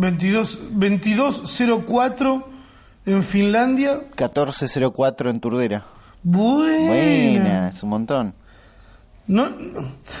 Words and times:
22, 0.00 0.58
2204 0.72 2.48
en 3.06 3.22
Finlandia. 3.24 3.94
1404 4.16 5.30
en 5.30 5.40
Turdera. 5.40 5.84
Buena. 6.22 6.86
Buena, 6.88 7.68
es 7.68 7.82
un 7.82 7.88
montón. 7.90 8.34
No, 9.26 9.48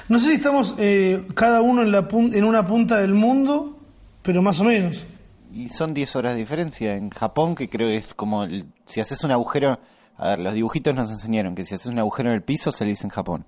no 0.08 0.18
sé 0.18 0.26
si 0.26 0.32
estamos 0.34 0.74
eh, 0.78 1.26
cada 1.34 1.62
uno 1.62 1.82
en, 1.82 1.92
la 1.92 2.08
pun- 2.08 2.34
en 2.34 2.44
una 2.44 2.66
punta 2.66 2.98
del 2.98 3.14
mundo, 3.14 3.78
pero 4.22 4.42
más 4.42 4.60
o 4.60 4.64
menos. 4.64 5.06
Y 5.52 5.68
son 5.70 5.94
10 5.94 6.14
horas 6.16 6.34
de 6.34 6.40
diferencia. 6.40 6.94
En 6.94 7.08
Japón, 7.10 7.54
que 7.54 7.68
creo 7.70 7.88
que 7.88 7.96
es 7.96 8.14
como 8.14 8.44
el- 8.44 8.66
si 8.86 9.00
haces 9.00 9.24
un 9.24 9.30
agujero. 9.30 9.78
A 10.18 10.28
ver, 10.30 10.40
los 10.40 10.52
dibujitos 10.54 10.94
nos 10.94 11.10
enseñaron 11.10 11.54
que 11.54 11.64
si 11.64 11.74
haces 11.74 11.86
un 11.86 11.98
agujero 11.98 12.28
en 12.30 12.34
el 12.34 12.42
piso 12.42 12.70
se 12.72 12.84
le 12.84 12.90
dice 12.90 13.04
en 13.06 13.10
Japón. 13.10 13.44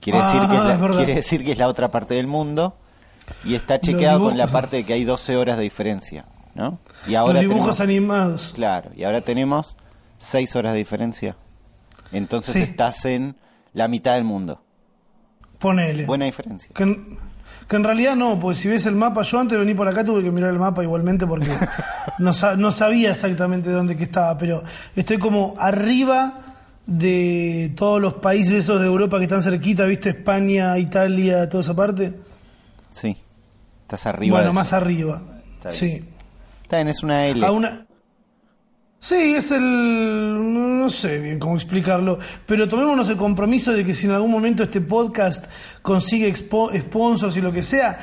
Quiere, 0.00 0.18
Ah, 0.22 0.26
decir 0.32 0.48
que 0.50 0.56
es 0.56 0.64
la, 0.64 0.74
es 0.74 0.80
verdad. 0.80 0.96
quiere 0.98 1.14
decir 1.14 1.44
que 1.44 1.52
es 1.52 1.58
la 1.58 1.68
otra 1.68 1.90
parte 1.90 2.14
del 2.14 2.26
mundo. 2.26 2.76
Y 3.44 3.54
está 3.54 3.80
chequeado 3.80 4.20
con 4.20 4.36
la 4.38 4.46
parte 4.46 4.76
de 4.76 4.84
que 4.84 4.92
hay 4.94 5.04
12 5.04 5.36
horas 5.36 5.56
de 5.56 5.62
diferencia. 5.62 6.24
¿No? 6.54 6.78
Y 7.06 7.10
Los 7.12 7.18
ahora 7.20 7.40
dibujos 7.40 7.76
tenemos, 7.76 7.80
animados. 7.80 8.52
Claro, 8.54 8.90
y 8.94 9.02
ahora 9.04 9.20
tenemos 9.22 9.76
6 10.18 10.54
horas 10.56 10.72
de 10.72 10.78
diferencia. 10.78 11.36
Entonces 12.12 12.52
Sí. 12.54 12.60
estás 12.62 13.04
en 13.06 13.34
la 13.72 13.88
mitad 13.88 14.14
del 14.14 14.22
mundo. 14.24 14.62
Ponele. 15.58 16.06
Buena 16.06 16.26
diferencia. 16.26 16.70
Que 16.74 16.82
en, 16.84 17.18
que 17.68 17.76
en 17.76 17.82
realidad 17.84 18.14
no, 18.14 18.38
porque 18.38 18.56
si 18.58 18.68
ves 18.68 18.86
el 18.86 18.94
mapa, 18.94 19.22
yo 19.22 19.40
antes 19.40 19.52
de 19.52 19.58
venir 19.60 19.74
por 19.76 19.88
acá 19.88 20.04
tuve 20.04 20.22
que 20.22 20.30
mirar 20.30 20.50
el 20.50 20.58
mapa 20.58 20.82
igualmente 20.84 21.26
porque 21.26 21.48
no, 22.18 22.32
sa- 22.32 22.54
no 22.56 22.70
sabía 22.70 23.10
exactamente 23.10 23.70
dónde 23.70 23.96
que 23.96 24.04
estaba, 24.04 24.36
pero 24.38 24.62
estoy 24.94 25.18
como 25.18 25.54
arriba 25.58 26.40
de 26.86 27.72
todos 27.76 28.00
los 28.00 28.14
países 28.14 28.52
esos 28.64 28.78
de 28.80 28.86
Europa 28.86 29.16
que 29.18 29.24
están 29.24 29.42
cerquita, 29.42 29.84
¿viste? 29.86 30.10
España, 30.10 30.78
Italia, 30.78 31.48
toda 31.48 31.62
esa 31.64 31.74
parte. 31.74 32.14
Sí. 32.94 33.16
Estás 33.82 34.06
arriba. 34.06 34.36
bueno, 34.36 34.48
de 34.48 34.54
más 34.54 34.68
eso. 34.68 34.76
arriba. 34.76 35.22
Está 35.56 35.68
bien. 35.68 35.72
Sí. 35.78 36.04
Está 36.62 36.76
bien, 36.76 36.88
es 36.88 37.02
una 37.02 37.26
L. 37.26 37.44
A 37.46 37.50
una... 37.50 37.86
Sí, 39.00 39.34
es 39.34 39.50
el... 39.50 40.80
no 40.80 40.88
sé 40.88 41.18
bien 41.18 41.38
cómo 41.38 41.56
explicarlo, 41.56 42.18
pero 42.46 42.66
tomémonos 42.66 43.06
el 43.10 43.18
compromiso 43.18 43.70
de 43.74 43.84
que 43.84 43.92
si 43.92 44.06
en 44.06 44.12
algún 44.12 44.30
momento 44.30 44.62
este 44.62 44.80
podcast 44.80 45.44
consigue 45.82 46.26
expo- 46.32 46.74
sponsors 46.80 47.36
y 47.36 47.42
lo 47.42 47.52
que 47.52 47.62
sea, 47.62 47.98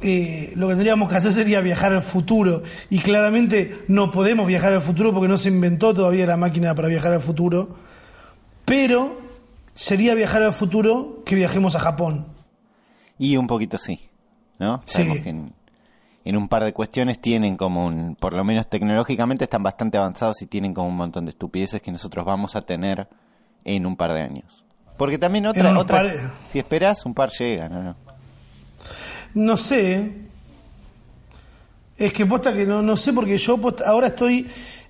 eh, 0.00 0.54
lo 0.56 0.68
que 0.68 0.72
tendríamos 0.72 1.10
que 1.10 1.16
hacer 1.18 1.34
sería 1.34 1.60
viajar 1.60 1.92
al 1.92 2.00
futuro. 2.00 2.62
Y 2.88 3.00
claramente 3.00 3.84
no 3.88 4.10
podemos 4.10 4.46
viajar 4.46 4.72
al 4.72 4.80
futuro 4.80 5.12
porque 5.12 5.28
no 5.28 5.36
se 5.36 5.50
inventó 5.50 5.92
todavía 5.92 6.24
la 6.24 6.38
máquina 6.38 6.74
para 6.74 6.88
viajar 6.88 7.12
al 7.12 7.20
futuro, 7.20 7.76
pero 8.64 9.20
sería 9.74 10.14
viajar 10.14 10.42
al 10.42 10.52
futuro 10.52 11.22
que 11.26 11.34
viajemos 11.34 11.76
a 11.76 11.80
Japón. 11.80 12.26
Y 13.18 13.36
un 13.36 13.46
poquito 13.46 13.76
sí, 13.76 14.00
¿no? 14.58 14.82
Sí. 14.84 14.94
Sabemos 14.94 15.18
que 15.18 15.30
en, 15.30 15.52
en 16.24 16.36
un 16.36 16.48
par 16.48 16.64
de 16.64 16.72
cuestiones 16.72 17.20
tienen 17.20 17.56
como 17.56 17.84
un, 17.86 18.16
por 18.16 18.32
lo 18.34 18.44
menos 18.44 18.68
tecnológicamente 18.68 19.44
están 19.44 19.62
bastante 19.62 19.98
avanzados 19.98 20.40
y 20.42 20.46
tienen 20.46 20.74
como 20.74 20.88
un 20.88 20.96
montón 20.96 21.24
de 21.24 21.30
estupideces 21.30 21.80
que 21.82 21.90
nosotros 21.92 22.24
vamos 22.26 22.54
a 22.56 22.62
tener 22.62 23.08
en 23.64 23.86
un 23.86 23.96
par 23.96 24.12
de 24.12 24.20
años. 24.22 24.64
Porque 24.96 25.16
también 25.18 25.46
otra, 25.46 25.78
otra 25.78 25.98
par- 25.98 26.30
si 26.50 26.58
esperas, 26.58 27.06
un 27.06 27.14
par 27.14 27.30
llega, 27.30 27.68
¿no? 27.68 27.82
no. 27.82 27.96
No 29.34 29.56
sé. 29.56 30.12
Es 31.96 32.12
que 32.12 32.26
posta 32.26 32.52
que 32.52 32.64
no, 32.64 32.80
no 32.82 32.96
sé 32.96 33.12
porque 33.12 33.38
yo 33.38 33.58
posta- 33.58 33.84
ahora 33.88 34.08
estoy 34.08 34.46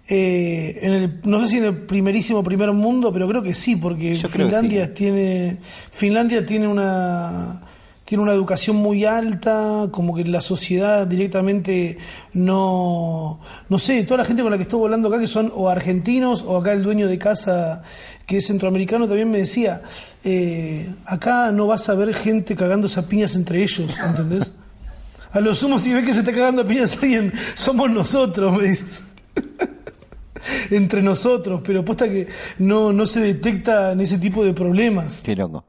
eh, 0.09 0.79
en 0.83 0.93
el, 0.93 1.21
no 1.25 1.41
sé 1.41 1.49
si 1.49 1.59
en 1.59 1.65
el 1.65 1.77
primerísimo 1.87 2.43
primer 2.43 2.71
mundo, 2.73 3.13
pero 3.13 3.27
creo 3.29 3.43
que 3.43 3.55
sí, 3.55 3.77
porque 3.77 4.17
Yo 4.17 4.29
Finlandia 4.29 4.87
sí. 4.87 4.93
tiene 4.95 5.59
Finlandia 5.91 6.45
tiene 6.47 6.69
una 6.69 7.63
tiene 8.09 8.23
una 8.23 8.33
educación 8.33 8.77
muy 8.77 9.05
alta, 9.05 9.89
como 9.91 10.15
que 10.15 10.25
la 10.25 10.41
sociedad 10.41 11.07
directamente 11.07 11.99
no 12.33 13.39
no 13.69 13.79
sé, 13.79 14.03
toda 14.05 14.17
la 14.17 14.25
gente 14.25 14.41
con 14.41 14.51
la 14.51 14.57
que 14.57 14.63
estoy 14.63 14.83
hablando 14.83 15.09
acá 15.09 15.19
que 15.19 15.27
son 15.27 15.53
o 15.55 15.69
argentinos 15.69 16.43
o 16.43 16.57
acá 16.57 16.73
el 16.73 16.83
dueño 16.83 17.07
de 17.07 17.19
casa 17.19 17.83
que 18.25 18.39
es 18.39 18.47
centroamericano 18.47 19.07
también 19.07 19.31
me 19.31 19.37
decía, 19.37 19.83
eh, 20.25 20.91
acá 21.05 21.53
no 21.53 21.67
vas 21.67 21.87
a 21.91 21.95
ver 21.97 22.15
gente 22.15 22.57
cagándose 22.57 22.99
a 22.99 23.03
piñas 23.03 23.35
entre 23.35 23.63
ellos, 23.63 23.95
¿entendés? 24.03 24.55
A 25.33 25.41
lo 25.41 25.55
sumo 25.55 25.79
si 25.79 25.93
ves 25.93 26.07
que 26.07 26.15
se 26.15 26.21
está 26.21 26.33
cagando 26.33 26.63
a 26.63 26.65
piñas 26.67 26.97
alguien, 27.03 27.35
somos 27.55 27.91
nosotros, 27.91 28.57
me 28.57 28.69
dices. 28.69 29.03
Entre 30.71 31.03
nosotros, 31.03 31.61
pero 31.63 31.85
posta 31.85 32.09
que 32.09 32.27
no, 32.59 32.91
no 32.95 33.05
se 33.05 33.21
detectan 33.21 34.01
ese 34.01 34.17
tipo 34.17 34.43
de 34.43 34.55
problemas. 34.55 35.21
Qué 35.23 35.37
loco. 35.37 35.68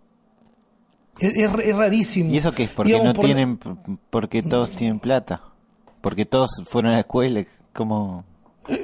Es, 1.19 1.35
es- 1.35 1.53
es 1.66 1.75
rarísimo. 1.75 2.34
¿Y 2.34 2.38
eso 2.38 2.52
qué 2.52 2.63
es? 2.63 2.69
Porque 2.69 2.90
Digamos, 2.94 3.07
no 3.07 3.13
por- 3.13 3.25
tienen, 3.25 3.59
porque 4.09 4.41
todos 4.44 4.72
tienen 4.72 5.00
plata. 5.00 5.41
Porque 6.02 6.25
todos 6.25 6.50
fueron 6.66 6.91
a 6.91 6.96
la 6.96 7.00
escuela, 7.02 7.44
como... 7.74 8.24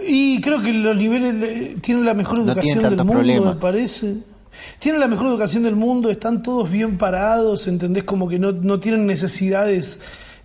Y 0.08 0.42
creo 0.42 0.62
que 0.62 0.74
los 0.74 0.98
niveles 0.98 1.80
tienen 1.82 2.06
la 2.06 2.14
mejor 2.14 2.40
No 2.40 2.46
educación 2.52 2.80
tienen 2.80 2.90
del 2.98 3.06
mundo, 3.06 3.14
problemas. 3.14 3.56
me 3.56 3.62
parece. 3.62 4.16
Tienen 4.80 5.00
la 5.02 5.08
mejor 5.08 5.28
educación 5.28 5.64
del 5.64 5.76
mundo, 5.76 6.10
están 6.10 6.42
todos 6.42 6.70
bien 6.72 6.98
parados, 6.98 7.68
¿entendés? 7.68 8.04
Como 8.04 8.28
que 8.28 8.40
no, 8.40 8.52
no 8.52 8.80
tienen 8.80 9.06
necesidades, 9.06 10.00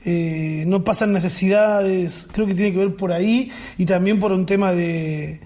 eh, 0.05 0.65
no 0.67 0.85
pasan 0.85 1.13
necesidades. 1.13 2.29
Creo 2.31 2.47
que 2.47 2.55
tiene 2.55 2.73
que 2.73 2.79
ver 2.79 2.97
por 2.97 3.13
ahí 3.13 3.51
y 3.79 3.87
también 3.87 4.19
por 4.21 4.33
un 4.33 4.47
tema 4.47 4.73
de, 4.73 5.41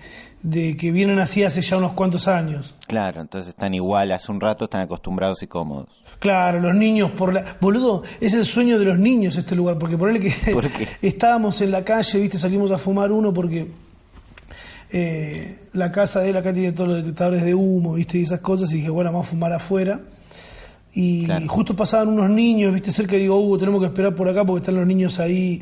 de 0.45 0.77
que 0.77 0.93
vienen 0.93 1.19
así 1.19 1.43
hace 1.43 1.63
ya 1.63 1.79
unos 1.79 1.93
cuantos 1.95 2.29
años. 2.29 2.75
Claro, 2.87 3.23
entonces 3.23 3.49
están 3.49 3.73
igual, 3.75 4.13
hace 4.13 4.31
un 4.31 4.41
rato 4.41 4.65
están 4.67 4.83
acostumbrados 4.83 5.43
y 5.43 5.47
cómodos. 5.47 5.89
Claro, 6.19 6.61
los 6.61 6.75
niños 6.75 7.11
por 7.13 7.33
la... 7.33 7.57
Boludo, 7.61 8.03
es 8.21 8.35
el 8.35 8.45
sueño 8.45 8.79
de 8.79 8.85
los 8.85 8.99
niños 8.99 9.37
este 9.37 9.57
lugar, 9.57 9.79
porque 9.79 9.97
ponele 9.97 10.21
que 10.21 10.33
estábamos 11.03 11.61
en 11.63 11.71
la 11.71 11.83
calle, 11.83 12.21
viste, 12.21 12.37
salimos 12.37 12.71
a 12.71 12.79
fumar 12.79 13.11
uno 13.11 13.33
porque 13.33 13.69
eh, 14.91 15.59
la 15.73 15.91
casa 15.91 16.21
de 16.21 16.31
él 16.31 16.37
acá 16.37 16.53
tiene 16.53 16.73
todos 16.73 16.89
los 16.89 16.99
detectores 16.99 17.43
de 17.43 17.55
humo, 17.55 17.95
viste, 17.95 18.19
y 18.19 18.23
esas 18.23 18.41
cosas, 18.41 18.71
y 18.73 18.77
dije, 18.77 18.91
bueno, 18.91 19.11
vamos 19.13 19.27
a 19.27 19.31
fumar 19.31 19.53
afuera. 19.53 20.01
Y 20.93 21.25
Claro. 21.25 21.49
justo 21.49 21.75
pasaban 21.75 22.09
unos 22.09 22.31
niños, 22.31 22.73
viste, 22.73 22.93
cerca 22.93 23.17
y 23.17 23.21
digo, 23.21 23.37
Hugo, 23.41 23.59
tenemos 23.59 23.81
que 23.81 23.87
esperar 23.87 24.15
por 24.15 24.29
acá 24.29 24.45
porque 24.45 24.61
están 24.61 24.77
los 24.77 24.87
niños 24.87 25.19
ahí, 25.19 25.61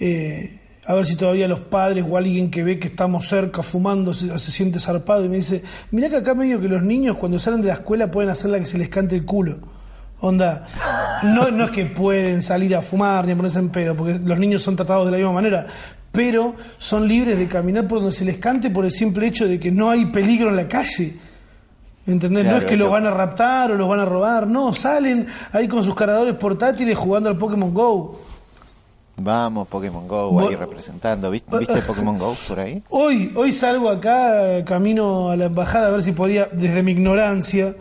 eh, 0.00 0.60
a 0.86 0.94
ver 0.94 1.06
si 1.06 1.16
todavía 1.16 1.48
los 1.48 1.60
padres 1.60 2.04
o 2.08 2.16
alguien 2.16 2.50
que 2.50 2.62
ve 2.62 2.78
que 2.78 2.88
estamos 2.88 3.26
cerca 3.28 3.62
fumando 3.62 4.12
se, 4.12 4.38
se 4.38 4.50
siente 4.52 4.78
zarpado 4.78 5.24
y 5.24 5.28
me 5.28 5.36
dice, 5.36 5.62
mirá 5.90 6.10
que 6.10 6.16
acá 6.16 6.34
medio 6.34 6.60
que 6.60 6.68
los 6.68 6.82
niños 6.82 7.16
cuando 7.16 7.38
salen 7.38 7.62
de 7.62 7.68
la 7.68 7.74
escuela 7.74 8.10
pueden 8.10 8.30
hacer 8.30 8.50
la 8.50 8.58
que 8.60 8.66
se 8.66 8.76
les 8.78 8.88
cante 8.88 9.14
el 9.16 9.24
culo. 9.24 9.58
Onda, 10.20 10.66
no, 11.22 11.50
no 11.50 11.64
es 11.64 11.70
que 11.70 11.86
pueden 11.86 12.40
salir 12.42 12.74
a 12.76 12.82
fumar 12.82 13.26
ni 13.26 13.32
a 13.32 13.36
ponerse 13.36 13.58
en 13.58 13.68
pedo, 13.70 13.94
porque 13.94 14.18
los 14.24 14.38
niños 14.38 14.62
son 14.62 14.76
tratados 14.76 15.04
de 15.06 15.10
la 15.12 15.16
misma 15.18 15.32
manera, 15.32 15.66
pero 16.12 16.54
son 16.78 17.06
libres 17.08 17.36
de 17.38 17.46
caminar 17.48 17.86
por 17.88 17.98
donde 18.00 18.14
se 18.14 18.24
les 18.24 18.38
cante 18.38 18.70
por 18.70 18.84
el 18.84 18.90
simple 18.92 19.26
hecho 19.26 19.46
de 19.48 19.58
que 19.58 19.70
no 19.70 19.90
hay 19.90 20.06
peligro 20.06 20.48
en 20.50 20.56
la 20.56 20.68
calle. 20.68 21.16
¿Entendés? 22.06 22.44
no 22.44 22.56
es 22.58 22.64
que 22.64 22.76
los 22.76 22.86
lo- 22.86 22.92
van 22.92 23.06
a 23.06 23.10
raptar 23.10 23.72
o 23.72 23.76
los 23.76 23.88
van 23.88 24.00
a 24.00 24.04
robar, 24.04 24.46
no, 24.46 24.74
salen 24.74 25.26
ahí 25.52 25.66
con 25.66 25.82
sus 25.82 25.94
cargadores 25.94 26.34
portátiles 26.34 26.96
jugando 26.98 27.30
al 27.30 27.38
Pokémon 27.38 27.72
Go. 27.72 28.20
Vamos, 29.16 29.68
Pokémon 29.68 30.08
Go, 30.08 30.40
ahí 30.40 30.56
representando. 30.56 31.30
¿Viste, 31.30 31.56
¿Viste 31.58 31.82
Pokémon 31.86 32.18
Go 32.18 32.36
por 32.48 32.60
ahí? 32.60 32.82
Hoy, 32.90 33.32
hoy 33.36 33.52
salgo 33.52 33.88
acá, 33.88 34.64
camino 34.64 35.30
a 35.30 35.36
la 35.36 35.46
embajada 35.46 35.88
a 35.88 35.90
ver 35.90 36.02
si 36.02 36.12
podía, 36.12 36.48
desde 36.52 36.82
mi 36.82 36.92
ignorancia, 36.92 37.76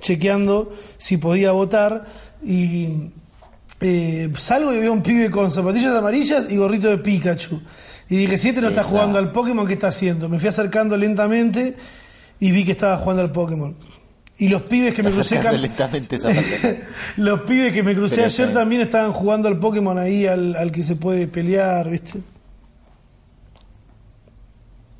chequeando 0.00 0.72
si 0.96 1.18
podía 1.18 1.52
votar 1.52 2.04
y 2.42 3.10
eh, 3.80 4.32
salgo 4.36 4.72
y 4.72 4.78
veo 4.78 4.92
un 4.92 5.02
pibe 5.02 5.30
con 5.30 5.52
zapatillas 5.52 5.94
amarillas 5.94 6.46
y 6.50 6.56
gorrito 6.56 6.88
de 6.88 6.98
Pikachu. 6.98 7.60
Y 8.08 8.16
dije, 8.16 8.38
si 8.38 8.48
este 8.48 8.60
no 8.60 8.68
está 8.68 8.82
jugando 8.82 9.18
al 9.18 9.30
Pokémon, 9.32 9.66
¿qué 9.66 9.74
está 9.74 9.88
haciendo? 9.88 10.28
Me 10.28 10.38
fui 10.38 10.48
acercando 10.48 10.96
lentamente 10.96 11.76
y 12.40 12.50
vi 12.50 12.64
que 12.64 12.72
estaba 12.72 12.96
jugando 12.96 13.22
al 13.22 13.30
Pokémon. 13.30 13.76
Y 14.40 14.48
los 14.48 14.62
pibes 14.62 14.94
que 14.94 15.02
me 15.02 15.10
crucé... 15.10 15.38
Los 17.18 17.42
pibes 17.42 17.74
que 17.74 17.82
me 17.82 17.94
crucé 17.94 18.16
Pero 18.16 18.26
ayer 18.26 18.52
también 18.54 18.80
estaban 18.80 19.12
jugando 19.12 19.48
al 19.48 19.58
Pokémon 19.58 19.98
ahí, 19.98 20.26
al, 20.26 20.56
al 20.56 20.72
que 20.72 20.82
se 20.82 20.96
puede 20.96 21.26
pelear, 21.26 21.90
¿viste? 21.90 22.20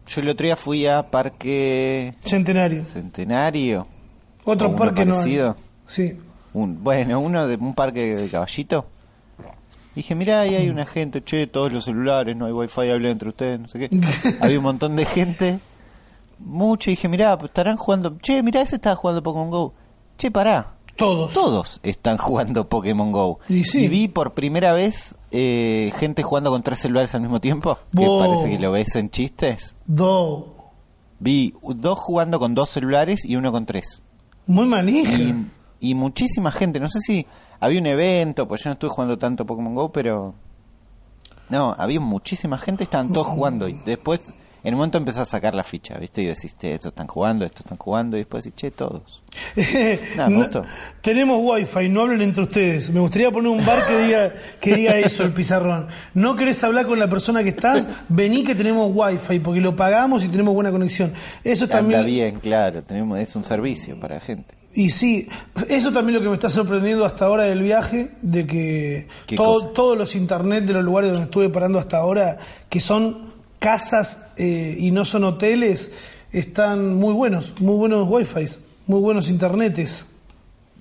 Yo 0.09 0.21
el 0.21 0.29
otro 0.29 0.45
día 0.45 0.57
fui 0.57 0.87
a 0.87 1.05
Parque 1.05 2.13
Centenario. 2.21 2.85
Centenario. 2.85 3.87
Otro 4.45 4.77
parque 4.77 5.07
no 5.07 5.15
parecido. 5.15 5.57
Sí. 5.87 6.19
Un, 6.53 6.85
bueno, 6.85 7.19
uno 7.19 7.47
de 7.47 7.57
un 7.57 7.75
parque 7.75 8.17
de 8.17 8.29
caballito. 8.29 8.87
Dije, 9.95 10.15
mirá, 10.15 10.43
ahí 10.43 10.55
hay 10.55 10.69
una 10.69 10.85
gente, 10.85 11.25
che, 11.25 11.47
todos 11.47 11.73
los 11.73 11.87
celulares, 11.87 12.37
no 12.37 12.45
hay 12.45 12.53
wifi, 12.53 12.91
hablen 12.91 13.13
entre 13.13 13.31
ustedes, 13.31 13.59
no 13.59 13.69
sé 13.69 13.79
qué. 13.79 14.01
Había 14.41 14.59
un 14.59 14.65
montón 14.65 14.97
de 14.97 15.07
gente, 15.07 15.61
mucho, 16.41 16.91
y 16.91 16.95
dije, 16.95 17.09
mirá, 17.09 17.39
estarán 17.43 17.77
jugando, 17.77 18.17
che, 18.21 18.43
mirá, 18.43 18.61
ese 18.63 18.77
estaba 18.77 18.97
jugando 18.97 19.23
Pokémon 19.23 19.51
Go. 19.51 19.75
Che, 20.19 20.31
pará, 20.31 20.75
Todos. 20.97 21.33
todos 21.33 21.81
están 21.83 22.17
jugando 22.19 22.69
Pokémon 22.69 23.13
Go. 23.13 23.39
Y 23.49 23.65
sí. 23.65 23.89
vi 23.89 24.09
por 24.09 24.33
primera 24.35 24.73
vez 24.73 25.15
eh, 25.31 25.93
gente 25.99 26.23
jugando 26.23 26.51
con 26.51 26.63
tres 26.63 26.79
celulares 26.81 27.15
al 27.15 27.21
mismo 27.23 27.41
tiempo, 27.41 27.79
que 27.97 28.07
parece 28.19 28.51
que 28.51 28.59
lo 28.59 28.73
ves 28.73 28.95
en 28.97 29.11
chistes. 29.11 29.75
Do. 29.87 30.55
Vi 31.19 31.55
dos 31.63 31.99
jugando 31.99 32.39
con 32.39 32.55
dos 32.55 32.71
celulares 32.71 33.25
y 33.25 33.37
uno 33.37 33.53
con 33.53 33.67
tres. 33.67 34.01
Muy 34.47 34.67
manija. 34.67 35.13
Y, 35.13 35.47
y 35.81 35.95
muchísima 35.95 36.51
gente. 36.51 36.81
No 36.81 36.89
sé 36.89 37.01
si 37.01 37.27
había 37.61 37.81
un 37.81 37.87
evento, 37.87 38.49
pues 38.49 38.63
yo 38.65 38.71
no 38.71 38.73
estuve 38.75 38.91
jugando 38.91 39.19
tanto 39.19 39.45
Pokémon 39.47 39.75
Go, 39.75 39.93
pero 39.93 40.35
No, 41.51 41.75
había 41.79 42.01
muchísima 42.01 42.57
gente, 42.59 42.85
estaban 42.85 43.13
todos 43.13 43.27
jugando 43.27 43.69
y 43.69 43.75
después 43.85 44.21
en 44.65 44.75
un 44.75 44.79
momento 44.79 44.99
empezás 44.99 45.29
a 45.29 45.31
sacar 45.31 45.55
la 45.55 45.65
ficha, 45.65 45.97
¿viste? 45.99 46.23
Y 46.23 46.27
decís, 46.27 46.57
"Che, 46.61 46.75
estos 46.75 46.91
están 46.93 47.07
jugando, 47.07 47.45
estos 47.45 47.61
están 47.67 47.79
jugando 47.79 48.17
y 48.17 48.21
después 48.21 48.45
decís, 48.45 48.61
che, 48.61 48.71
todos. 48.71 49.23
Nada, 50.17 50.29
No- 50.29 50.37
gustó. 50.39 50.65
tenemos 51.01 51.39
wifi, 51.43 51.89
no 51.89 52.03
hablen 52.03 52.23
entre 52.23 52.43
ustedes. 52.43 52.91
Me 52.91 53.01
gustaría 53.01 53.31
poner 53.31 53.51
un 53.51 53.65
bar 53.65 53.87
que 53.87 53.99
diga, 54.07 54.33
que 54.61 54.75
diga 54.75 54.97
eso, 54.99 55.25
el 55.25 55.33
pizarrón. 55.33 55.89
No 56.15 56.37
querés 56.37 56.63
hablar 56.65 56.87
con 56.87 56.99
la 56.99 57.09
persona 57.09 57.43
que 57.43 57.51
estás, 57.51 57.87
vení 58.09 58.45
que 58.45 58.55
tenemos 58.55 58.91
wifi, 58.95 59.39
porque 59.41 59.61
lo 59.61 59.75
pagamos 59.77 60.25
y 60.25 60.29
tenemos 60.29 60.55
buena 60.55 60.71
conexión. 60.71 61.13
Eso 61.45 61.65
Anda 61.65 61.77
también. 61.77 62.05
bien, 62.07 62.41
claro, 62.41 62.83
tenemos, 62.83 63.19
es 63.19 63.35
un 63.37 63.45
servicio 63.45 63.99
para 63.99 64.17
la 64.17 64.21
gente. 64.21 64.55
Y 64.73 64.91
sí, 64.91 65.27
eso 65.69 65.91
también 65.91 66.17
lo 66.19 66.23
que 66.23 66.29
me 66.29 66.35
está 66.35 66.49
sorprendiendo 66.49 67.05
hasta 67.05 67.25
ahora 67.25 67.43
del 67.43 67.61
viaje, 67.61 68.13
de 68.23 68.47
que 68.47 69.09
¿Qué 69.27 69.35
todo- 69.35 69.69
todos 69.71 69.99
los 69.99 70.15
internet 70.15 70.65
de 70.65 70.75
los 70.75 70.85
lugares 70.85 71.11
donde 71.11 71.25
estuve 71.25 71.49
parando 71.49 71.81
hasta 71.81 71.99
ahora, 71.99 72.37
que 72.69 72.79
son 72.79 73.30
casas 73.61 74.19
eh, 74.37 74.75
y 74.77 74.91
no 74.91 75.05
son 75.05 75.23
hoteles, 75.23 75.93
están 76.33 76.97
muy 76.97 77.13
buenos, 77.13 77.55
muy 77.61 77.77
buenos 77.77 78.09
wifi, 78.09 78.47
muy 78.87 79.01
buenos 79.01 79.29
internetes. 79.29 80.07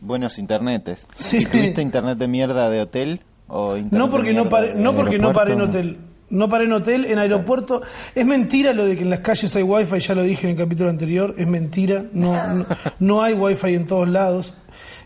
Buenos 0.02 0.40
internetes. 0.40 1.02
Sí. 1.16 1.40
¿Y 1.40 1.46
tuviste 1.46 1.82
internet 1.82 2.18
de 2.18 2.28
mierda 2.28 2.70
de 2.70 2.82
hotel? 2.82 3.22
O 3.48 3.76
internet 3.76 4.00
No 4.00 4.06
de 4.06 4.12
porque 4.12 4.34
no 4.34 4.50
paré, 4.50 4.74
no 4.74 4.96
porque 4.96 5.20
no 5.20 5.34
paré 5.34 5.54
en 5.54 5.62
hotel. 5.62 5.98
No 6.30 6.48
paré 6.48 6.66
en 6.66 6.74
hotel, 6.74 7.06
en 7.06 7.18
aeropuerto. 7.18 7.82
Es 8.16 8.26
mentira 8.26 8.72
lo 8.72 8.86
de 8.86 8.96
que 8.96 9.02
en 9.02 9.10
las 9.10 9.20
calles 9.20 9.56
hay 9.56 9.64
wifi, 9.64 10.00
ya 10.00 10.16
lo 10.16 10.24
dije 10.24 10.46
en 10.46 10.52
el 10.52 10.58
capítulo 10.58 10.90
anterior, 10.90 11.34
es 11.38 11.48
mentira. 11.48 12.06
No, 12.14 12.54
no, 12.54 12.66
no 13.00 13.24
hay 13.24 13.34
wifi 13.34 13.74
en 13.74 13.88
todos 13.88 14.08
lados. 14.08 14.54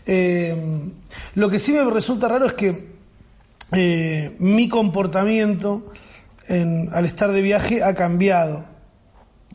Eh, 0.06 0.54
lo 1.34 1.48
que 1.48 1.58
sí 1.58 1.72
me 1.72 1.82
resulta 1.90 2.28
raro 2.28 2.46
es 2.46 2.52
que 2.52 2.88
eh, 3.72 4.36
mi 4.38 4.68
comportamiento 4.68 5.90
en- 6.48 6.88
al 6.92 7.04
estar 7.06 7.30
de 7.32 7.42
viaje 7.42 7.82
ha 7.82 7.94
cambiado. 7.94 8.64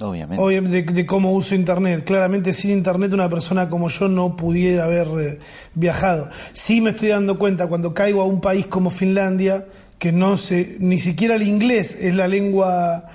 Obviamente. 0.02 0.42
Obviamente 0.42 0.82
de, 0.84 0.94
de 0.94 1.06
cómo 1.06 1.34
uso 1.34 1.56
internet. 1.56 2.06
Claramente 2.06 2.54
sin 2.54 2.72
internet 2.72 3.12
una 3.12 3.30
persona 3.30 3.68
como 3.70 3.90
yo 3.90 4.08
no 4.08 4.36
pudiera 4.38 4.86
haber 4.86 5.08
eh, 5.20 5.40
viajado. 5.76 6.30
Sí 6.54 6.80
me 6.80 6.92
estoy 6.92 7.10
dando 7.10 7.38
cuenta 7.38 7.68
cuando 7.68 7.94
caigo 7.94 8.22
a 8.22 8.26
un 8.26 8.40
país 8.40 8.66
como 8.68 8.90
Finlandia, 8.92 9.66
que 9.98 10.14
no 10.14 10.38
sé, 10.38 10.78
ni 10.80 11.00
siquiera 11.00 11.36
el 11.36 11.44
inglés 11.44 11.98
es 12.00 12.16
la 12.16 12.28
lengua 12.30 13.10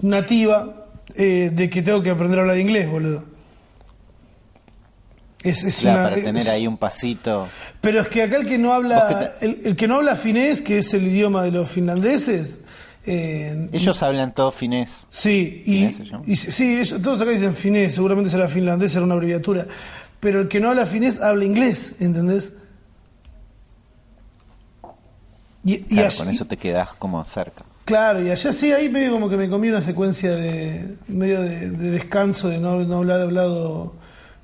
nativa, 0.00 0.86
eh, 1.14 1.50
de 1.54 1.70
que 1.70 1.82
tengo 1.82 2.02
que 2.02 2.10
aprender 2.10 2.40
a 2.40 2.42
hablar 2.42 2.58
inglés, 2.58 2.90
boludo. 2.90 3.22
Es, 5.42 5.62
es 5.62 5.78
Claro, 5.78 6.00
una- 6.00 6.08
para 6.10 6.22
tener 6.22 6.42
es- 6.42 6.48
ahí 6.48 6.66
un 6.66 6.76
pasito. 6.76 7.46
Pero 7.80 8.00
es 8.00 8.08
que 8.08 8.22
acá 8.24 8.36
el 8.38 8.46
que 8.46 8.58
no 8.58 8.72
habla, 8.72 9.34
el, 9.40 9.60
el 9.64 9.76
que 9.76 9.86
no 9.86 9.96
habla 9.96 10.16
finés, 10.16 10.60
que 10.60 10.78
es 10.78 10.92
el 10.94 11.06
idioma 11.06 11.44
de 11.44 11.52
los 11.52 11.68
finlandeses, 11.70 12.58
eh, 13.06 13.68
Ellos 13.72 14.02
hablan 14.02 14.34
todo 14.34 14.50
finés. 14.50 14.90
Sí, 15.10 15.62
y, 16.26 16.36
sí, 16.36 16.74
eso- 16.76 16.98
todos 17.00 17.20
acá 17.20 17.30
dicen 17.30 17.54
finés, 17.54 17.94
seguramente 17.94 18.30
será 18.30 18.48
finlandés, 18.48 18.92
será 18.92 19.04
una 19.04 19.14
abreviatura. 19.14 19.66
Pero 20.20 20.40
el 20.40 20.48
que 20.48 20.58
no 20.60 20.70
habla 20.70 20.86
finés 20.86 21.20
habla 21.20 21.44
inglés, 21.44 21.96
¿entendés? 22.00 22.52
Y, 25.64 25.74
y 25.74 25.78
Claro, 25.80 26.08
allí- 26.08 26.18
con 26.18 26.28
eso 26.28 26.44
te 26.44 26.56
quedás 26.56 26.94
como 26.94 27.22
cerca. 27.24 27.64
Claro, 27.84 28.20
y 28.24 28.30
allá 28.30 28.52
sí, 28.52 28.72
ahí 28.72 28.88
medio 28.88 29.12
como 29.12 29.28
que 29.28 29.36
me 29.36 29.48
comí 29.48 29.68
una 29.68 29.82
secuencia 29.82 30.32
de 30.34 30.96
medio 31.06 31.40
de, 31.40 31.70
de 31.70 31.90
descanso, 31.92 32.48
de 32.48 32.58
no, 32.58 32.80
no 32.84 32.96
hablar 32.96 33.20
hablado, 33.20 33.94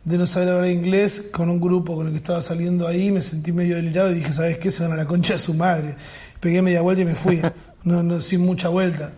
de 0.04 0.16
no 0.18 0.26
saber 0.28 0.50
hablar 0.50 0.70
inglés 0.70 1.28
con 1.32 1.50
un 1.50 1.60
grupo 1.60 1.96
con 1.96 2.06
el 2.06 2.12
que 2.12 2.18
estaba 2.18 2.40
saliendo 2.42 2.86
ahí, 2.86 3.10
me 3.10 3.20
sentí 3.22 3.50
medio 3.52 3.76
delirado 3.76 4.12
y 4.12 4.16
dije, 4.16 4.32
¿sabes 4.32 4.58
qué? 4.58 4.70
Se 4.70 4.84
van 4.84 4.92
a 4.92 4.96
la 4.96 5.06
concha 5.06 5.32
de 5.34 5.38
su 5.40 5.54
madre. 5.54 5.96
Pegué 6.38 6.62
media 6.62 6.82
vuelta 6.82 7.02
y 7.02 7.04
me 7.04 7.14
fui, 7.14 7.40
no, 7.84 8.02
no, 8.02 8.20
sin 8.20 8.40
mucha 8.44 8.68
vuelta. 8.68 9.10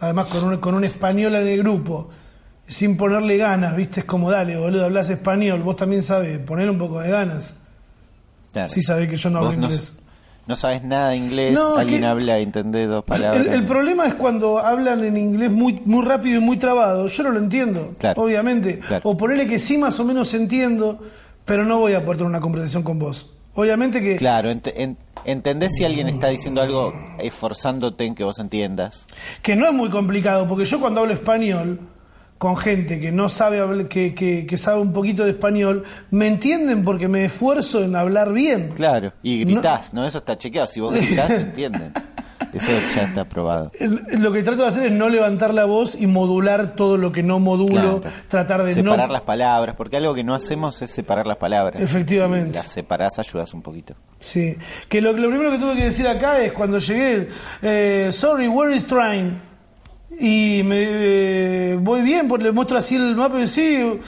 Además 0.00 0.26
con 0.26 0.44
un, 0.44 0.56
con 0.58 0.74
un 0.74 0.84
español 0.84 1.34
en 1.36 1.46
el 1.46 1.58
grupo, 1.58 2.10
sin 2.66 2.96
ponerle 2.96 3.36
ganas, 3.38 3.74
¿viste? 3.76 4.00
Es 4.00 4.06
como, 4.06 4.30
dale, 4.30 4.56
boludo, 4.56 4.84
hablas 4.84 5.08
español, 5.10 5.62
vos 5.62 5.76
también 5.76 6.02
sabes, 6.02 6.38
poner 6.40 6.68
un 6.68 6.78
poco 6.78 7.00
de 7.00 7.10
ganas. 7.10 7.54
Claro. 8.52 8.68
Sí 8.68 8.82
sabés 8.82 9.08
que 9.08 9.16
yo 9.16 9.30
no 9.30 9.38
hablo 9.38 9.50
Vos 9.50 9.58
no, 9.58 9.66
inglés. 9.66 9.98
no 10.46 10.56
sabes 10.56 10.82
nada 10.82 11.10
de 11.10 11.16
inglés, 11.16 11.52
No, 11.54 11.76
alguien 11.76 12.00
que- 12.00 12.06
habla 12.06 12.38
entendés 12.38 12.88
dos 12.88 13.04
palabras. 13.04 13.46
El, 13.46 13.52
el 13.52 13.64
problema 13.64 14.06
es 14.06 14.14
cuando 14.14 14.58
hablan 14.58 15.04
en 15.04 15.16
inglés 15.16 15.50
muy, 15.52 15.80
muy 15.84 16.04
rápido 16.04 16.38
y 16.38 16.40
muy 16.40 16.56
trabado. 16.58 17.06
Yo 17.06 17.22
no 17.22 17.30
lo 17.30 17.38
entiendo, 17.38 17.94
Claro. 17.98 18.22
obviamente. 18.22 18.78
Claro. 18.80 19.08
O 19.08 19.16
ponerle 19.16 19.46
que 19.46 19.58
sí 19.58 19.76
más 19.78 19.98
o 20.00 20.04
menos 20.04 20.32
entiendo, 20.34 20.98
pero 21.44 21.64
no 21.64 21.78
voy 21.78 21.92
a 21.94 22.00
poder 22.04 22.18
tener 22.18 22.30
una 22.30 22.40
conversación 22.40 22.82
con 22.82 22.98
vos. 22.98 23.30
Obviamente 23.56 24.00
que, 24.00 24.16
Claro, 24.16 24.50
ent- 24.50 24.72
en- 24.76 24.96
entendés 25.24 25.72
si 25.76 25.84
alguien 25.84 26.08
está 26.08 26.28
diciendo 26.28 26.62
algo 26.62 26.92
esforzándote 27.18 28.04
en 28.04 28.14
que 28.14 28.22
vos 28.24 28.38
entiendas. 28.38 29.04
que 29.42 29.56
no 29.56 29.66
es 29.66 29.72
muy 29.72 29.88
complicado, 29.90 30.46
porque 30.46 30.64
yo 30.64 30.78
cuando 30.80 31.00
hablo 31.00 31.12
español 31.14 31.80
con 32.38 32.54
gente 32.56 33.00
que 33.00 33.10
no 33.10 33.30
sabe 33.30 33.88
que, 33.88 34.14
que, 34.14 34.46
que 34.46 34.56
sabe 34.58 34.80
un 34.80 34.92
poquito 34.92 35.24
de 35.24 35.30
español, 35.30 35.84
me 36.10 36.26
entienden 36.26 36.84
porque 36.84 37.08
me 37.08 37.24
esfuerzo 37.24 37.82
en 37.82 37.96
hablar 37.96 38.32
bien. 38.34 38.72
Claro, 38.76 39.12
y 39.22 39.40
gritás, 39.42 39.94
¿no? 39.94 40.06
Eso 40.06 40.18
está 40.18 40.36
chequeado. 40.36 40.66
Si 40.66 40.78
vos 40.80 40.94
gritás, 40.94 41.30
entienden. 41.30 41.92
Eso 42.52 42.72
ya 42.94 43.02
está 43.02 43.24
probado. 43.28 43.70
El- 43.78 44.02
Lo 44.20 44.32
que 44.32 44.42
trato 44.42 44.62
de 44.62 44.68
hacer 44.68 44.86
es 44.86 44.92
no 44.92 45.08
levantar 45.08 45.52
la 45.54 45.64
voz 45.64 45.94
y 46.00 46.06
modular 46.06 46.74
todo 46.74 46.96
lo 46.96 47.12
que 47.12 47.22
no 47.22 47.38
modulo, 47.40 48.00
Claro. 48.00 48.02
tratar 48.28 48.64
de 48.64 48.74
separar 48.74 49.06
no 49.08 49.12
las 49.12 49.22
palabras, 49.22 49.74
porque 49.76 49.96
algo 49.96 50.14
que 50.14 50.24
no 50.24 50.34
hacemos 50.34 50.80
es 50.82 50.90
separar 50.90 51.26
las 51.26 51.36
palabras. 51.38 51.80
Efectivamente. 51.82 52.50
Si 52.50 52.54
las 52.56 52.68
separás, 52.68 53.18
ayudas 53.18 53.52
un 53.54 53.62
poquito. 53.62 53.94
Sí, 54.18 54.56
que 54.88 55.00
lo, 55.00 55.12
lo 55.12 55.28
primero 55.28 55.50
que 55.50 55.58
tuve 55.58 55.74
que 55.76 55.84
decir 55.84 56.06
acá 56.08 56.38
es 56.40 56.52
cuando 56.52 56.78
llegué, 56.78 57.28
eh, 57.62 58.08
sorry, 58.12 58.48
where 58.48 58.74
is 58.74 58.86
train? 58.86 59.38
Y 60.18 60.62
me 60.64 60.76
eh, 60.80 61.76
voy 61.78 62.00
bien, 62.00 62.26
porque 62.26 62.44
le 62.44 62.52
muestro 62.52 62.78
así 62.78 62.96
el 62.96 63.14
mapa 63.14 63.38
y 63.38 63.46
sí, 63.46 64.00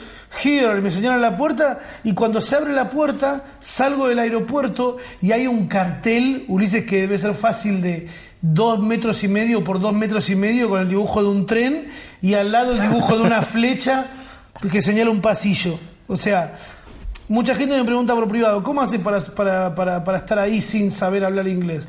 here, 0.43 0.79
y 0.79 0.81
me 0.81 0.89
señalan 0.89 1.21
la 1.21 1.37
puerta, 1.37 1.79
y 2.03 2.13
cuando 2.15 2.41
se 2.41 2.55
abre 2.55 2.73
la 2.73 2.89
puerta, 2.89 3.43
salgo 3.59 4.07
del 4.07 4.17
aeropuerto 4.17 4.97
y 5.21 5.31
hay 5.33 5.45
un 5.45 5.67
cartel, 5.67 6.45
Ulises, 6.47 6.85
que 6.85 7.01
debe 7.01 7.17
ser 7.19 7.35
fácil 7.35 7.81
de 7.81 8.07
dos 8.41 8.79
metros 8.79 9.23
y 9.23 9.27
medio 9.27 9.63
por 9.63 9.79
dos 9.79 9.93
metros 9.93 10.29
y 10.29 10.35
medio 10.35 10.69
con 10.69 10.81
el 10.81 10.89
dibujo 10.89 11.21
de 11.21 11.29
un 11.29 11.45
tren 11.45 11.87
y 12.21 12.33
al 12.33 12.51
lado 12.51 12.73
el 12.73 12.81
dibujo 12.81 13.17
de 13.17 13.23
una 13.23 13.41
flecha 13.43 14.07
que 14.71 14.81
señala 14.81 15.11
un 15.11 15.21
pasillo. 15.21 15.79
O 16.07 16.17
sea, 16.17 16.55
Mucha 17.29 17.53
gente 17.53 17.77
me 17.77 17.83
pregunta 17.83 18.15
por 18.15 18.27
privado, 18.27 18.63
¿cómo 18.63 18.81
haces 18.81 18.99
para, 18.99 19.19
para, 19.19 19.75
para, 19.75 20.03
para 20.03 20.17
estar 20.17 20.39
ahí 20.39 20.61
sin 20.61 20.91
saber 20.91 21.23
hablar 21.23 21.47
inglés? 21.47 21.87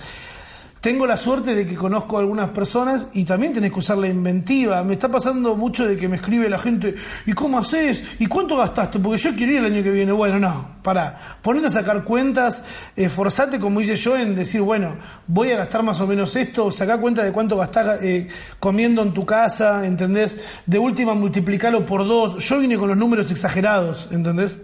Tengo 0.81 1.06
la 1.06 1.19
suerte 1.19 1.55
de 1.55 1.67
que 1.67 1.75
conozco 1.75 2.17
a 2.17 2.21
algunas 2.21 2.49
personas 2.50 3.09
y 3.12 3.25
también 3.25 3.53
tenés 3.53 3.71
que 3.71 3.81
usar 3.81 3.99
la 3.99 4.09
inventiva. 4.09 4.83
Me 4.83 4.95
está 4.95 5.11
pasando 5.11 5.55
mucho 5.55 5.87
de 5.87 5.95
que 5.95 6.09
me 6.09 6.16
escribe 6.16 6.49
la 6.49 6.59
gente, 6.59 6.95
¿y 7.26 7.35
cómo 7.35 7.59
haces? 7.59 8.02
¿Y 8.19 8.26
cuánto 8.26 8.57
gastaste? 8.57 8.99
Porque 8.99 9.19
yo 9.19 9.35
quiero 9.35 9.52
ir 9.52 9.59
el 9.59 9.66
año 9.66 9.83
que 9.83 9.90
viene. 9.90 10.12
Bueno, 10.12 10.38
no, 10.38 10.76
pará. 10.83 11.37
Ponete 11.43 11.66
a 11.66 11.71
sacar 11.71 12.02
cuentas, 12.02 12.64
esforzate, 12.97 13.61
como 13.61 13.83
hice 13.83 13.95
yo, 13.95 14.16
en 14.16 14.35
decir, 14.35 14.62
bueno, 14.62 14.97
voy 15.26 15.50
a 15.50 15.59
gastar 15.59 15.83
más 15.83 16.00
o 16.00 16.07
menos 16.07 16.35
esto, 16.35 16.71
sacá 16.71 16.99
cuenta 16.99 17.23
de 17.25 17.33
cuánto 17.33 17.59
gastás 17.59 18.02
eh, 18.02 18.28
comiendo 18.59 19.02
en 19.02 19.12
tu 19.12 19.26
casa, 19.26 19.87
¿entendés? 19.87 20.38
De 20.64 20.78
última, 20.78 21.12
multiplicalo 21.12 21.85
por 21.85 22.07
dos. 22.07 22.38
Yo 22.38 22.59
vine 22.59 22.78
con 22.78 22.88
los 22.88 22.97
números 22.97 23.31
exagerados, 23.31 24.09
¿entendés? 24.11 24.59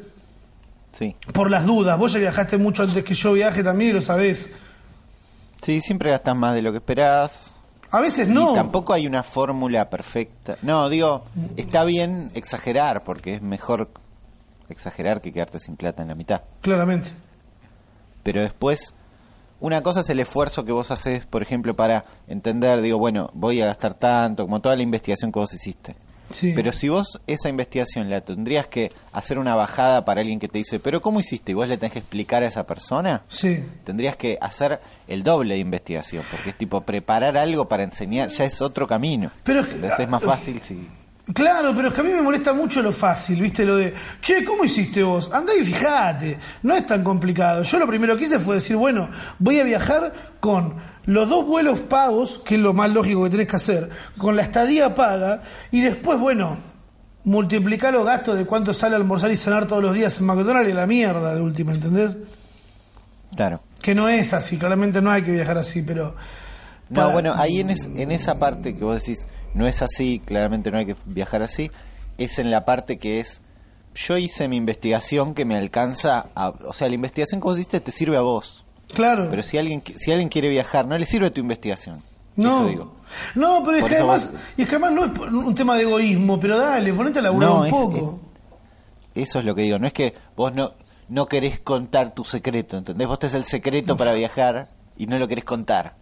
Sí. 0.99 1.15
Por 1.35 1.51
las 1.51 1.67
dudas, 1.67 1.99
vos 1.99 2.15
ya 2.15 2.21
viajaste 2.21 2.57
mucho 2.57 2.85
antes 2.85 3.05
que 3.05 3.13
yo 3.13 3.35
viaje 3.35 3.63
también 3.63 3.91
y 3.91 3.93
lo 3.93 4.01
sabés. 4.01 4.55
Sí, 5.63 5.81
siempre 5.81 6.11
gastas 6.11 6.37
más 6.37 6.55
de 6.55 6.63
lo 6.63 6.71
que 6.73 6.79
esperás. 6.79 7.53
A 7.91 8.01
veces 8.01 8.29
no. 8.29 8.53
Y 8.53 8.55
tampoco 8.55 8.93
hay 8.93 9.07
una 9.07 9.23
fórmula 9.23 9.89
perfecta. 9.89 10.57
No, 10.63 10.89
digo, 10.89 11.25
está 11.57 11.85
bien 11.85 12.31
exagerar, 12.35 13.05
porque 13.05 13.35
es 13.35 13.43
mejor 13.43 13.91
exagerar 14.69 15.21
que 15.21 15.33
quedarte 15.33 15.61
sin 15.61 15.77
plata 15.77 16.03
en 16.03 16.09
la 16.09 16.15
mitad. 16.15 16.43
Claramente. 16.61 17.11
Pero 18.23 18.41
después, 18.41 18.93
una 19.61 19.83
cosa 19.83 20.01
es 20.01 20.09
el 20.11 20.21
esfuerzo 20.21 20.65
que 20.65 20.73
vos 20.73 20.91
haces, 20.91 21.27
por 21.27 21.43
ejemplo, 21.43 21.75
para 21.75 22.05
entender, 22.27 22.81
digo, 22.81 22.99
bueno, 22.99 23.31
voy 23.35 23.61
a 23.63 23.67
gastar 23.67 23.95
tanto, 23.95 24.45
como 24.45 24.61
toda 24.61 24.77
la 24.77 24.83
investigación 24.83 25.31
que 25.31 25.39
vos 25.39 25.55
hiciste. 25.55 25.97
Sí. 26.31 26.53
Pero 26.55 26.73
si 26.73 26.89
vos 26.89 27.21
esa 27.27 27.49
investigación 27.49 28.11
la 28.11 28.21
tendrías 28.21 28.67
que 28.67 28.93
hacer 29.13 29.39
una 29.39 29.55
bajada 29.55 30.05
para 30.05 30.21
alguien 30.21 30.39
que 30.39 30.49
te 30.49 30.59
dice, 30.59 30.81
pero 30.81 31.01
¿cómo 31.01 31.21
hiciste? 31.21 31.53
Y 31.53 31.55
vos 31.55 31.69
le 31.69 31.77
tenés 31.77 31.93
que 31.93 31.99
explicar 32.01 32.43
a 32.43 32.47
esa 32.47 32.67
persona, 32.67 33.23
Sí. 33.29 33.65
tendrías 33.85 34.17
que 34.17 34.39
hacer 34.41 34.81
el 35.09 35.23
doble 35.23 35.55
de 35.55 35.61
investigación, 35.61 36.25
porque 36.31 36.51
es 36.51 36.57
tipo 36.59 36.81
preparar 36.83 37.37
algo 37.37 37.69
para 37.69 37.83
enseñar, 37.85 38.29
ya 38.31 38.45
es 38.45 38.61
otro 38.61 38.87
camino. 38.87 39.31
Pero 39.45 39.61
es 39.61 39.67
que- 39.67 40.03
es 40.03 40.09
más 40.09 40.23
fácil 40.23 40.61
si... 40.63 40.89
Claro, 41.35 41.73
pero 41.75 41.89
es 41.89 41.95
que 41.95 42.01
a 42.03 42.05
mí 42.05 42.13
me 42.13 42.23
molesta 42.23 42.53
mucho 42.53 42.81
lo 42.83 42.93
fácil, 42.93 43.43
¿viste? 43.43 43.65
Lo 43.65 43.75
de, 43.77 43.93
che, 44.21 44.45
¿cómo 44.45 44.65
hiciste 44.65 45.03
vos? 45.03 45.29
Andá 45.33 45.53
y 45.61 45.65
fijate, 45.65 46.39
no 46.63 46.73
es 46.77 46.87
tan 46.87 47.03
complicado. 47.03 47.65
Yo 47.65 47.81
lo 47.81 47.87
primero 47.89 48.17
que 48.17 48.27
hice 48.27 48.39
fue 48.39 48.55
decir, 48.55 48.77
bueno, 48.77 49.09
voy 49.41 49.59
a 49.59 49.65
viajar 49.65 50.13
con 50.39 50.77
los 51.07 51.29
dos 51.29 51.47
vuelos 51.47 51.81
pagos, 51.81 52.41
que 52.45 52.57
es 52.57 52.61
lo 52.61 52.73
más 52.73 52.91
lógico 52.91 53.25
que 53.25 53.31
tenés 53.31 53.47
que 53.49 53.57
hacer, 53.57 53.91
con 54.19 54.37
la 54.37 54.43
estadía 54.43 54.95
paga, 54.95 55.43
y 55.71 55.81
después, 55.81 56.19
bueno, 56.19 56.59
multiplicar 57.25 57.93
los 57.93 58.05
gastos 58.05 58.37
de 58.37 58.45
cuánto 58.45 58.73
sale 58.75 58.97
almorzar 58.97 59.31
y 59.31 59.37
cenar 59.37 59.67
todos 59.67 59.83
los 59.83 59.95
días 59.95 60.19
en 60.21 60.27
McDonald's 60.27 60.71
y 60.71 60.73
la 60.75 60.87
mierda 60.87 61.35
de 61.35 61.41
última, 61.41 61.73
¿entendés? 61.73 62.17
Claro. 63.35 63.61
que 63.83 63.95
no 63.95 64.09
es 64.09 64.33
así, 64.33 64.57
claramente 64.59 65.01
no 65.03 65.11
hay 65.11 65.23
que 65.23 65.31
viajar 65.33 65.59
así, 65.59 65.83
pero 65.83 66.15
No, 66.89 67.11
bueno, 67.13 67.35
ahí 67.37 67.61
en, 67.61 67.71
es- 67.71 67.85
en 67.87 68.11
esa 68.11 68.39
parte 68.39 68.77
que 68.77 68.83
vos 68.85 68.95
decís, 69.01 69.27
no 69.55 69.67
es 69.67 69.83
así, 69.83 70.21
claramente 70.25 70.71
no 70.71 70.79
hay 70.79 70.87
que 70.87 70.97
viajar 71.05 71.43
así, 71.43 71.71
es 72.19 72.39
en 72.39 72.51
la 72.51 72.65
parte 72.65 72.99
que 72.99 73.21
es, 73.21 73.41
yo 73.95 74.17
hice 74.17 74.49
mi 74.49 74.57
investigación 74.57 75.35
que 75.35 75.45
me 75.45 75.57
alcanza, 75.57 76.27
a, 76.35 76.49
o 76.51 76.73
sea, 76.73 76.89
la 76.89 76.95
investigación 76.95 77.41
que 77.41 77.45
vos 77.45 77.57
hiciste 77.59 77.81
te 77.81 77.93
sirve 77.93 78.17
a 78.17 78.21
vos, 78.23 78.65
Claro. 78.95 79.27
pero 79.31 79.43
si 79.43 79.59
alguien, 79.59 79.83
si 79.99 80.11
alguien 80.11 80.29
quiere 80.29 80.49
viajar, 80.49 80.87
no 80.87 80.97
le 80.97 81.07
sirve 81.07 81.31
tu 81.31 81.41
investigación. 81.41 82.03
no. 82.37 82.61
Eso 82.61 82.69
digo. 82.69 82.97
No, 83.35 83.63
pero 83.65 83.77
es 83.77 83.83
Por 83.83 83.91
que, 83.91 83.97
además, 83.97 84.33
vos- 84.33 84.41
y 84.57 84.63
es 84.63 84.69
que 84.69 84.75
además 84.77 84.93
no 84.93 85.05
es 85.05 85.33
un 85.33 85.55
tema 85.55 85.77
de 85.77 85.83
egoísmo, 85.83 86.41
pero 86.41 86.59
dale, 86.59 86.93
ponete 86.93 87.21
a 87.21 87.23
laburar 87.23 87.49
No, 87.51 87.61
un 87.61 87.67
es- 87.67 87.73
poco. 87.73 88.21
Eso 89.15 89.39
es 89.39 89.45
lo 89.45 89.55
que 89.55 89.63
digo, 89.63 89.79
no 89.79 89.87
es 89.87 89.93
que 89.93 90.13
vos 90.37 90.53
no, 90.53 90.73
no 91.09 91.27
querés 91.27 91.61
contar 91.61 92.15
tu 92.15 92.25
secreto, 92.25 92.77
¿entendés? 92.77 93.07
Vos 93.09 93.19
tenés 93.19 93.35
el 93.35 93.45
secreto 93.45 93.97
para 93.97 94.13
viajar 94.13 94.69
y 94.97 95.07
no 95.07 95.19
lo 95.19 95.27
querés 95.29 95.45
contar. 95.45 95.95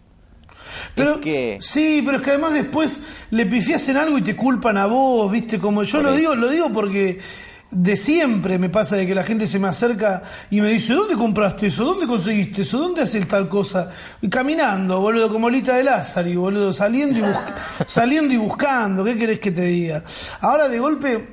Pero, 0.95 1.15
es 1.15 1.19
que... 1.19 1.57
Sí, 1.61 2.01
pero 2.03 2.17
es 2.17 2.23
que 2.23 2.31
además 2.31 2.53
después 2.53 3.01
le 3.29 3.45
pifias 3.45 3.87
en 3.89 3.97
algo 3.97 4.17
y 4.17 4.21
te 4.23 4.35
culpan 4.35 4.77
a 4.77 4.87
vos, 4.87 5.31
¿viste? 5.31 5.59
Como 5.59 5.83
yo 5.83 5.99
Por 5.99 6.03
lo 6.03 6.09
eso. 6.09 6.17
digo, 6.17 6.35
lo 6.35 6.49
digo 6.49 6.69
porque 6.73 7.19
de 7.75 7.97
siempre 7.97 8.57
me 8.57 8.69
pasa 8.69 8.95
de 8.95 9.05
que 9.05 9.13
la 9.13 9.23
gente 9.23 9.45
se 9.47 9.59
me 9.59 9.67
acerca 9.67 10.23
y 10.49 10.61
me 10.61 10.69
dice, 10.69 10.93
¿dónde 10.93 11.15
compraste 11.15 11.67
eso? 11.67 11.83
¿Dónde 11.83 12.07
conseguiste 12.07 12.61
eso? 12.61 12.79
¿Dónde 12.79 13.01
haces 13.01 13.27
tal 13.27 13.49
cosa? 13.49 13.91
Y 14.21 14.29
caminando, 14.29 15.01
boludo, 15.01 15.29
como 15.29 15.49
Lita 15.49 15.75
de 15.75 15.83
Lázaro, 15.83 16.29
y 16.29 16.37
boludo, 16.37 16.71
saliendo 16.71 17.19
y, 17.19 17.23
saliendo 17.87 18.33
y 18.33 18.37
buscando, 18.37 19.03
¿qué 19.03 19.17
querés 19.17 19.39
que 19.41 19.51
te 19.51 19.63
diga? 19.63 20.03
Ahora 20.39 20.69
de 20.69 20.79
golpe, 20.79 21.27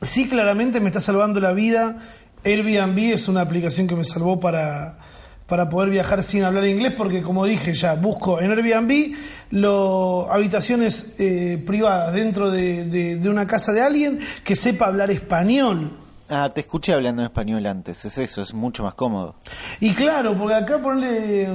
sí 0.00 0.28
claramente 0.28 0.78
me 0.78 0.86
está 0.86 1.00
salvando 1.00 1.40
la 1.40 1.52
vida. 1.52 1.96
Airbnb 2.44 3.12
es 3.12 3.26
una 3.26 3.40
aplicación 3.40 3.88
que 3.88 3.96
me 3.96 4.04
salvó 4.04 4.38
para, 4.38 4.98
para 5.46 5.68
poder 5.68 5.90
viajar 5.90 6.22
sin 6.22 6.42
hablar 6.42 6.66
inglés, 6.66 6.92
porque 6.96 7.22
como 7.22 7.44
dije 7.46 7.72
ya, 7.74 7.94
busco 7.94 8.40
en 8.40 8.50
Airbnb 8.50 9.14
lo, 9.50 10.30
habitaciones 10.30 11.14
eh, 11.18 11.62
privadas 11.66 12.12
dentro 12.14 12.50
de, 12.50 12.84
de- 12.86 13.16
de 13.16 13.28
una 13.30 13.46
casa 13.46 13.72
de 13.72 13.80
alguien 13.82 14.18
que 14.44 14.56
sepa 14.56 14.86
hablar 14.86 15.10
español. 15.10 15.92
Ah, 16.28 16.50
te 16.52 16.62
escuché 16.62 16.92
hablando 16.92 17.22
en 17.22 17.26
español 17.26 17.64
antes, 17.66 18.04
es 18.04 18.18
eso, 18.18 18.42
es 18.42 18.52
mucho 18.52 18.82
más 18.82 18.94
cómodo. 18.94 19.36
Y 19.78 19.94
claro, 19.94 20.36
porque 20.36 20.54
acá 20.54 20.78
ponle, 20.82 21.46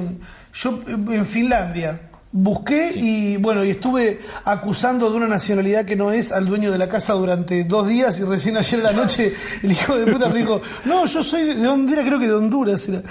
yo 0.54 0.80
en 0.88 1.26
Finlandia 1.26 2.04
busqué 2.32 2.94
y 2.96 3.36
bueno, 3.36 3.66
y 3.66 3.72
estuve 3.72 4.20
acusando 4.46 5.10
de 5.12 5.18
una 5.18 5.28
nacionalidad 5.28 5.84
que 5.84 5.98
no 5.98 6.14
es 6.14 6.32
al 6.32 6.46
dueño 6.46 6.72
de 6.72 6.78
la 6.78 6.88
casa 6.88 7.12
durante 7.12 7.66
dos 7.66 7.90
días 7.90 8.18
y 8.22 8.24
recién 8.24 8.56
ayer 8.56 8.80
a 8.80 8.92
la 8.92 8.94
noche 8.94 9.34
el 9.62 9.74
hijo 9.74 9.98
de 9.98 10.10
puta 10.10 10.30
me 10.30 10.40
dijo, 10.40 10.62
no, 10.86 11.06
yo 11.06 11.22
soy 11.26 11.44
de, 11.44 11.52
era, 11.92 12.04
creo 12.04 12.18
que 12.18 12.28
de 12.28 12.34
Honduras 12.34 12.88
era. 12.88 13.02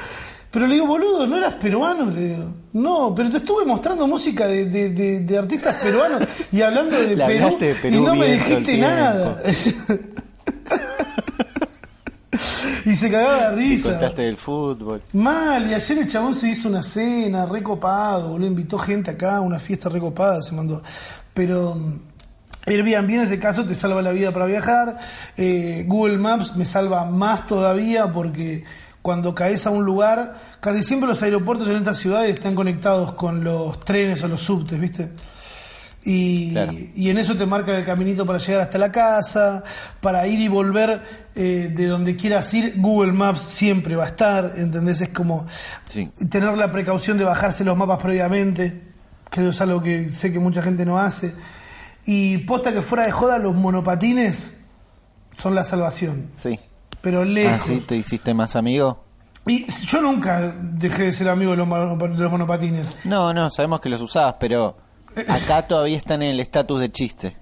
Pero 0.50 0.66
le 0.66 0.74
digo, 0.74 0.86
boludo, 0.86 1.26
¿no 1.28 1.36
eras 1.36 1.54
peruano? 1.54 2.10
Le 2.10 2.20
digo, 2.28 2.44
no, 2.72 3.14
pero 3.14 3.30
te 3.30 3.36
estuve 3.36 3.64
mostrando 3.64 4.06
música 4.08 4.46
de, 4.48 4.64
de- 4.66 4.90
de- 4.90 5.20
de 5.20 5.38
artistas 5.38 5.76
peruanos 5.76 6.22
y 6.50 6.60
hablando 6.60 6.96
de 7.00 7.16
Perú, 7.16 7.22
hablaste 7.44 7.66
de 7.66 7.74
Perú 7.76 7.96
y 7.96 8.00
no 8.00 8.14
me 8.16 8.26
dijiste 8.32 8.76
nada. 8.78 9.40
y 12.84 12.94
se 12.96 13.10
cagaba 13.10 13.50
de 13.50 13.56
risa. 13.56 13.90
Contaste 13.90 14.22
del 14.22 14.36
fútbol. 14.36 15.02
Mal, 15.12 15.70
y 15.70 15.74
ayer 15.74 15.98
el 15.98 16.06
chabón 16.08 16.34
se 16.34 16.48
hizo 16.48 16.68
una 16.68 16.82
cena, 16.82 17.46
recopado, 17.46 18.30
boludo, 18.30 18.46
invitó 18.46 18.78
gente 18.78 19.10
acá, 19.12 19.40
una 19.40 19.58
fiesta 19.58 19.88
recopada 19.88 20.40
se 20.42 20.54
mandó. 20.54 20.82
Pero 21.34 21.74
mm, 21.74 22.00
Airbnb 22.66 23.10
en 23.10 23.20
ese 23.20 23.38
caso 23.38 23.64
te 23.64 23.74
salva 23.74 24.02
la 24.02 24.12
vida 24.12 24.32
para 24.32 24.46
viajar, 24.46 24.98
eh, 25.36 25.84
Google 25.86 26.18
Maps 26.18 26.56
me 26.56 26.64
salva 26.64 27.04
más 27.04 27.46
todavía 27.46 28.12
porque 28.12 28.64
cuando 29.02 29.34
caes 29.34 29.66
a 29.66 29.70
un 29.70 29.84
lugar, 29.84 30.34
casi 30.60 30.82
siempre 30.82 31.08
los 31.08 31.22
aeropuertos 31.22 31.68
en 31.68 31.76
estas 31.76 31.98
ciudades 31.98 32.34
están 32.34 32.54
conectados 32.54 33.12
con 33.14 33.42
los 33.44 33.80
trenes 33.80 34.22
o 34.24 34.28
los 34.28 34.40
subtes, 34.42 34.78
¿viste? 34.78 35.10
Y, 36.02 36.52
Claro. 36.52 36.72
y 36.72 37.10
en 37.10 37.18
eso 37.18 37.36
te 37.36 37.44
marca 37.44 37.76
el 37.76 37.84
caminito 37.84 38.24
para 38.24 38.38
llegar 38.38 38.62
hasta 38.62 38.78
la 38.78 38.90
casa, 38.90 39.62
para 40.00 40.26
ir 40.26 40.40
y 40.40 40.48
volver 40.48 41.02
eh, 41.34 41.70
de 41.74 41.86
donde 41.86 42.16
quieras 42.16 42.52
ir, 42.54 42.74
Google 42.78 43.12
Maps 43.12 43.40
siempre 43.42 43.96
va 43.96 44.04
a 44.04 44.06
estar, 44.08 44.54
¿entendés? 44.56 45.00
Es 45.02 45.10
como 45.10 45.46
Sí. 45.88 46.10
tener 46.30 46.56
la 46.56 46.72
precaución 46.72 47.18
de 47.18 47.24
bajarse 47.24 47.64
los 47.64 47.76
mapas 47.76 48.00
previamente, 48.02 48.82
que 49.30 49.40
eso 49.42 49.50
es 49.50 49.60
algo 49.60 49.82
que 49.82 50.10
sé 50.10 50.32
que 50.32 50.38
mucha 50.38 50.62
gente 50.62 50.84
no 50.86 50.98
hace. 50.98 51.34
Y 52.06 52.38
posta 52.38 52.72
que 52.72 52.80
fuera 52.82 53.04
de 53.04 53.12
joda, 53.12 53.38
los 53.38 53.54
monopatines 53.54 54.60
son 55.36 55.54
la 55.54 55.64
salvación, 55.64 56.30
Sí. 56.42 56.58
Pero 57.00 57.22
Ah, 57.22 57.24
lejos. 57.24 57.66
sí, 57.66 57.80
te 57.80 57.96
hiciste 57.96 58.34
más 58.34 58.56
amigo. 58.56 59.04
Y 59.46 59.66
yo 59.86 60.02
nunca 60.02 60.54
dejé 60.60 61.04
de 61.04 61.12
ser 61.12 61.28
amigo 61.28 61.52
de 61.52 61.56
los, 61.56 61.66
monopa- 61.66 62.14
de 62.14 62.22
los 62.22 62.30
monopatines. 62.30 62.94
No, 63.06 63.32
no, 63.32 63.48
sabemos 63.50 63.80
que 63.80 63.88
los 63.88 64.00
usabas, 64.02 64.34
pero 64.38 64.76
acá 65.28 65.62
todavía 65.66 65.96
están 65.96 66.22
en 66.22 66.30
el 66.30 66.40
estatus 66.40 66.80
de 66.80 66.92
chiste. 66.92 67.36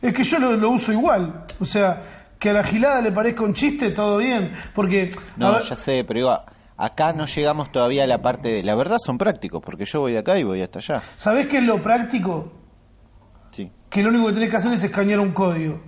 Es 0.00 0.12
que 0.14 0.24
yo 0.24 0.38
lo, 0.38 0.56
lo 0.56 0.70
uso 0.70 0.92
igual. 0.92 1.44
O 1.60 1.64
sea, 1.66 2.02
que 2.38 2.50
a 2.50 2.52
la 2.54 2.64
gilada 2.64 3.00
le 3.02 3.12
parezca 3.12 3.42
un 3.44 3.54
chiste, 3.54 3.90
todo 3.90 4.16
bien. 4.16 4.52
Porque. 4.74 5.14
No, 5.36 5.52
ver, 5.52 5.62
ya 5.62 5.76
sé, 5.76 6.02
pero 6.04 6.18
digo, 6.18 6.38
acá 6.76 7.12
no 7.12 7.26
llegamos 7.26 7.70
todavía 7.70 8.04
a 8.04 8.06
la 8.08 8.20
parte 8.22 8.48
de... 8.48 8.62
La 8.64 8.74
verdad 8.74 8.96
son 9.04 9.18
prácticos, 9.18 9.62
porque 9.64 9.84
yo 9.84 10.00
voy 10.00 10.12
de 10.12 10.18
acá 10.18 10.38
y 10.38 10.42
voy 10.42 10.62
hasta 10.62 10.78
allá. 10.80 11.02
¿Sabés 11.16 11.46
qué 11.46 11.58
es 11.58 11.64
lo 11.64 11.80
práctico? 11.82 12.50
Sí, 13.52 13.70
Que 13.90 14.02
lo 14.02 14.08
único 14.08 14.26
que 14.28 14.32
tenés 14.32 14.48
que 14.50 14.56
hacer 14.56 14.72
es 14.72 14.82
escanear 14.82 15.20
un 15.20 15.32
código. 15.32 15.80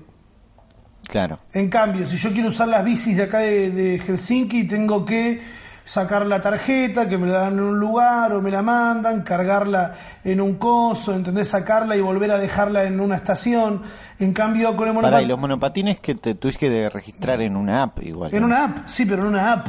Claro. 1.09 1.39
En 1.53 1.69
cambio, 1.69 2.07
si 2.07 2.17
yo 2.17 2.33
quiero 2.33 2.49
usar 2.49 2.69
las 2.69 2.85
bicis 2.85 3.17
de 3.17 3.23
acá 3.25 3.39
de, 3.39 3.71
de 3.71 3.99
Helsinki, 3.99 4.65
tengo 4.65 5.05
que 5.05 5.41
sacar 5.85 6.25
la 6.27 6.41
tarjeta, 6.41 7.09
que 7.09 7.19
me 7.19 7.27
la 7.27 7.41
dan 7.41 7.55
en 7.55 7.65
un 7.65 7.79
lugar 7.79 8.33
o 8.33 8.41
me 8.41 8.51
la 8.51 8.63
mandan, 8.63 9.23
cargarla 9.23 9.95
en 10.25 10.41
un 10.41 10.55
coso, 10.55 11.15
¿entendés? 11.15 11.49
Sacarla 11.49 11.97
y 11.97 12.01
volver 12.01 12.31
a 12.31 12.39
dejarla 12.39 12.85
en 12.85 13.01
una 13.01 13.17
estación. 13.17 13.83
En 14.19 14.33
cambio, 14.33 14.77
con 14.77 14.89
el 14.89 14.95
Pará, 14.95 15.09
y 15.09 15.11
monopatín... 15.11 15.29
los 15.29 15.39
monopatines 15.39 16.01
que 16.01 16.15
te 16.15 16.35
tuviste 16.35 16.69
que 16.69 16.89
registrar 16.89 17.41
en 17.43 17.57
una 17.57 17.83
app 17.83 18.03
igual. 18.03 18.35
En 18.35 18.41
¿no? 18.41 18.47
una 18.47 18.65
app, 18.65 18.89
sí, 18.89 19.05
pero 19.05 19.23
en 19.23 19.29
una 19.29 19.53
app. 19.53 19.67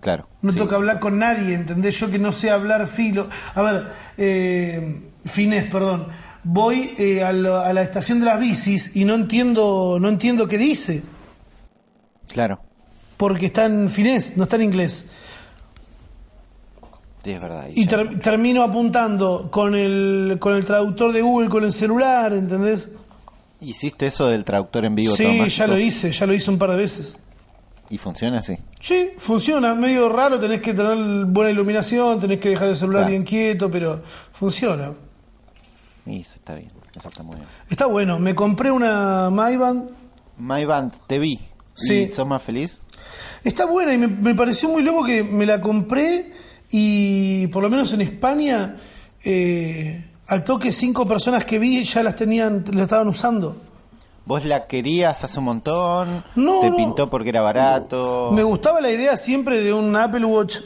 Claro. 0.00 0.28
No 0.42 0.52
sí. 0.52 0.60
que 0.60 0.74
hablar 0.74 1.00
con 1.00 1.18
nadie, 1.18 1.54
¿entendés? 1.54 1.98
Yo 1.98 2.10
que 2.10 2.18
no 2.18 2.30
sé 2.30 2.50
hablar 2.50 2.86
filo. 2.86 3.28
A 3.54 3.62
ver, 3.62 3.92
eh, 4.16 5.10
finés, 5.24 5.64
perdón. 5.64 6.06
Voy 6.48 6.94
eh, 6.96 7.24
a, 7.24 7.32
la, 7.32 7.66
a 7.66 7.72
la 7.72 7.82
estación 7.82 8.20
de 8.20 8.26
las 8.26 8.38
bicis 8.38 8.94
y 8.94 9.04
no 9.04 9.14
entiendo, 9.14 9.98
no 10.00 10.08
entiendo 10.08 10.46
qué 10.46 10.58
dice, 10.58 11.02
Claro, 12.28 12.60
porque 13.16 13.46
está 13.46 13.64
en 13.64 13.90
finés, 13.90 14.36
no 14.36 14.44
está 14.44 14.54
en 14.56 14.62
inglés. 14.62 15.06
sí, 17.24 17.30
es 17.32 17.42
verdad. 17.42 17.66
Y 17.74 17.86
ter- 17.86 18.20
termino 18.20 18.62
apuntando 18.62 19.50
con 19.50 19.74
el, 19.74 20.36
con 20.38 20.54
el 20.54 20.64
traductor 20.64 21.12
de 21.12 21.22
Google, 21.22 21.48
con 21.48 21.64
el 21.64 21.72
celular, 21.72 22.32
¿entendés? 22.32 22.90
¿Hiciste 23.60 24.06
eso 24.06 24.26
del 24.28 24.44
traductor 24.44 24.84
en 24.84 24.94
vivo 24.94 25.16
Sí, 25.16 25.48
ya 25.48 25.66
lo 25.66 25.78
hice, 25.78 26.12
ya 26.12 26.26
lo 26.26 26.34
hice 26.34 26.50
un 26.50 26.58
par 26.58 26.70
de 26.70 26.76
veces. 26.76 27.16
¿Y 27.88 27.98
funciona 27.98 28.38
así? 28.40 28.56
Sí, 28.80 29.10
funciona, 29.18 29.74
medio 29.74 30.08
raro, 30.08 30.38
tenés 30.38 30.60
que 30.60 30.74
tener 30.74 31.24
buena 31.26 31.50
iluminación, 31.50 32.20
tenés 32.20 32.38
que 32.38 32.50
dejar 32.50 32.68
el 32.68 32.76
celular 32.76 33.02
Claro. 33.02 33.10
bien 33.10 33.22
quieto, 33.24 33.70
pero 33.70 34.02
funciona. 34.32 34.92
Y 36.06 36.20
eso 36.20 36.34
está 36.36 36.54
bien, 36.54 36.70
eso 36.96 37.08
está 37.08 37.22
muy 37.22 37.36
bien. 37.36 37.48
Está 37.68 37.86
bueno, 37.86 38.18
me 38.18 38.34
compré 38.34 38.70
una 38.70 39.28
MyBand 39.30 39.90
My 40.38 40.64
Band, 40.64 40.92
te 41.06 41.18
vi. 41.18 41.40
Sí. 41.74 42.06
¿Y 42.10 42.12
sos 42.12 42.26
más 42.26 42.42
feliz? 42.42 42.80
Está 43.42 43.66
buena 43.66 43.92
y 43.92 43.98
me, 43.98 44.06
me 44.08 44.34
pareció 44.34 44.68
muy 44.68 44.82
loco 44.82 45.04
que 45.04 45.22
me 45.24 45.44
la 45.46 45.60
compré 45.60 46.32
y 46.70 47.46
por 47.48 47.62
lo 47.62 47.70
menos 47.70 47.92
en 47.92 48.00
España 48.02 48.76
eh, 49.24 50.04
al 50.28 50.44
toque 50.44 50.72
cinco 50.72 51.06
personas 51.06 51.44
que 51.44 51.58
vi 51.58 51.84
ya 51.84 52.02
las 52.02 52.16
tenían, 52.16 52.64
la 52.72 52.82
estaban 52.84 53.08
usando. 53.08 53.56
¿Vos 54.24 54.44
la 54.44 54.66
querías 54.66 55.22
hace 55.22 55.38
un 55.38 55.44
montón? 55.46 56.24
No, 56.34 56.60
¿Te 56.60 56.70
no. 56.70 56.76
pintó 56.76 57.08
porque 57.08 57.28
era 57.28 57.40
barato? 57.42 58.30
Me 58.32 58.42
gustaba 58.42 58.80
la 58.80 58.90
idea 58.90 59.16
siempre 59.16 59.60
de 59.60 59.72
un 59.72 59.94
Apple 59.94 60.24
Watch, 60.24 60.56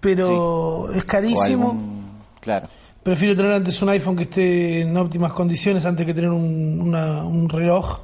pero 0.00 0.90
es 0.92 1.02
¿O 1.02 1.06
carísimo. 1.06 1.70
algún- 1.70 2.06
Claro. 2.40 2.68
Prefiero 3.06 3.36
tener 3.36 3.52
antes 3.52 3.80
un 3.82 3.88
iPhone 3.90 4.16
que 4.16 4.24
esté 4.24 4.80
en 4.80 4.96
óptimas 4.96 5.32
condiciones 5.32 5.86
antes 5.86 6.04
que 6.04 6.12
tener 6.12 6.28
un, 6.30 6.80
una- 6.80 7.22
un 7.22 7.48
reloj 7.48 8.00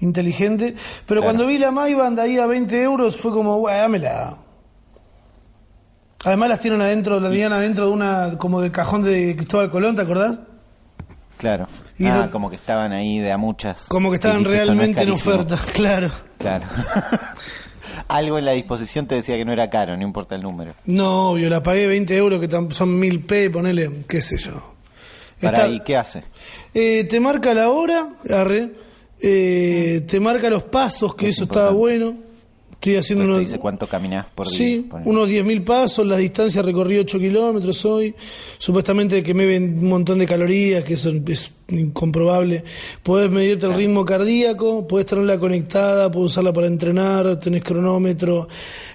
inteligente. 0.00 0.74
Pero 1.06 1.22
Claro. 1.22 1.22
cuando 1.22 1.46
vi 1.46 1.56
la 1.56 1.70
MyBand 1.70 2.20
ahí 2.20 2.36
a 2.36 2.44
20 2.46 2.82
euros 2.82 3.16
fue 3.16 3.30
como, 3.32 3.58
"Buah, 3.60 3.76
dámela. 3.78 4.36
Además 6.24 6.50
las 6.50 6.60
tienen 6.60 6.82
adentro, 6.82 7.18
la 7.18 7.30
tenían 7.30 7.54
adentro 7.54 7.86
de 7.86 7.92
una, 7.92 8.36
como 8.36 8.60
del 8.60 8.70
cajón 8.72 9.02
de 9.04 9.34
Cristóbal 9.36 9.70
Colón, 9.70 9.96
¿te 9.96 10.02
acordás? 10.02 10.38
Claro. 11.38 11.66
Y 11.98 12.04
ah, 12.04 12.20
eso- 12.24 12.30
como 12.30 12.50
que 12.50 12.56
estaban 12.56 12.92
ahí 12.92 13.20
de 13.20 13.32
a 13.32 13.38
muchas. 13.38 13.86
Como 13.88 14.10
que 14.10 14.16
estaban 14.16 14.40
dijiste, 14.40 14.60
"Esto 14.60 14.74
no 14.74 14.82
es 14.82 14.86
realmente 14.86 15.02
en 15.02 15.08
carísimo". 15.08 15.34
oferta, 15.34 15.56
claro. 15.72 16.10
Claro. 16.36 16.66
Algo 18.08 18.38
en 18.38 18.44
la 18.44 18.52
disposición 18.52 19.06
te 19.06 19.14
decía 19.16 19.36
que 19.36 19.44
no 19.44 19.52
era 19.52 19.68
caro, 19.70 19.96
no 19.96 20.02
importa 20.02 20.34
el 20.34 20.42
número. 20.42 20.74
No, 20.86 21.30
obvio, 21.30 21.48
la 21.48 21.62
pagué 21.62 21.86
20 21.86 22.16
euros, 22.16 22.40
que 22.40 22.74
son 22.74 22.98
1000 22.98 23.20
P, 23.20 23.50
ponele, 23.50 24.04
qué 24.08 24.20
sé 24.22 24.38
yo. 24.38 24.74
Para 25.40 25.58
Está- 25.58 25.68
¿y 25.68 25.80
qué 25.80 25.96
hace? 25.96 26.22
Eh, 26.74 27.04
te 27.04 27.18
marca 27.20 27.52
la 27.54 27.70
hora, 27.70 28.08
arre, 28.30 28.70
eh, 29.20 30.02
te 30.06 30.20
marca 30.20 30.48
los 30.50 30.64
pasos, 30.64 31.14
que 31.14 31.28
Es 31.28 31.36
eso 31.36 31.44
estaba 31.44 31.70
bueno, 31.70 32.16
Estoy 32.82 32.96
haciendo 32.96 33.26
te 33.26 33.30
unos, 33.30 33.40
dice 33.42 33.60
cuánto 33.60 33.86
caminás 33.86 34.26
por 34.34 34.48
día. 34.48 34.58
sí, 34.58 34.86
ponele. 34.90 35.08
unos 35.08 35.28
10.000 35.28 35.62
pasos, 35.62 36.04
la 36.04 36.16
distancia 36.16 36.62
recorrí 36.62 36.98
8 36.98 37.16
kilómetros 37.20 37.84
hoy, 37.84 38.12
supuestamente 38.58 39.22
que 39.22 39.34
me 39.34 39.46
ven 39.46 39.78
un 39.78 39.88
montón 39.88 40.18
de 40.18 40.26
calorías, 40.26 40.82
que 40.82 40.94
eso 40.94 41.12
es 41.28 41.52
incomprobable. 41.68 42.64
Podés 43.04 43.30
medirte 43.30 43.66
el 43.66 43.74
ritmo 43.74 44.04
cardíaco, 44.04 44.88
podés 44.88 45.06
tenerla 45.06 45.38
conectada, 45.38 46.10
podés 46.10 46.32
usarla 46.32 46.52
para 46.52 46.66
entrenar, 46.66 47.38
tenés 47.38 47.62
cronómetro. 47.62 48.48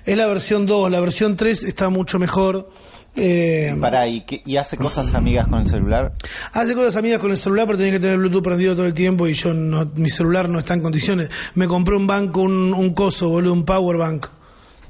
Es 0.05 0.17
la 0.17 0.27
versión 0.27 0.65
2, 0.65 0.91
la 0.91 0.99
versión 0.99 1.37
3 1.37 1.63
está 1.63 1.87
mucho 1.87 2.19
mejor. 2.19 2.69
Eh, 3.15 3.75
Pará, 3.81 4.07
¿y, 4.07 4.21
qué- 4.21 4.43
y 4.45 4.57
hace 4.57 4.77
cosas 4.77 5.13
amigas 5.15 5.47
con 5.47 5.61
el 5.61 5.69
celular? 5.69 6.13
Hace 6.53 6.75
cosas 6.75 6.95
amigas 6.97 7.19
con 7.19 7.31
el 7.31 7.37
celular, 7.37 7.65
pero 7.65 7.77
tenés 7.79 7.93
que 7.93 7.99
tener 7.99 8.17
Bluetooth 8.17 8.43
prendido 8.43 8.75
todo 8.75 8.85
el 8.85 8.93
tiempo 8.93 9.27
y 9.27 9.33
yo 9.33 9.53
no, 9.53 9.89
mi 9.95 10.09
celular 10.09 10.47
no 10.49 10.59
está 10.59 10.75
en 10.75 10.81
condiciones. 10.81 11.29
Me 11.55 11.67
compré 11.67 11.95
un 11.95 12.05
banco, 12.05 12.41
un, 12.41 12.73
un 12.73 12.93
coso, 12.93 13.29
boludo, 13.29 13.53
un 13.53 13.65
power 13.65 13.97
bank. 13.97 14.27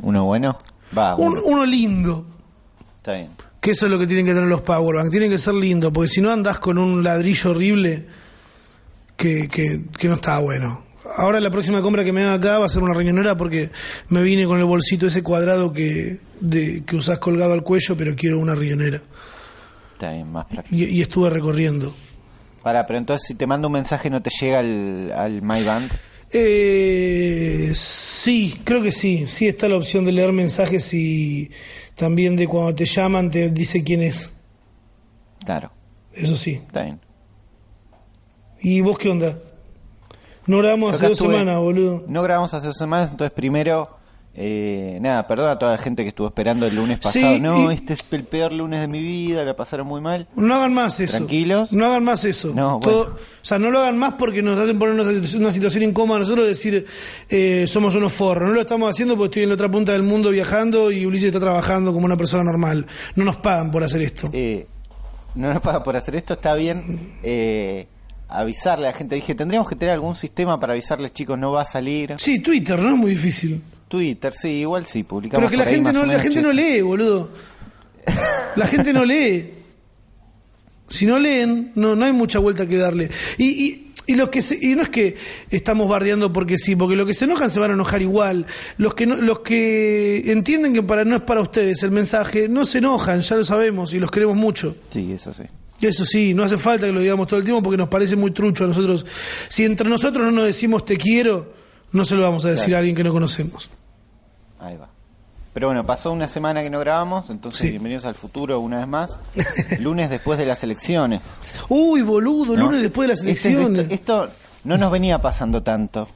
¿Uno 0.02 0.26
bueno? 0.26 0.58
Va, 0.98 1.16
Un- 1.16 1.34
uno. 1.34 1.42
uno 1.46 1.66
lindo. 1.66 2.26
Está 2.98 3.14
bien. 3.14 3.30
Que 3.62 3.72
eso 3.72 3.86
es 3.86 3.92
lo 3.92 3.98
que 3.98 4.08
tienen 4.08 4.26
que 4.26 4.34
tener 4.34 4.48
los 4.48 4.62
power 4.62 4.98
bank. 4.98 5.10
Tienen 5.10 5.30
que 5.30 5.38
ser 5.38 5.54
lindos, 5.54 5.92
porque 5.94 6.10
si 6.10 6.20
no 6.22 6.30
andás 6.32 6.60
con 6.60 6.78
un 6.78 7.04
ladrillo 7.04 7.52
horrible 7.52 8.08
que, 9.16 9.48
que, 9.48 9.86
que 9.98 10.08
no 10.10 10.16
está 10.16 10.40
bueno. 10.40 10.82
Ahora 11.16 11.40
la 11.40 11.50
próxima 11.50 11.82
compra 11.82 12.04
que 12.04 12.12
me 12.12 12.24
haga 12.24 12.34
acá 12.34 12.60
va 12.60 12.66
a 12.66 12.70
ser 12.70 12.84
una 12.84 12.94
riñonera 12.94 13.36
porque 13.38 13.70
me 14.10 14.22
vine 14.22 14.46
con 14.46 14.60
el 14.60 14.66
bolsito 14.66 15.08
ese 15.08 15.24
cuadrado 15.24 15.72
que, 15.74 16.20
de, 16.42 16.84
que 16.86 16.96
usás 16.96 17.20
colgado 17.20 17.54
al 17.54 17.64
cuello, 17.64 17.96
pero 17.96 18.16
quiero 18.16 18.40
una 18.40 18.56
riñonera. 18.56 19.02
Está 19.94 20.12
bien, 20.12 20.32
más 20.32 20.46
práctico. 20.46 20.76
Y, 20.76 20.84
y 20.86 21.02
estuve 21.02 21.30
recorriendo. 21.30 21.94
Pará, 22.62 22.86
pero 22.86 23.00
entonces 23.00 23.28
si 23.28 23.36
te 23.36 23.48
mando 23.48 23.68
un 23.68 23.74
mensaje 23.74 24.10
no 24.10 24.22
te 24.22 24.30
llega 24.30 24.60
al, 24.60 25.12
al 25.12 25.42
MyBand. 25.42 25.92
Eh, 26.32 27.72
sí, 27.74 28.60
creo 28.64 28.82
que 28.82 28.92
sí. 28.92 29.26
Sí 29.28 29.48
está 29.48 29.68
la 29.70 29.78
opción 29.78 30.04
de 30.06 30.12
leer 30.12 30.32
mensajes 30.34 30.94
y 30.94 31.50
también 31.96 32.36
de 32.36 32.48
cuando 32.48 32.76
te 32.76 32.86
llaman 32.86 33.32
te 33.32 33.50
dice 33.52 33.84
quién 33.84 34.02
es. 34.02 34.34
Claro, 35.46 35.72
Eso 36.14 36.36
sí. 36.36 36.56
está 36.66 36.84
bien. 36.84 37.00
¿Y 38.60 38.82
vos 38.82 38.98
qué 38.98 39.10
onda? 39.10 39.40
No 40.48 40.58
grabamos 40.60 40.96
hace 40.96 41.08
dos 41.08 41.18
estuve- 41.20 41.34
semanas, 41.34 41.60
boludo. 41.62 42.04
No 42.08 42.24
grabamos 42.24 42.54
hace 42.54 42.68
dos 42.68 42.78
semanas, 42.78 43.12
entonces 43.12 43.34
primero, 43.34 43.90
eh, 44.40 45.00
nada, 45.02 45.26
perdona 45.28 45.54
a 45.54 45.60
toda 45.60 45.72
la 45.74 45.78
gente 45.80 46.04
que 46.04 46.10
estuvo 46.10 46.28
esperando 46.28 46.66
el 46.68 46.76
lunes 46.76 47.00
Sí, 47.02 47.22
pasado. 47.22 47.40
no, 47.40 47.72
y- 47.72 47.76
este 47.76 47.94
es 47.94 48.06
el 48.12 48.24
peor 48.24 48.52
lunes 48.54 48.80
de 48.82 48.88
mi 48.88 49.00
vida, 49.02 49.44
la 49.44 49.56
pasaron 49.56 49.88
muy 49.88 50.00
mal. 50.00 50.28
No 50.36 50.54
hagan 50.56 50.74
más 50.74 51.00
eso. 51.00 51.18
Tranquilos. 51.18 51.72
No 51.72 51.86
hagan 51.88 52.04
más 52.04 52.24
eso. 52.24 52.52
No, 52.56 52.80
Todo- 52.82 53.04
bueno. 53.06 53.16
o 53.16 53.46
sea, 53.46 53.58
no 53.60 53.72
lo 53.72 53.80
hagan 53.80 53.98
más 53.98 54.14
porque 54.14 54.42
nos 54.44 54.60
hacen 54.60 54.78
poner 54.78 54.94
una, 55.00 55.10
una 55.40 55.52
situación 55.52 55.84
incómoda 55.84 56.20
nosotros 56.20 56.46
decir 56.48 56.86
eh, 57.30 57.66
somos 57.68 57.96
unos 57.96 58.14
forros. 58.14 58.48
No 58.48 58.54
lo 58.54 58.62
estamos 58.62 58.90
haciendo 58.90 59.16
porque 59.16 59.26
estoy 59.32 59.44
en 59.44 59.50
la 59.50 59.56
otra 59.56 59.70
punta 59.70 59.92
del 59.94 60.04
mundo 60.04 60.30
viajando 60.30 60.92
y 60.92 61.06
Ulises 61.06 61.28
está 61.28 61.40
trabajando 61.40 61.92
como 61.92 62.06
una 62.06 62.16
persona 62.18 62.44
normal. 62.44 62.86
No 63.16 63.24
nos 63.26 63.38
pagan 63.38 63.72
por 63.72 63.84
hacer 63.84 64.02
esto. 64.04 64.30
Eh, 64.34 64.68
no 65.36 65.52
nos 65.54 65.62
paga 65.62 65.84
por 65.84 65.96
hacer 65.98 66.16
esto, 66.16 66.34
está 66.34 66.54
bien. 66.54 67.18
Eh, 67.24 67.88
avisarle 68.30 68.88
a 68.88 68.92
la 68.92 68.98
gente, 68.98 69.16
dije, 69.16 69.36
tendríamos 69.36 69.70
que 69.70 69.76
tener 69.76 69.94
algún 69.94 70.16
sistema 70.16 70.60
para 70.60 70.74
avisarles, 70.74 71.14
chicos, 71.14 71.38
no 71.40 71.52
va 71.52 71.62
a 71.62 71.66
salir. 71.66 72.14
Sí, 72.18 72.40
Twitter, 72.40 72.80
no 72.80 72.90
es 72.92 72.98
muy 72.98 73.12
difícil. 73.12 73.62
Twitter, 73.88 74.34
sí, 74.34 74.50
igual 74.50 74.86
sí, 74.86 75.04
publicamos. 75.04 75.40
Pero 75.40 75.52
que 75.52 75.58
la 75.66 75.72
gente 75.72 75.94
no, 75.94 76.06
la 76.06 76.20
gente 76.20 76.42
no 76.42 76.52
lee, 76.52 76.82
boludo. 76.82 77.30
La 78.56 78.68
gente 78.68 78.92
no 78.94 79.06
lee. 79.06 79.54
Si 80.90 81.06
no 81.06 81.20
leen, 81.20 81.72
no, 81.76 81.96
no 81.96 82.06
hay 82.06 82.14
mucha 82.14 82.40
vuelta 82.40 82.66
que 82.66 82.78
darle. 82.78 83.10
Y, 83.38 83.46
y, 83.66 83.94
y 84.08 84.16
los 84.16 84.30
que 84.30 84.42
se- 84.42 84.58
y 84.62 84.74
no 84.76 84.84
es 84.84 84.90
que 84.90 85.16
estamos 85.50 85.88
bardeando 85.90 86.32
porque 86.32 86.58
sí, 86.58 86.76
porque 86.78 86.96
los 86.96 87.06
que 87.06 87.14
se 87.14 87.26
enojan 87.26 87.50
se 87.50 87.60
van 87.60 87.72
a 87.72 87.74
enojar 87.74 88.02
igual. 88.02 88.46
Los 88.78 88.94
que 88.96 89.06
no, 89.06 89.18
los 89.18 89.40
que 89.40 90.32
entienden 90.32 90.74
que 90.74 90.84
para 90.84 91.04
no 91.04 91.18
es 91.18 91.22
para 91.24 91.42
ustedes 91.42 91.84
el 91.84 91.92
mensaje, 91.92 92.48
no 92.48 92.64
se 92.64 92.78
enojan, 92.78 93.20
ya 93.22 93.36
lo 93.36 93.44
sabemos 93.44 93.94
y 93.94 94.00
los 94.00 94.10
queremos 94.12 94.38
mucho. 94.38 94.76
Sí, 94.94 95.12
eso 95.12 95.34
sí. 95.34 95.44
Y 95.80 95.86
Eso 95.86 96.04
sí, 96.06 96.34
no 96.34 96.44
hace 96.44 96.58
falta 96.58 96.88
que 96.88 96.92
lo 96.92 97.00
digamos 97.02 97.28
todo 97.28 97.40
el 97.40 97.46
tiempo 97.46 97.62
porque 97.64 97.78
nos 97.78 97.90
parece 97.90 98.16
muy 98.16 98.32
trucho 98.32 98.64
a 98.64 98.68
nosotros. 98.68 99.06
Si 99.48 99.64
entre 99.64 99.90
nosotros 99.90 100.24
no 100.26 100.32
nos 100.32 100.46
decimos 100.46 100.86
te 100.86 100.98
quiero, 100.98 101.54
no 101.92 102.04
se 102.06 102.16
lo 102.16 102.24
vamos 102.24 102.46
a 102.46 102.50
decir 102.50 102.66
Claro. 102.66 102.78
a 102.78 102.80
alguien 102.80 102.96
que 102.96 103.04
no 103.04 103.14
conocemos. 103.14 103.70
Ahí 104.60 104.76
va. 104.78 104.90
Pero 105.54 105.68
bueno, 105.68 105.86
pasó 105.86 106.12
una 106.12 106.28
semana 106.28 106.62
que 106.62 106.70
no 106.70 106.80
grabamos, 106.80 107.30
entonces 107.30 107.62
Sí. 107.62 107.70
bienvenidos 107.70 108.06
al 108.06 108.16
futuro 108.16 108.60
una 108.60 108.78
vez 108.80 108.88
más. 108.88 109.20
Lunes 109.80 110.10
después 110.10 110.38
de 110.40 110.46
las 110.46 110.64
elecciones. 110.64 111.22
Uy, 111.70 112.02
boludo, 112.02 112.56
¿no? 112.56 112.66
lunes 112.66 112.82
después 112.82 113.08
de 113.08 113.14
las 113.16 113.24
Este- 113.24 113.50
elecciones. 113.50 113.82
esto, 113.92 114.26
esto 114.26 114.30
no 114.64 114.78
nos 114.78 114.92
venía 114.92 115.20
pasando 115.20 115.62
tanto. 115.64 116.08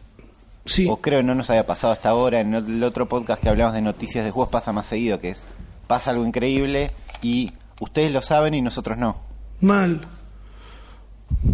Sí. 0.65 0.87
O 0.89 0.97
creo 0.97 1.19
que 1.21 1.25
no 1.25 1.33
nos 1.33 1.49
había 1.49 1.65
pasado 1.65 1.93
hasta 1.93 2.09
ahora. 2.09 2.39
En 2.39 2.53
el 2.53 2.83
otro 2.83 3.07
podcast 3.07 3.41
que 3.41 3.49
hablamos 3.49 3.73
de 3.73 3.81
noticias 3.81 4.23
de 4.25 4.29
juegos 4.31 4.51
pasa 4.51 4.71
más 4.71 4.85
seguido, 4.85 5.19
que 5.19 5.29
es 5.31 5.39
pasa 5.87 6.11
algo 6.11 6.25
increíble 6.25 6.91
y 7.23 7.51
ustedes 7.79 8.11
lo 8.11 8.21
saben 8.21 8.53
y 8.53 8.61
nosotros 8.61 8.97
no. 8.97 9.17
Mal. 9.61 10.01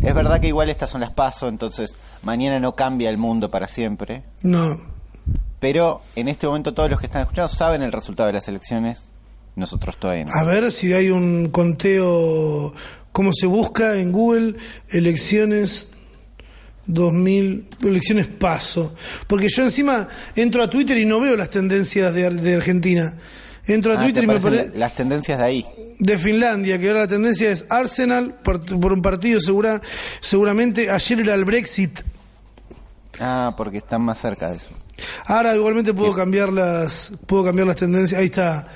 Es 0.04 0.13
verdad 0.13 0.41
que 0.41 0.48
igual 0.48 0.70
estas 0.70 0.89
son 0.89 1.02
las 1.02 1.12
paso, 1.12 1.48
entonces 1.48 1.93
mañana 2.24 2.60
no 2.60 2.76
cambia 2.76 3.10
el 3.10 3.17
mundo 3.17 3.50
para 3.50 3.67
siempre. 3.67 4.24
No. 4.41 4.80
Pero 5.60 6.02
en 6.15 6.28
este 6.28 6.48
momento 6.48 6.74
todos 6.74 6.89
los 6.89 7.00
que 7.00 7.08
están 7.08 7.22
escuchando 7.22 7.50
saben 7.50 7.82
el 7.82 7.91
resultado 7.91 8.28
de 8.28 8.34
las 8.34 8.48
elecciones. 8.48 9.00
Nosotros 9.56 9.98
todavía 9.98 10.26
no. 10.26 10.32
A 10.34 10.43
ver 10.43 10.72
si 10.72 10.93
hay 10.93 11.10
un 11.10 11.50
conteo. 11.50 12.74
¿Cómo 13.12 13.32
se 13.34 13.48
busca 13.48 13.96
en 13.96 14.12
Google? 14.12 14.56
Elecciones 14.89 15.89
2000. 16.86 17.67
Elecciones 17.84 18.28
paso. 18.28 18.93
Porque 19.26 19.48
yo 19.50 19.63
encima 19.63 20.08
entro 20.36 20.62
a 20.62 20.70
Twitter 20.70 20.98
y 20.98 21.06
no 21.06 21.20
veo 21.20 21.36
las 21.36 21.50
tendencias 21.50 22.13
de, 22.13 22.30
de 22.30 22.56
Argentina. 22.56 23.15
Entro 23.67 23.93
a 23.93 23.99
Ah, 23.99 24.03
Twitter 24.03 24.25
te 24.25 24.32
y 24.32 24.34
me 24.36 24.39
parece. 24.39 24.69
la- 24.73 24.80
las 24.80 24.95
tendencias 24.95 25.38
de 25.38 25.43
ahí. 25.43 25.65
De 25.99 26.17
Finlandia, 26.17 26.77
que 26.80 26.88
ahora 26.88 27.01
la 27.01 27.08
tendencia 27.08 27.51
es 27.51 27.65
Arsenal 27.69 28.36
por, 28.43 28.63
por 28.80 28.93
un 28.93 29.01
partido 29.01 29.39
segura, 29.41 29.82
seguramente. 30.21 30.89
Ayer 30.89 31.19
era 31.19 31.34
el 31.34 31.43
Brexit. 31.45 31.99
Ah, 33.19 33.53
porque 33.58 33.80
están 33.80 34.01
más 34.03 34.19
cerca 34.19 34.49
de 34.51 34.58
eso. 34.58 34.67
Ahora 35.25 35.56
igualmente 35.56 35.93
puedo 35.93 36.13
cambiar 36.13 36.51
las 36.51 37.13
puedo 37.25 37.43
cambiar 37.45 37.67
las 37.67 37.75
tendencias. 37.75 38.19
Ahí 38.19 38.25
está. 38.27 38.67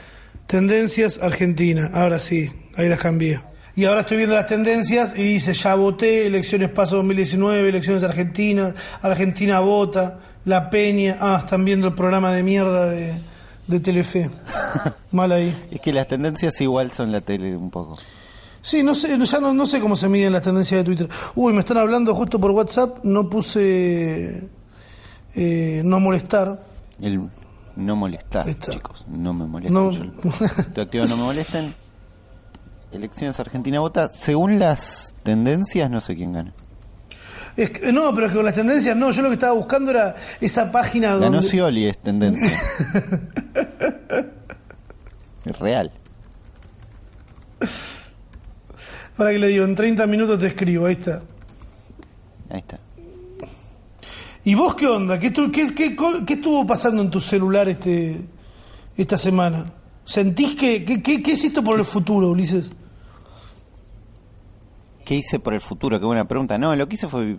Tendencias 0.47 1.19
Argentina. 1.21 1.89
Ahora 1.93 2.19
sí, 2.19 2.51
ahí 2.75 2.89
las 2.89 2.99
cambié. 2.99 3.39
Y 3.75 3.85
ahora 3.85 4.01
estoy 4.01 4.17
viendo 4.17 4.35
las 4.35 4.47
tendencias 4.47 5.13
y 5.15 5.23
dice, 5.23 5.53
ya 5.53 5.75
voté, 5.75 6.25
elecciones 6.25 6.69
paso 6.71 6.97
2019, 6.97 7.69
elecciones 7.69 8.03
Argentina, 8.03 8.75
Argentina 9.01 9.61
vota, 9.61 10.19
La 10.43 10.69
Peña. 10.69 11.17
Ah, 11.21 11.37
están 11.39 11.63
viendo 11.63 11.87
el 11.87 11.93
programa 11.93 12.33
de 12.33 12.43
mierda 12.43 12.89
de, 12.89 13.13
de 13.71 13.79
Telefe. 13.79 14.29
Mal 15.11 15.31
ahí. 15.31 15.67
Es 15.71 15.81
que 15.81 15.91
las 15.91 16.07
tendencias 16.07 16.59
igual 16.61 16.91
son 16.93 17.11
la 17.11 17.21
tele 17.21 17.55
un 17.55 17.69
poco. 17.71 17.97
Sí, 18.61 18.83
no 18.83 18.93
sé, 18.93 19.17
ya 19.17 19.39
no, 19.39 19.53
no 19.53 19.65
sé 19.65 19.79
cómo 19.79 19.95
se 19.95 20.07
miden 20.07 20.33
las 20.33 20.43
tendencias 20.43 20.81
de 20.81 20.83
Twitter. 20.83 21.09
Uy, 21.33 21.51
me 21.51 21.61
están 21.61 21.77
hablando 21.77 22.13
justo 22.13 22.39
por 22.39 22.51
WhatsApp, 22.51 23.03
no 23.03 23.27
puse 23.27 24.47
eh, 25.33 25.81
no 25.83 25.99
molestar. 25.99 26.63
El 27.01 27.29
no 27.75 27.95
molestar, 27.95 28.47
está. 28.47 28.71
chicos. 28.71 29.05
No 29.07 29.33
me 29.33 29.45
molesten. 29.45 29.73
No. 29.73 29.91
Yo 30.75 30.81
activo 30.81 31.05
no 31.05 31.17
me 31.17 31.23
molesten. 31.23 31.73
Elecciones 32.91 33.39
Argentina 33.39 33.79
vota. 33.79 34.09
Según 34.09 34.59
las 34.59 35.15
tendencias, 35.23 35.89
no 35.89 36.01
sé 36.01 36.15
quién 36.15 36.33
gana. 36.33 36.53
Es 37.57 37.69
que- 37.69 37.91
no, 37.91 38.13
pero 38.13 38.27
es 38.27 38.31
que 38.31 38.37
con 38.37 38.45
las 38.45 38.55
tendencias 38.55 38.95
no, 38.95 39.11
yo 39.11 39.21
lo 39.21 39.27
que 39.29 39.33
estaba 39.35 39.53
buscando 39.53 39.91
era 39.91 40.15
esa 40.39 40.71
página 40.71 41.15
donde... 41.15 41.41
Scioli, 41.43 41.85
es 41.87 41.97
tendencia. 41.99 42.49
es 45.45 45.59
real. 45.59 45.91
Para 49.17 49.31
que 49.31 49.39
le 49.39 49.47
digo, 49.47 49.65
en 49.65 49.75
30 49.75 50.07
minutos 50.07 50.39
te 50.39 50.47
escribo, 50.47 50.85
ahí 50.85 50.93
está. 50.93 51.21
Ahí 52.49 52.59
está. 52.59 52.79
¿Y 54.43 54.55
vos 54.55 54.73
qué 54.73 54.87
onda? 54.87 55.19
¿Qué, 55.19 55.31
estu- 55.31 55.51
qué- 55.51 55.75
qué 55.75 55.95
qué 56.25 56.33
estuvo 56.33 56.65
pasando 56.65 57.01
en 57.03 57.11
tu 57.11 57.21
celular 57.21 57.69
este 57.69 58.21
esta 58.97 59.17
semana? 59.17 59.71
¿Sentís 60.05 60.55
que... 60.55 60.83
¿Qué, 60.83 61.01
qué, 61.03 61.21
qué 61.21 61.31
hiciste 61.31 61.61
por 61.61 61.77
el 61.77 61.85
futuro, 61.85 62.29
Ulises? 62.29 62.71
¿Qué 65.05 65.15
hice 65.15 65.39
por 65.39 65.53
el 65.53 65.61
futuro? 65.61 65.99
Qué 65.99 66.05
buena 66.05 66.25
pregunta. 66.25 66.57
No, 66.57 66.75
lo 66.75 66.87
que 66.87 66.95
hice 66.95 67.07
fue... 67.07 67.37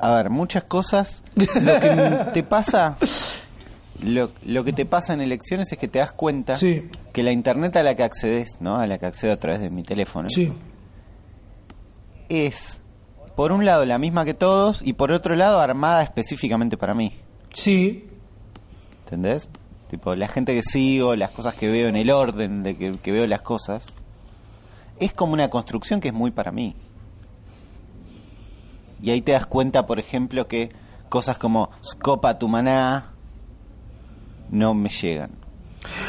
A 0.00 0.10
ver, 0.16 0.30
muchas 0.30 0.64
cosas. 0.64 1.22
Lo 1.36 1.46
que 1.46 2.30
te 2.34 2.42
pasa... 2.42 2.96
Lo, 4.02 4.30
lo 4.46 4.64
que 4.64 4.72
te 4.72 4.84
pasa 4.84 5.14
en 5.14 5.20
elecciones 5.20 5.70
es 5.70 5.78
que 5.78 5.86
te 5.86 6.00
das 6.00 6.12
cuenta 6.12 6.56
Sí. 6.56 6.88
que 7.12 7.22
la 7.22 7.30
internet 7.30 7.76
a 7.76 7.84
la 7.84 7.94
que 7.94 8.02
accedes, 8.02 8.56
¿no? 8.58 8.76
A 8.76 8.86
la 8.88 8.98
que 8.98 9.06
accedo 9.06 9.32
a 9.32 9.36
través 9.36 9.60
de 9.60 9.70
mi 9.70 9.84
teléfono, 9.84 10.28
Sí. 10.28 10.52
es, 12.28 12.78
por 13.36 13.52
un 13.52 13.64
lado, 13.64 13.84
la 13.84 13.98
misma 13.98 14.24
que 14.24 14.34
todos 14.34 14.82
y 14.84 14.94
por 14.94 15.12
otro 15.12 15.36
lado, 15.36 15.60
armada 15.60 16.02
específicamente 16.02 16.76
para 16.76 16.94
mí. 16.94 17.14
Sí. 17.52 18.08
¿Entendés? 19.04 19.48
Tipo, 19.90 20.16
la 20.16 20.26
gente 20.26 20.52
que 20.54 20.62
sigo, 20.64 21.14
las 21.14 21.30
cosas 21.30 21.54
que 21.54 21.68
veo 21.68 21.86
en 21.88 21.94
el 21.96 22.10
orden 22.10 22.62
de 22.64 22.76
que, 22.76 22.96
que 22.98 23.12
veo 23.12 23.26
las 23.28 23.42
cosas, 23.42 23.86
es 25.06 25.12
como 25.14 25.32
una 25.34 25.48
construcción 25.48 26.00
que 26.00 26.08
es 26.08 26.14
muy 26.14 26.30
para 26.30 26.52
mí. 26.52 26.74
Y 29.02 29.10
ahí 29.10 29.20
te 29.22 29.32
das 29.32 29.46
cuenta, 29.46 29.86
por 29.86 29.98
ejemplo, 29.98 30.46
que 30.46 30.70
cosas 31.08 31.36
como 31.38 31.70
Scopa 31.84 32.38
tu 32.38 32.48
maná 32.48 33.10
no 34.50 34.74
me 34.74 34.88
llegan. 34.88 35.30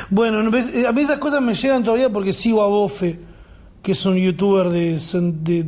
Bueno. 0.10 0.56
Eh, 0.58 0.86
a 0.88 0.92
mí 0.92 1.02
esas 1.02 1.18
cosas 1.18 1.42
me 1.42 1.56
llegan 1.56 1.84
todavía 1.84 2.10
porque 2.12 2.34
sigo 2.34 2.62
a 2.62 2.68
Bofe, 2.68 3.20
que 3.82 3.94
es 3.94 4.06
un 4.06 4.16
youtuber 4.16 4.70
de, 4.70 5.00
de- 5.00 5.64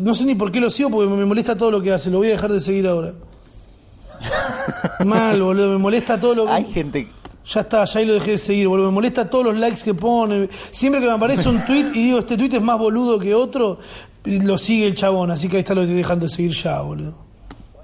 No 0.00 0.14
sé 0.14 0.24
ni 0.24 0.34
por 0.34 0.50
qué 0.50 0.60
lo 0.60 0.70
sigo 0.70 0.88
porque 0.90 1.10
me 1.10 1.24
molesta 1.26 1.56
todo 1.56 1.70
lo 1.70 1.82
que 1.82 1.92
hace. 1.92 2.10
Lo 2.10 2.18
voy 2.18 2.28
a 2.28 2.32
dejar 2.32 2.52
de 2.52 2.60
seguir 2.60 2.86
ahora. 2.86 3.12
Mal, 5.04 5.42
boludo. 5.42 5.68
Me 5.72 5.78
molesta 5.78 6.18
todo 6.18 6.34
lo 6.34 6.46
que... 6.46 6.52
Hay 6.52 6.64
gente... 6.72 7.08
Ya 7.46 7.60
está, 7.62 7.84
ya 7.84 8.00
ahí 8.00 8.06
lo 8.06 8.14
dejé 8.14 8.32
de 8.32 8.38
seguir, 8.38 8.68
boludo. 8.68 8.86
Me 8.86 8.94
molesta 8.94 9.28
todos 9.28 9.46
los 9.46 9.56
likes 9.56 9.82
que 9.82 9.94
pone. 9.94 10.48
Siempre 10.70 11.00
que 11.00 11.06
me 11.06 11.12
aparece 11.12 11.48
un 11.48 11.64
tweet 11.64 11.90
y 11.94 12.04
digo, 12.04 12.18
este 12.18 12.36
tweet 12.36 12.54
es 12.54 12.62
más 12.62 12.78
boludo 12.78 13.18
que 13.18 13.34
otro, 13.34 13.78
lo 14.24 14.58
sigue 14.58 14.86
el 14.86 14.94
chabón. 14.94 15.30
Así 15.30 15.48
que 15.48 15.56
ahí 15.56 15.60
está 15.60 15.74
lo 15.74 15.82
estoy 15.82 15.96
dejando 15.96 16.26
de 16.26 16.32
seguir 16.32 16.52
ya, 16.52 16.80
boludo. 16.80 17.14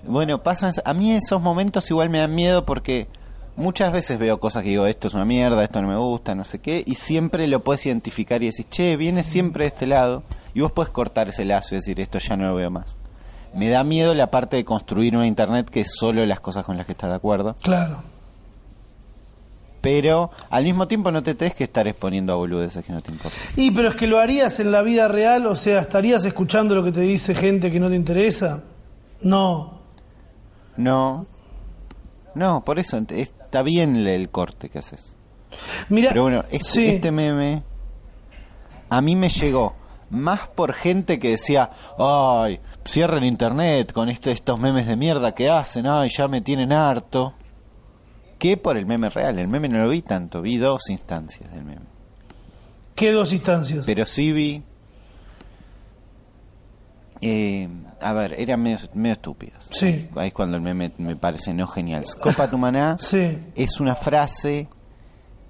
Bueno, 0.07 0.43
pasan... 0.43 0.73
A 0.85 0.95
mí 0.95 1.13
esos 1.13 1.41
momentos 1.41 1.91
igual 1.91 2.09
me 2.09 2.19
dan 2.19 2.35
miedo 2.35 2.65
porque 2.65 3.09
muchas 3.57 3.93
veces 3.93 4.19
veo 4.19 4.39
cosas 4.41 4.63
que 4.63 4.71
digo, 4.71 4.87
esto 4.87 5.09
es 5.09 5.15
una 5.15 5.25
mierda, 5.25 5.63
esto 5.63 5.83
no 5.83 5.89
me 5.89 5.97
gusta, 5.97 6.35
no 6.35 6.45
sé 6.45 6.61
qué, 6.61 6.83
y 6.87 6.95
siempre 6.95 7.47
lo 7.49 7.63
puedes 7.63 7.85
identificar 7.85 8.43
y 8.43 8.47
decir, 8.47 8.67
che, 8.71 8.97
viene 8.97 9.25
siempre 9.25 9.65
de 9.65 9.69
este 9.69 9.87
lado, 9.87 10.23
y 10.55 10.61
vos 10.61 10.73
puedes 10.73 10.91
cortar 10.91 11.29
ese 11.29 11.45
lazo 11.45 11.75
y 11.75 11.79
decir, 11.79 12.01
esto 12.01 12.19
ya 12.21 12.37
no 12.37 12.45
lo 12.45 12.55
veo 12.55 12.71
más. 12.71 12.97
Me 13.55 13.69
da 13.69 13.83
miedo 13.83 14.15
la 14.15 14.31
parte 14.31 14.57
de 14.57 14.65
construir 14.65 15.17
una 15.17 15.27
internet 15.27 15.69
que 15.69 15.81
es 15.81 15.91
solo 15.99 16.25
las 16.25 16.41
cosas 16.41 16.65
con 16.65 16.77
las 16.77 16.87
que 16.87 16.93
estás 16.93 17.11
de 17.11 17.17
acuerdo. 17.17 17.57
Claro. 17.63 17.99
Pero 19.81 20.31
al 20.51 20.65
mismo 20.65 20.89
tiempo 20.89 21.11
no 21.11 21.23
te 21.23 21.35
tenés 21.35 21.55
que 21.55 21.65
estar 21.65 21.87
exponiendo 21.89 22.33
a 22.33 22.37
boludeces 22.37 22.85
que 22.85 22.93
no 22.93 23.01
te 23.01 23.11
importan. 23.13 23.39
Y 23.57 23.71
pero 23.71 23.89
es 23.89 23.95
que 23.97 24.07
lo 24.07 24.19
harías 24.19 24.59
en 24.61 24.73
la 24.73 24.83
vida 24.83 25.09
real, 25.09 25.47
o 25.47 25.55
sea, 25.57 25.81
¿estarías 25.81 26.25
escuchando 26.25 26.75
lo 26.75 26.83
que 26.85 26.93
te 26.93 27.01
dice 27.01 27.35
gente 27.35 27.71
que 27.71 27.79
no 27.81 27.89
te 27.89 27.97
interesa? 27.97 28.65
No. 29.23 29.79
No, 30.77 31.27
no, 32.35 32.65
por 32.65 32.79
eso 32.79 33.01
está 33.11 33.63
bien 33.63 33.97
el- 33.97 34.07
el 34.07 34.29
corte 34.31 34.69
que 34.69 34.79
haces. 34.79 35.01
Mira, 35.89 36.11
Pero 36.11 36.23
bueno, 36.23 36.45
este, 36.51 36.69
sí. 36.69 36.87
este 36.87 37.11
meme 37.11 37.63
a 38.91 39.01
mí 39.01 39.17
me 39.17 39.29
llegó 39.29 39.75
más 40.11 40.49
por 40.49 40.73
gente 40.73 41.19
que 41.19 41.31
decía, 41.31 41.71
ay, 41.99 42.61
cierren 42.87 43.25
internet 43.25 43.93
con 43.93 44.09
este, 44.09 44.31
estos 44.33 44.59
memes 44.59 44.87
de 44.87 44.97
mierda 44.97 45.35
que 45.35 45.51
hacen, 45.51 45.87
ay, 45.87 46.11
ya 46.17 46.29
me 46.29 46.41
tienen 46.41 46.73
harto, 46.73 47.35
que 48.39 48.57
por 48.57 48.77
el 48.77 48.87
meme 48.87 49.09
real. 49.11 49.39
El 49.39 49.49
meme 49.49 49.69
no 49.69 49.79
lo 49.83 49.89
vi 49.91 50.03
tanto, 50.03 50.41
vi 50.43 50.57
dos 50.59 50.89
instancias 50.91 51.51
del 51.53 51.65
meme. 51.65 51.83
¿Qué 52.95 53.13
dos 53.13 53.33
instancias? 53.33 53.85
Pero 53.87 54.05
sí 54.07 54.33
vi. 54.33 54.63
eh, 57.21 57.69
a 58.01 58.13
ver, 58.13 58.35
eran 58.39 58.63
medio, 58.63 58.79
medio 58.95 59.15
estúpidos. 59.15 59.67
Sí. 59.71 60.09
Ahí 60.15 60.29
es 60.29 60.35
cuando 60.35 60.57
el 60.57 60.63
meme 60.63 60.93
me 60.99 61.17
parece 61.17 61.53
no 61.53 61.67
genial. 61.67 62.07
Scopa 62.07 62.49
tu 62.49 62.59
maná 62.59 62.97
Sí. 63.01 63.39
es 63.57 63.81
una 63.81 63.97
frase 63.97 64.69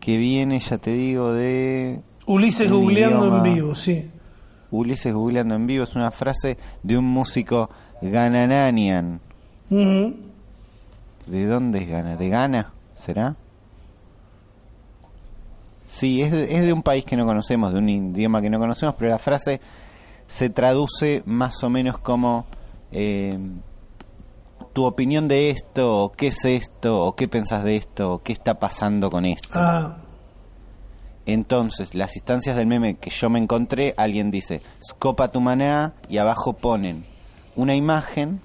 que 0.00 0.16
viene, 0.16 0.60
ya 0.60 0.78
te 0.78 0.92
digo, 0.92 1.32
de 1.32 2.00
Ulises 2.26 2.70
googleando 2.70 3.26
idioma. 3.26 3.36
en 3.48 3.54
vivo, 3.54 3.74
sí. 3.74 4.10
Ulises 4.70 5.12
googleando 5.12 5.54
en 5.54 5.66
vivo. 5.66 5.84
Es 5.84 5.94
una 5.94 6.10
frase 6.10 6.56
de 6.82 6.96
un 6.98 7.04
músico 7.04 7.68
ganananian. 8.00 9.20
¿De 9.70 11.46
dónde 11.46 11.78
es 11.82 11.88
Ghana? 11.88 12.16
¿De 12.16 12.28
Ghana? 12.28 12.72
¿Será? 12.98 13.36
Sí, 15.90 16.22
es 16.22 16.30
de, 16.30 16.56
es 16.56 16.64
de 16.64 16.72
un 16.72 16.82
país 16.82 17.04
que 17.04 17.16
no 17.16 17.26
conocemos, 17.26 17.72
de 17.72 17.78
un 17.78 17.88
idioma 17.88 18.40
que 18.40 18.50
no 18.50 18.58
conocemos, 18.58 18.94
pero 18.98 19.10
la 19.10 19.18
frase 19.18 19.60
se 20.26 20.50
traduce 20.50 21.22
más 21.26 21.62
o 21.64 21.70
menos 21.70 21.98
como 21.98 22.46
eh, 22.92 23.36
tu 24.72 24.84
opinión 24.84 25.26
de 25.26 25.50
esto, 25.50 26.04
o 26.04 26.12
qué 26.12 26.28
es 26.28 26.44
esto, 26.44 27.02
o 27.04 27.16
qué 27.16 27.26
pensás 27.26 27.64
de 27.64 27.76
esto, 27.76 28.14
o 28.14 28.22
qué 28.22 28.32
está 28.32 28.58
pasando 28.58 29.10
con 29.10 29.24
esto. 29.24 29.48
Ah, 29.54 29.96
Entonces, 31.26 31.94
las 31.94 32.14
instancias 32.16 32.56
del 32.56 32.66
meme 32.66 32.96
que 32.96 33.10
yo 33.10 33.28
me 33.28 33.38
encontré, 33.38 33.94
alguien 33.96 34.30
dice, 34.30 34.62
scopa 34.82 35.32
tu 35.32 35.40
maná, 35.40 35.94
y 36.08 36.18
abajo 36.18 36.52
ponen 36.52 37.04
una 37.56 37.74
imagen, 37.74 38.40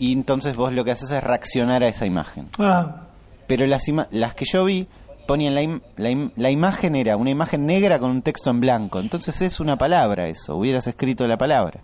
y 0.00 0.12
entonces 0.12 0.56
vos 0.56 0.72
lo 0.72 0.84
que 0.84 0.90
haces 0.90 1.10
es 1.12 1.22
reaccionar 1.22 1.84
a 1.84 1.88
esa 1.88 2.06
imagen. 2.06 2.48
ah. 2.58 3.02
Pero 3.46 3.66
las, 3.66 3.86
ima- 3.88 4.08
las 4.10 4.34
que 4.34 4.44
yo 4.44 4.64
vi 4.64 4.86
ponían 5.26 5.54
la, 5.54 5.62
im- 5.62 5.80
la, 5.96 6.10
im- 6.10 6.30
la 6.36 6.50
imagen 6.50 6.94
era 6.96 7.16
una 7.16 7.30
imagen 7.30 7.66
negra 7.66 7.98
con 8.00 8.10
un 8.10 8.22
texto 8.22 8.50
en 8.50 8.60
blanco. 8.60 8.98
Entonces 9.00 9.40
es 9.42 9.60
una 9.60 9.76
palabra 9.76 10.26
eso, 10.28 10.56
hubieras 10.56 10.86
escrito 10.86 11.26
la 11.28 11.36
palabra. 11.36 11.80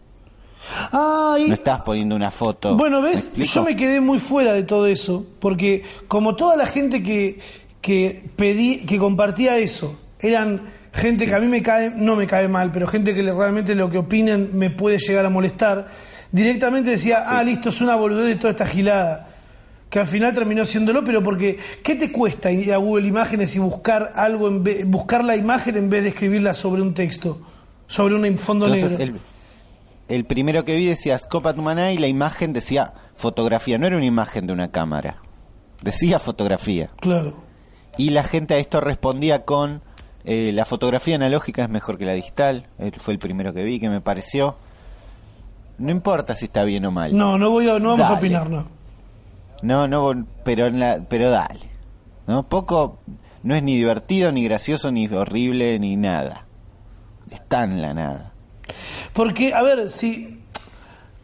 Ah, 0.92 1.36
y- 1.38 1.48
No 1.48 1.54
estás 1.54 1.82
poniendo 1.82 2.16
una 2.16 2.30
foto. 2.30 2.76
Bueno, 2.76 3.00
¿Me 3.00 3.10
¿ves? 3.10 3.24
explico? 3.26 3.52
Yo 3.54 3.62
me 3.64 3.76
quedé 3.76 4.00
muy 4.00 4.18
fuera 4.18 4.52
de 4.52 4.62
todo 4.64 4.86
eso, 4.86 5.24
porque 5.40 5.82
como 6.08 6.34
toda 6.36 6.56
la 6.56 6.66
gente 6.66 7.02
que, 7.02 7.38
que 7.80 8.30
pedí, 8.36 8.84
que 8.86 8.98
compartía 8.98 9.56
eso, 9.58 9.98
eran 10.20 10.70
gente 10.92 11.26
que 11.26 11.34
a 11.34 11.38
mí 11.40 11.46
me 11.46 11.62
cae, 11.62 11.90
no 11.94 12.16
me 12.16 12.26
cae 12.26 12.48
mal, 12.48 12.72
pero 12.72 12.86
gente 12.88 13.14
que 13.14 13.22
realmente 13.22 13.74
lo 13.74 13.90
que 13.90 13.98
opinan 13.98 14.50
me 14.56 14.70
puede 14.70 14.98
llegar 14.98 15.26
a 15.26 15.30
molestar, 15.30 15.86
directamente 16.32 16.90
decía, 16.90 17.24
ah, 17.26 17.42
listo, 17.42 17.68
es 17.70 17.80
una 17.80 17.96
boludez 17.96 18.26
de 18.26 18.36
toda 18.36 18.50
esta 18.50 18.66
gilada. 18.66 19.28
Que 19.90 20.00
al 20.00 20.06
final 20.06 20.32
terminó 20.32 20.64
siéndolo, 20.64 21.04
pero 21.04 21.22
porque, 21.22 21.58
¿qué 21.84 21.94
te 21.94 22.10
cuesta 22.10 22.50
ir 22.50 22.72
a 22.72 22.76
Google 22.78 23.06
Imágenes 23.06 23.54
y 23.54 23.60
buscar 23.60 24.12
algo, 24.16 24.48
en 24.48 24.64
vez- 24.64 24.84
buscar 24.86 25.22
la 25.24 25.36
imagen 25.36 25.76
en 25.76 25.88
vez 25.88 26.02
de 26.02 26.08
escribirla 26.08 26.54
sobre 26.54 26.82
un 26.82 26.92
texto, 26.92 27.40
sobre 27.86 28.16
un 28.16 28.36
fondo 28.38 28.66
Entonces, 28.66 28.98
negro? 28.98 29.18
el, 30.08 30.16
el 30.16 30.24
primero 30.24 30.64
que 30.64 30.74
vi 30.74 30.86
decía 30.86 31.16
scopa 31.18 31.54
tu 31.54 31.62
maná 31.62 31.92
y 31.92 31.98
la 31.98 32.08
imagen 32.08 32.52
decía 32.52 32.94
fotografía. 33.14 33.78
No 33.78 33.86
era 33.86 33.96
una 33.96 34.06
imagen 34.06 34.46
de 34.48 34.52
una 34.52 34.72
cámara. 34.72 35.22
Decía 35.82 36.18
fotografía. 36.18 36.90
Claro. 37.00 37.44
Y 37.96 38.10
la 38.10 38.24
gente 38.24 38.54
a 38.54 38.58
esto 38.58 38.80
respondía 38.80 39.44
con 39.44 39.82
eh, 40.24 40.50
la 40.52 40.64
fotografía 40.64 41.14
analógica 41.14 41.62
es 41.62 41.68
mejor 41.70 41.96
que 41.96 42.06
la 42.06 42.12
digital. 42.14 42.66
Él 42.78 42.92
fue 42.98 43.14
el 43.14 43.18
primero 43.20 43.54
que 43.54 43.62
vi 43.62 43.78
que 43.78 43.88
me 43.88 44.00
pareció. 44.00 44.56
No 45.78 45.90
importa 45.90 46.36
si 46.36 46.46
está 46.46 46.64
bien 46.64 46.84
o 46.86 46.90
mal. 46.90 47.16
No, 47.16 47.38
no 47.38 47.50
voy 47.50 47.68
a, 47.68 47.78
no 47.78 47.90
vamos 47.90 48.06
a 48.06 48.14
opinar, 48.14 48.48
no. 48.48 48.66
No, 49.62 49.88
no, 49.88 50.26
pero 50.44 50.66
en 50.66 50.80
la, 50.80 51.00
pero 51.08 51.30
dale. 51.30 51.70
¿No? 52.26 52.42
Poco 52.44 52.98
no 53.42 53.54
es 53.54 53.62
ni 53.62 53.76
divertido, 53.76 54.32
ni 54.32 54.44
gracioso, 54.44 54.90
ni 54.90 55.06
horrible, 55.06 55.78
ni 55.78 55.96
nada. 55.96 56.46
Está 57.30 57.64
en 57.64 57.82
la 57.82 57.94
nada. 57.94 58.32
Porque, 59.12 59.54
a 59.54 59.62
ver, 59.62 59.88
si. 59.88 60.40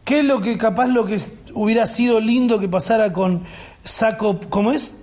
¿Qué 0.05 0.19
es 0.19 0.25
lo 0.25 0.41
que 0.41 0.57
capaz 0.57 0.87
lo 0.87 1.05
que 1.05 1.17
hubiera 1.53 1.87
sido 1.87 2.19
lindo 2.19 2.59
que 2.59 2.67
pasara 2.67 3.13
con 3.13 3.43
Saco. 3.83 4.39
¿Cómo 4.49 4.71
es? 4.71 4.93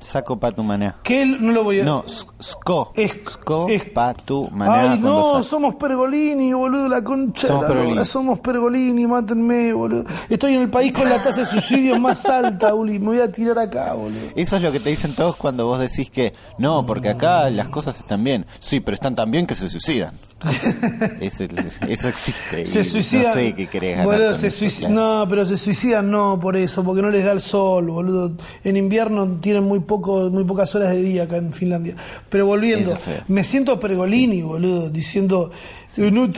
Saco 0.00 0.38
pa 0.38 0.52
tu 0.52 0.62
maná. 0.62 0.96
Que 1.02 1.22
él 1.22 1.38
no 1.40 1.52
lo 1.52 1.64
voy 1.64 1.80
a. 1.80 1.84
No, 1.84 2.04
s- 2.44 2.50
sco. 2.52 2.92
Es- 2.94 3.12
Sco 3.28 3.68
es- 3.68 3.84
pa 3.90 4.14
tu 4.14 4.48
maná. 4.50 4.92
Ay, 4.92 4.98
no, 4.98 5.42
somos 5.42 5.74
Pergolini, 5.76 6.52
boludo, 6.52 6.88
la 6.88 7.02
concha. 7.02 7.46
Somos 7.48 7.64
Pergolini. 7.66 8.04
somos 8.04 8.38
Pergolini, 8.40 9.06
mátenme, 9.06 9.72
boludo. 9.72 10.04
Estoy 10.28 10.54
en 10.54 10.60
el 10.62 10.70
país 10.70 10.92
con 10.92 11.08
la 11.08 11.22
tasa 11.22 11.40
de 11.40 11.46
suicidio 11.46 11.98
más 11.98 12.24
alta, 12.26 12.74
Uli. 12.74 12.98
Me 12.98 13.06
voy 13.06 13.20
a 13.20 13.30
tirar 13.32 13.58
acá, 13.58 13.94
boludo. 13.94 14.20
Eso 14.36 14.56
es 14.56 14.62
lo 14.62 14.70
que 14.72 14.80
te 14.80 14.90
dicen 14.90 15.14
todos 15.14 15.36
cuando 15.36 15.66
vos 15.66 15.80
decís 15.80 16.10
que 16.10 16.34
no, 16.58 16.84
porque 16.86 17.08
acá 17.10 17.48
las 17.50 17.68
cosas 17.68 17.96
están 17.98 18.22
bien. 18.22 18.46
Sí, 18.60 18.80
pero 18.80 18.94
están 18.94 19.14
tan 19.14 19.30
bien 19.30 19.46
que 19.46 19.54
se 19.54 19.68
suicidan. 19.68 20.14
Eso, 21.20 21.44
eso 21.88 22.08
existe. 22.08 22.66
Se 22.66 22.84
suicidan. 22.84 23.28
No 23.28 23.32
sé 23.34 23.54
qué 23.54 23.66
querés 23.66 23.92
ganar 23.96 24.06
boludo, 24.06 24.30
con 24.32 24.38
se 24.40 24.46
eso, 24.48 24.58
suicidan. 24.58 24.92
claro. 24.92 25.18
No, 25.20 25.28
pero 25.28 25.46
se 25.46 25.56
suicidan 25.56 26.10
no 26.10 26.38
por 26.40 26.56
eso, 26.56 26.84
porque 26.84 27.00
no 27.00 27.08
les 27.10 27.24
da 27.24 27.32
el 27.32 27.40
sol, 27.40 27.90
boludo. 27.90 28.32
En 28.62 28.76
invierno 28.76 29.38
tienen 29.40 29.64
muy 29.64 29.80
poco, 29.80 30.28
muy 30.30 30.44
pocas 30.44 30.74
horas 30.74 30.90
de 30.90 31.00
día 31.02 31.22
acá 31.24 31.36
en 31.36 31.52
Finlandia. 31.52 31.94
Pero 32.34 32.46
volviendo, 32.46 32.98
me 33.28 33.44
siento 33.44 33.78
Pergolini, 33.78 34.42
boludo, 34.42 34.90
diciendo. 34.90 35.52
no, 35.96 36.28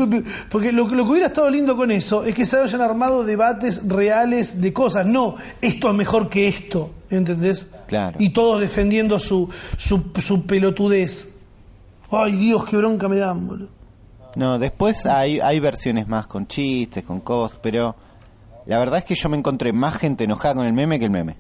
porque 0.51 0.71
lo, 0.71 0.87
lo 0.89 1.05
que 1.07 1.11
hubiera 1.11 1.29
estado 1.29 1.49
lindo 1.49 1.75
con 1.75 1.91
eso 1.91 2.23
es 2.23 2.35
que 2.35 2.45
se 2.45 2.59
hayan 2.59 2.83
armado 2.83 3.25
debates 3.25 3.81
reales 3.89 4.61
de 4.61 4.75
cosas. 4.75 5.07
No, 5.07 5.37
esto 5.63 5.89
es 5.89 5.97
mejor 5.97 6.29
que 6.29 6.49
esto, 6.49 6.91
¿entendés? 7.09 7.71
Claro. 7.87 8.19
Y 8.21 8.35
todos 8.35 8.61
defendiendo 8.61 9.19
su, 9.19 9.49
su, 9.79 10.13
su 10.23 10.45
pelotudez. 10.45 11.35
Ay, 12.11 12.37
Dios, 12.37 12.67
qué 12.67 12.77
bronca 12.77 13.09
me 13.09 13.17
dan, 13.17 13.49
boludo. 13.49 13.71
No, 14.37 14.59
después 14.59 15.07
hay, 15.07 15.41
hay 15.41 15.61
versiones 15.61 16.07
más 16.09 16.27
con 16.27 16.47
chistes, 16.47 17.07
con 17.07 17.21
cosas, 17.21 17.59
pero 17.63 17.97
la 18.67 18.79
verdad 18.79 18.99
es 18.99 19.07
que 19.07 19.15
yo 19.15 19.31
me 19.31 19.39
encontré 19.39 19.73
más 19.73 19.97
gente 19.97 20.25
enojada 20.25 20.57
con 20.57 20.67
el 20.67 20.75
meme 20.75 20.99
que 20.99 21.07
el 21.07 21.11
meme. 21.11 21.37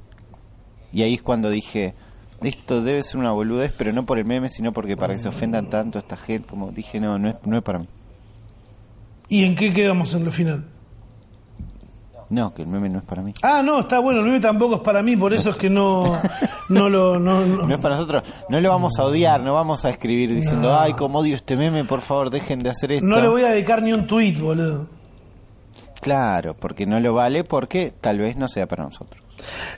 Y 0.94 1.02
ahí 1.02 1.12
es 1.12 1.22
cuando 1.22 1.50
dije, 1.50 1.94
esto 2.42 2.82
debe 2.82 3.02
ser 3.02 3.18
una 3.18 3.32
boludez, 3.32 3.72
pero 3.76 3.92
no 3.92 4.04
por 4.04 4.18
el 4.18 4.24
meme, 4.24 4.48
sino 4.48 4.72
porque 4.72 4.96
para 4.96 5.14
que 5.14 5.20
se 5.20 5.28
ofendan 5.28 5.70
tanto 5.70 5.98
esta 5.98 6.16
gente, 6.16 6.48
como 6.48 6.70
dije, 6.70 7.00
no, 7.00 7.18
no 7.18 7.28
es, 7.28 7.36
no 7.44 7.56
es 7.56 7.62
para 7.62 7.78
mí. 7.78 7.86
¿Y 9.28 9.44
en 9.44 9.56
qué 9.56 9.72
quedamos 9.72 10.14
en 10.14 10.24
lo 10.24 10.30
final? 10.30 10.64
No, 12.28 12.52
que 12.52 12.62
el 12.62 12.68
meme 12.68 12.88
no 12.88 12.98
es 12.98 13.04
para 13.04 13.22
mí. 13.22 13.32
Ah, 13.42 13.62
no, 13.62 13.80
está 13.80 14.00
bueno, 14.00 14.20
el 14.20 14.26
meme 14.26 14.40
tampoco 14.40 14.76
es 14.76 14.80
para 14.80 15.02
mí, 15.02 15.16
por 15.16 15.32
eso 15.32 15.50
es 15.50 15.56
que 15.56 15.70
no, 15.70 16.20
no 16.68 16.88
lo... 16.88 17.20
No, 17.20 17.46
no. 17.46 17.62
No 17.66 17.74
es 17.74 17.80
para 17.80 17.94
nosotros, 17.94 18.24
no 18.48 18.60
lo 18.60 18.68
vamos 18.68 18.98
a 18.98 19.04
odiar, 19.04 19.40
no 19.40 19.54
vamos 19.54 19.84
a 19.84 19.90
escribir 19.90 20.34
diciendo, 20.34 20.76
ay, 20.78 20.92
cómo 20.92 21.20
odio 21.20 21.36
este 21.36 21.56
meme, 21.56 21.84
por 21.84 22.00
favor, 22.00 22.30
dejen 22.30 22.58
de 22.58 22.70
hacer 22.70 22.92
esto. 22.92 23.06
No 23.06 23.20
le 23.20 23.28
voy 23.28 23.42
a 23.42 23.50
dedicar 23.50 23.82
ni 23.82 23.92
un 23.92 24.06
tweet, 24.06 24.40
boludo. 24.40 24.88
Claro, 26.00 26.54
porque 26.54 26.86
no 26.86 27.00
lo 27.00 27.14
vale, 27.14 27.44
porque 27.44 27.92
tal 28.00 28.18
vez 28.18 28.36
no 28.36 28.48
sea 28.48 28.66
para 28.66 28.84
nosotros. 28.84 29.22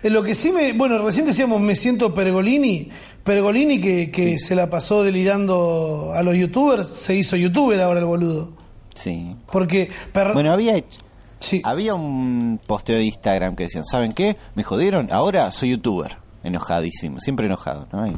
Eh, 0.02 0.10
Lo 0.10 0.22
que 0.22 0.34
sí 0.34 0.50
me. 0.52 0.72
Bueno, 0.72 0.98
recién 1.04 1.26
decíamos, 1.26 1.60
me 1.60 1.74
siento 1.76 2.14
Pergolini. 2.14 2.88
Pergolini, 3.24 3.80
que, 3.80 4.10
que 4.10 4.38
se 4.38 4.54
la 4.54 4.70
pasó 4.70 5.02
delirando 5.02 6.12
a 6.14 6.22
los 6.22 6.34
youtubers, 6.36 6.88
se 6.88 7.14
hizo 7.14 7.36
youtuber 7.36 7.80
ahora 7.80 8.00
el 8.00 8.06
boludo. 8.06 8.50
Sí. 8.94 9.34
Porque. 9.52 9.88
per- 10.12 10.32
Bueno, 10.32 10.52
había 10.52 10.76
hecho- 10.76 11.00
sí. 11.38 11.60
había 11.64 11.94
un 11.94 12.58
posteo 12.66 12.96
de 12.96 13.04
Instagram 13.04 13.54
que 13.56 13.64
decían, 13.64 13.84
¿saben 13.84 14.12
qué? 14.12 14.36
Me 14.54 14.62
jodieron, 14.62 15.08
ahora 15.12 15.50
soy 15.52 15.70
youtuber. 15.70 16.16
Enojadísimo, 16.44 17.20
siempre 17.20 17.46
enojado, 17.46 17.86
¿no? 17.92 18.06
Y- 18.06 18.16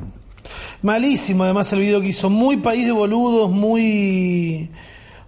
Malísimo, 0.83 1.45
además, 1.45 1.73
el 1.73 1.81
video 1.81 2.01
que 2.01 2.09
hizo. 2.09 2.31
Muy 2.31 2.57
país 2.59 2.87
de 2.87 2.93
boludos, 2.93 3.51
muy. 3.51 4.71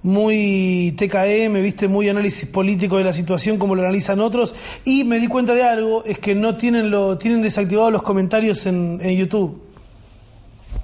Muy 0.05 0.95
TKM, 0.99 1.63
viste, 1.63 1.87
muy 1.87 2.09
análisis 2.09 2.49
político 2.49 2.99
de 2.99 3.05
la 3.05 3.13
situación 3.13 3.57
como 3.59 3.75
lo 3.75 3.83
analizan 3.83 4.19
otros. 4.21 4.55
Y 4.85 5.05
me 5.05 5.19
di 5.21 5.29
cuenta 5.29 5.55
de 5.55 5.63
algo, 5.63 6.05
es 6.05 6.19
que 6.19 6.35
no 6.35 6.57
tienen 6.57 6.91
lo, 6.91 7.19
tienen 7.19 7.41
desactivados 7.41 7.93
los 7.93 8.03
comentarios 8.03 8.67
en, 8.67 8.99
en 9.03 9.17
YouTube. 9.17 9.63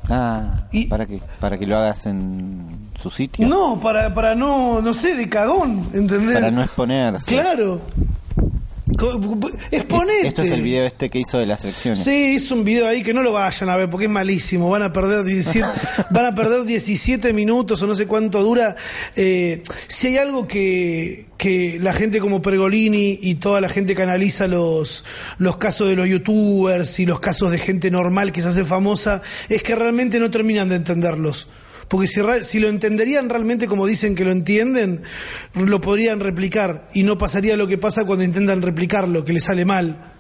Ah, 0.09 0.66
Y- 0.72 0.87
¿para 0.87 1.04
qué? 1.07 1.20
¿Para 1.40 1.59
que 1.59 1.66
lo 1.66 1.76
hagas 1.76 2.07
en 2.07 2.90
su 3.00 3.11
sitio? 3.11 3.46
No, 3.48 3.78
para, 3.81 4.14
para 4.14 4.35
no, 4.35 4.81
no 4.81 4.94
sé, 4.94 5.14
de 5.14 5.28
cagón, 5.28 5.85
¿entendés? 5.92 6.35
Para 6.35 6.50
no 6.50 6.62
exponerse. 6.62 7.26
Claro. 7.26 7.81
Exponete. 9.70 10.28
Esto 10.28 10.42
es 10.42 10.50
el 10.50 10.62
video 10.62 10.84
este 10.84 11.08
que 11.08 11.20
hizo 11.20 11.38
de 11.38 11.46
las 11.46 11.62
elecciones. 11.62 12.02
Sí, 12.02 12.34
hizo 12.37 12.54
un 12.54 12.64
video 12.64 12.88
ahí 12.88 13.02
que 13.02 13.14
no 13.14 13.22
lo 13.22 13.32
vayan 13.32 13.68
a 13.68 13.76
ver 13.76 13.88
porque 13.88 14.06
es 14.06 14.11
malísimo. 14.11 14.68
Van 14.70 14.82
a 14.82 14.92
perder 14.92 15.24
17, 15.24 15.68
van 16.11 16.26
a 16.26 16.34
perder 16.34 16.64
17 16.64 17.32
minutos 17.32 17.80
o 17.82 17.87
no 17.87 17.94
sé 17.94 18.06
cuánto 18.06 18.42
dura. 18.42 18.74
Eh, 19.14 19.62
si 19.87 20.08
hay 20.08 20.16
algo 20.16 20.48
que, 20.48 21.26
que 21.37 21.78
la 21.80 21.92
gente 21.92 22.20
como 22.20 22.42
Pergolini 22.42 23.18
y 23.22 23.37
toda 23.37 23.61
la 23.61 23.68
gente 23.68 23.94
que 23.94 24.02
analiza 24.02 24.48
los, 24.48 25.04
los 25.38 25.56
casos 25.58 25.88
de 25.88 25.96
los 25.96 26.08
youtubers 26.08 26.98
y 26.98 27.06
los 27.06 27.20
casos 27.20 27.50
de 27.52 27.58
gente 27.58 27.90
normal 27.90 28.32
que 28.32 28.42
se 28.42 28.48
hace 28.48 28.64
famosa, 28.64 29.22
es 29.48 29.62
que 29.62 29.74
realmente 29.74 30.18
no 30.18 30.30
terminan 30.30 30.68
de 30.68 30.76
entenderlos. 30.76 31.48
Porque 31.88 32.07
si, 32.07 32.20
si 32.42 32.59
lo 32.59 32.68
entenderían 32.68 33.29
realmente 33.29 33.66
como 33.66 33.87
dicen 33.87 34.14
que 34.14 34.24
lo 34.24 34.33
entienden, 34.33 35.03
lo 35.55 35.81
podrían 35.81 36.20
replicar 36.20 36.88
y 36.94 37.03
no 37.03 37.18
pasaría 37.18 37.57
lo 37.57 37.66
que 37.66 37.79
pasa 37.79 38.05
cuando 38.05 38.24
intentan 38.24 38.62
replicarlo, 38.62 39.24
que 39.24 39.33
les 39.33 39.44
sale 39.44 39.64
mal. 39.64 40.14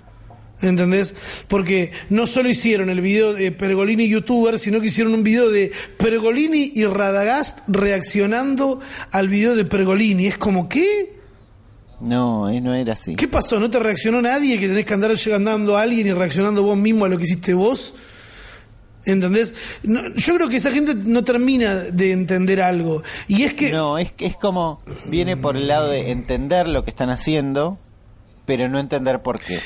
¿Entendés? 0.60 1.14
Porque 1.46 1.92
no 2.10 2.26
solo 2.26 2.48
hicieron 2.48 2.90
el 2.90 3.00
video 3.00 3.32
de 3.32 3.52
Pergolini 3.52 4.08
youtuber, 4.08 4.58
sino 4.58 4.80
que 4.80 4.88
hicieron 4.88 5.14
un 5.14 5.22
video 5.22 5.50
de 5.50 5.70
Pergolini 5.98 6.72
y 6.74 6.84
Radagast 6.84 7.60
reaccionando 7.68 8.80
al 9.12 9.28
video 9.28 9.54
de 9.54 9.64
Pergolini. 9.64 10.26
Es 10.26 10.36
como, 10.36 10.68
¿qué? 10.68 11.16
No, 12.00 12.50
no 12.60 12.74
era 12.74 12.94
así. 12.94 13.14
¿Qué 13.14 13.28
pasó? 13.28 13.60
¿No 13.60 13.70
te 13.70 13.78
reaccionó 13.78 14.20
nadie 14.20 14.58
que 14.58 14.68
tenés 14.68 14.84
que 14.84 14.94
andar 14.94 15.14
llegando 15.14 15.76
a 15.76 15.82
alguien 15.82 16.08
y 16.08 16.12
reaccionando 16.12 16.64
vos 16.64 16.76
mismo 16.76 17.04
a 17.04 17.08
lo 17.08 17.18
que 17.18 17.24
hiciste 17.24 17.54
vos? 17.54 17.94
¿Entendés? 19.08 19.54
No, 19.82 20.14
yo 20.14 20.34
creo 20.36 20.48
que 20.48 20.56
esa 20.56 20.70
gente 20.70 20.94
no 20.94 21.24
termina 21.24 21.74
de 21.76 22.12
entender 22.12 22.60
algo. 22.60 23.02
Y 23.26 23.42
es 23.44 23.54
que... 23.54 23.72
No, 23.72 23.98
es 23.98 24.12
que 24.12 24.26
es 24.26 24.36
como 24.36 24.82
viene 25.06 25.36
por 25.36 25.56
el 25.56 25.66
lado 25.66 25.88
de 25.88 26.10
entender 26.10 26.68
lo 26.68 26.84
que 26.84 26.90
están 26.90 27.10
haciendo, 27.10 27.78
pero 28.46 28.68
no 28.68 28.78
entender 28.78 29.20
por 29.22 29.40
qué. 29.40 29.58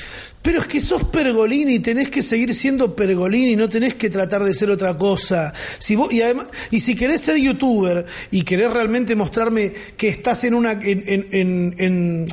Pero 0.42 0.61
es 0.61 0.66
que 0.66 0.81
sos 0.81 1.05
Pergolini, 1.05 1.78
tenés 1.81 2.09
que 2.09 2.20
seguir 2.22 2.52
siendo 2.55 2.96
Pergolini, 2.96 3.55
no 3.55 3.68
tenés 3.68 3.94
que 3.94 4.11
tratar 4.11 4.42
de 4.42 4.55
ser 4.55 4.70
otra 4.70 4.96
cosa. 4.96 5.52
Si 5.78 5.94
vos, 5.94 6.12
y 6.12 6.22
además, 6.22 6.46
y 6.70 6.81
si 6.81 6.94
querés 6.96 7.20
ser 7.20 7.37
youtuber 7.37 8.07
y 8.33 8.42
querés 8.42 8.72
realmente 8.72 9.14
mostrarme 9.14 9.72
que 9.96 10.09
estás 10.09 10.42
en 10.44 10.55
una, 10.55 10.72
en, 10.72 11.05
en, 11.07 11.28
en- 11.33 11.74
en, 11.78 12.28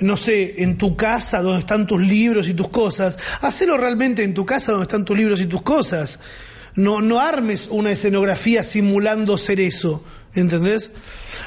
no 0.00 0.16
sé, 0.16 0.62
en 0.62 0.78
tu 0.78 0.94
casa 0.94 1.42
donde 1.42 1.58
están 1.58 1.84
tus 1.84 2.00
libros 2.00 2.48
y 2.48 2.54
tus 2.54 2.68
cosas, 2.68 3.18
hacelo 3.40 3.76
realmente 3.76 4.22
en 4.22 4.32
tu 4.34 4.46
casa 4.46 4.70
donde 4.70 4.84
están 4.84 5.04
tus 5.04 5.16
libros 5.16 5.40
y 5.40 5.46
tus 5.46 5.62
cosas. 5.62 6.20
No, 6.78 7.00
no 7.00 7.18
armes 7.18 7.66
una 7.70 7.90
escenografía 7.90 8.62
simulando 8.62 9.36
ser 9.36 9.58
eso, 9.58 10.04
¿entendés? 10.32 10.92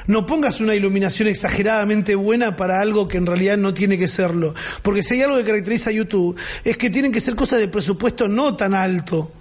No 0.06 0.26
pongas 0.26 0.60
una 0.60 0.76
iluminación 0.76 1.30
exageradamente 1.30 2.16
buena 2.16 2.58
para 2.58 2.82
algo 2.82 3.08
que 3.08 3.18
en 3.18 3.26
realidad 3.26 3.56
no 3.58 3.74
tiene 3.74 3.98
que 3.98 4.10
serlo. 4.10 4.54
Porque 4.82 5.04
si 5.04 5.14
hay 5.14 5.22
algo 5.22 5.38
que 5.38 5.46
caracteriza 5.46 5.90
a 5.90 5.94
YouTube, 5.94 6.38
es 6.66 6.76
que 6.76 6.90
tienen 6.90 7.14
que 7.14 7.22
ser 7.22 7.36
cosas 7.36 7.60
de 7.60 7.70
presupuesto 7.70 8.28
no 8.28 8.58
tan 8.58 8.74
alto. 8.74 9.32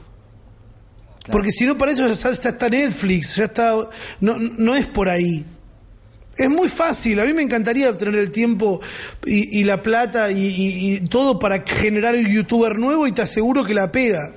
Porque 1.29 1.51
si 1.51 1.67
no, 1.67 1.77
para 1.77 1.91
eso 1.91 2.07
ya 2.07 2.31
está, 2.31 2.49
está 2.49 2.69
Netflix, 2.69 3.35
ya 3.35 3.45
está. 3.47 3.75
No, 4.21 4.39
no 4.39 4.77
es 4.77 4.87
por 4.87 5.09
ahí. 5.09 5.45
Es 6.37 6.49
muy 6.49 6.69
fácil, 6.69 7.19
a 7.19 7.25
mí 7.25 7.33
me 7.35 7.43
encantaría 7.43 7.95
tener 7.99 8.15
el 8.15 8.31
tiempo 8.31 8.81
y, 9.27 9.59
y 9.61 9.65
la 9.65 9.83
plata 9.83 10.31
y, 10.31 10.39
y- 10.47 10.95
y 10.95 11.01
todo 11.09 11.39
para 11.41 11.63
generar 11.67 12.15
un 12.15 12.27
youtuber 12.27 12.79
nuevo 12.79 13.09
y 13.09 13.13
te 13.13 13.23
aseguro 13.23 13.65
que 13.65 13.75
la 13.75 13.91
pega. 13.91 14.37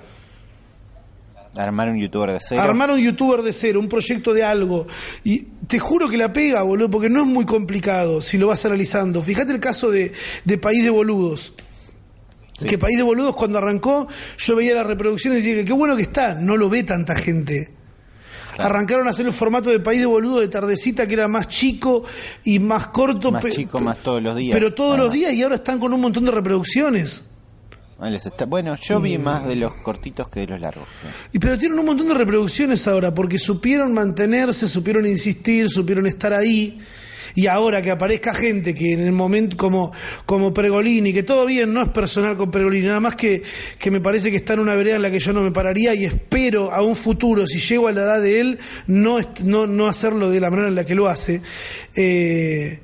Armar 1.55 1.89
un 1.89 1.99
youtuber 1.99 2.31
de 2.31 2.39
cero. 2.39 2.61
Armar 2.61 2.91
un 2.91 2.99
youtuber 2.99 3.41
de 3.41 3.53
cero, 3.53 3.79
un 3.79 3.87
proyecto 3.87 4.33
de 4.33 4.43
algo. 4.43 4.87
Y 5.23 5.39
te 5.67 5.77
juro 5.77 6.09
que 6.09 6.17
la 6.17 6.33
pega, 6.33 6.63
boludo, 6.63 6.89
porque 6.89 7.09
no 7.09 7.21
es 7.21 7.27
muy 7.27 7.45
complicado 7.45 8.21
si 8.21 8.37
lo 8.37 8.47
vas 8.47 8.65
analizando. 8.65 9.21
Fíjate 9.21 9.51
el 9.51 9.59
caso 9.59 9.91
de, 9.91 10.11
de 10.45 10.57
País 10.57 10.83
de 10.83 10.89
Boludos. 10.89 11.53
Sí. 12.59 12.65
Que 12.65 12.77
País 12.77 12.97
de 12.97 13.03
Boludos 13.03 13.35
cuando 13.35 13.59
arrancó, 13.59 14.07
yo 14.37 14.55
veía 14.55 14.73
las 14.75 14.87
reproducciones 14.87 15.45
y 15.45 15.53
que 15.53 15.65
qué 15.65 15.73
bueno 15.73 15.95
que 15.95 16.03
está, 16.03 16.35
no 16.35 16.57
lo 16.57 16.69
ve 16.69 16.83
tanta 16.83 17.15
gente. 17.15 17.71
Arrancaron 18.57 19.07
a 19.07 19.11
hacer 19.11 19.25
el 19.25 19.33
formato 19.33 19.69
de 19.69 19.79
País 19.79 19.99
de 19.99 20.05
Boludos 20.05 20.41
de 20.41 20.47
tardecita 20.47 21.07
que 21.07 21.13
era 21.13 21.27
más 21.27 21.47
chico 21.47 22.03
y 22.43 22.59
más 22.59 22.87
corto. 22.87 23.31
Más 23.31 23.43
chico, 23.45 23.79
más 23.79 23.97
todos 23.97 24.21
los 24.21 24.35
días. 24.35 24.53
Pero 24.53 24.73
todos 24.73 24.97
los 24.97 25.11
días 25.11 25.33
y 25.33 25.41
ahora 25.41 25.55
están 25.55 25.79
con 25.79 25.93
un 25.93 26.01
montón 26.01 26.25
de 26.25 26.31
reproducciones. 26.31 27.23
Está- 28.01 28.45
Bueno, 28.45 28.75
yo 28.75 28.99
vi 28.99 29.17
más 29.17 29.47
de 29.47 29.55
los 29.55 29.73
cortitos 29.75 30.27
que 30.29 30.41
de 30.41 30.47
los 30.47 30.59
largos. 30.59 30.87
Y 31.31 31.39
pero 31.39 31.57
tienen 31.57 31.79
un 31.79 31.85
montón 31.85 32.07
de 32.09 32.13
reproducciones 32.15 32.87
ahora, 32.87 33.13
porque 33.13 33.37
supieron 33.37 33.93
mantenerse, 33.93 34.67
supieron 34.67 35.05
insistir, 35.05 35.69
supieron 35.69 36.05
estar 36.07 36.33
ahí. 36.33 36.79
Y 37.35 37.47
ahora 37.47 37.81
que 37.81 37.89
aparezca 37.89 38.31
gente 38.33 38.75
que 38.75 38.93
en 38.93 38.99
el 38.99 39.11
momento 39.11 39.57
como, 39.57 39.91
como 40.25 40.53
Pregolini, 40.53 41.13
que 41.13 41.23
todo 41.23 41.45
bien, 41.47 41.73
no 41.73 41.81
es 41.81 41.89
personal 41.89 42.35
con 42.37 42.51
Pregolini, 42.51 42.85
nada 42.87 42.99
más 42.99 43.15
que, 43.15 43.41
que 43.79 43.89
me 43.89 44.01
parece 44.01 44.29
que 44.29 44.37
está 44.37 44.53
en 44.53 44.59
una 44.59 44.75
vereda 44.75 44.97
en 44.97 45.01
la 45.01 45.09
que 45.09 45.19
yo 45.19 45.33
no 45.33 45.41
me 45.41 45.51
pararía 45.51 45.95
y 45.95 46.05
espero 46.05 46.71
a 46.71 46.83
un 46.83 46.95
futuro, 46.95 47.47
si 47.47 47.57
llego 47.59 47.87
a 47.87 47.91
la 47.91 48.01
edad 48.03 48.21
de 48.21 48.39
él, 48.39 48.59
no, 48.85 49.17
no, 49.45 49.65
no 49.65 49.87
hacerlo 49.87 50.29
de 50.29 50.39
la 50.41 50.51
manera 50.51 50.67
en 50.67 50.75
la 50.75 50.85
que 50.85 50.93
lo 50.93 51.07
hace. 51.07 51.41
Eh, 51.95 52.79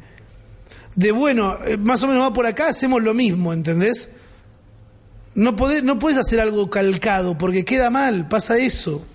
de 0.95 1.12
bueno, 1.12 1.58
eh, 1.67 1.78
más 1.78 2.02
o 2.02 2.08
menos 2.08 2.24
va 2.24 2.34
por 2.34 2.48
acá, 2.48 2.69
hacemos 2.69 3.04
lo 3.04 3.13
mismo, 3.13 3.54
¿entendés? 3.54 4.10
No 5.39 5.56
podés, 5.56 5.84
no 5.84 5.97
puedes 5.99 6.17
hacer 6.19 6.39
algo 6.41 6.69
calcado 6.69 7.38
porque 7.38 7.63
queda 7.63 7.89
mal, 7.89 8.28
pasa 8.28 8.58
eso. 8.58 9.06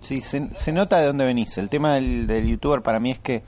Sí, 0.00 0.20
se, 0.22 0.48
se 0.54 0.72
nota 0.72 0.98
de 1.00 1.06
dónde 1.06 1.24
venís. 1.26 1.56
El 1.58 1.68
tema 1.68 1.94
del, 1.94 2.26
del 2.26 2.46
youtuber 2.46 2.82
para 2.82 2.98
mí 2.98 3.10
es 3.10 3.18
que 3.18 3.42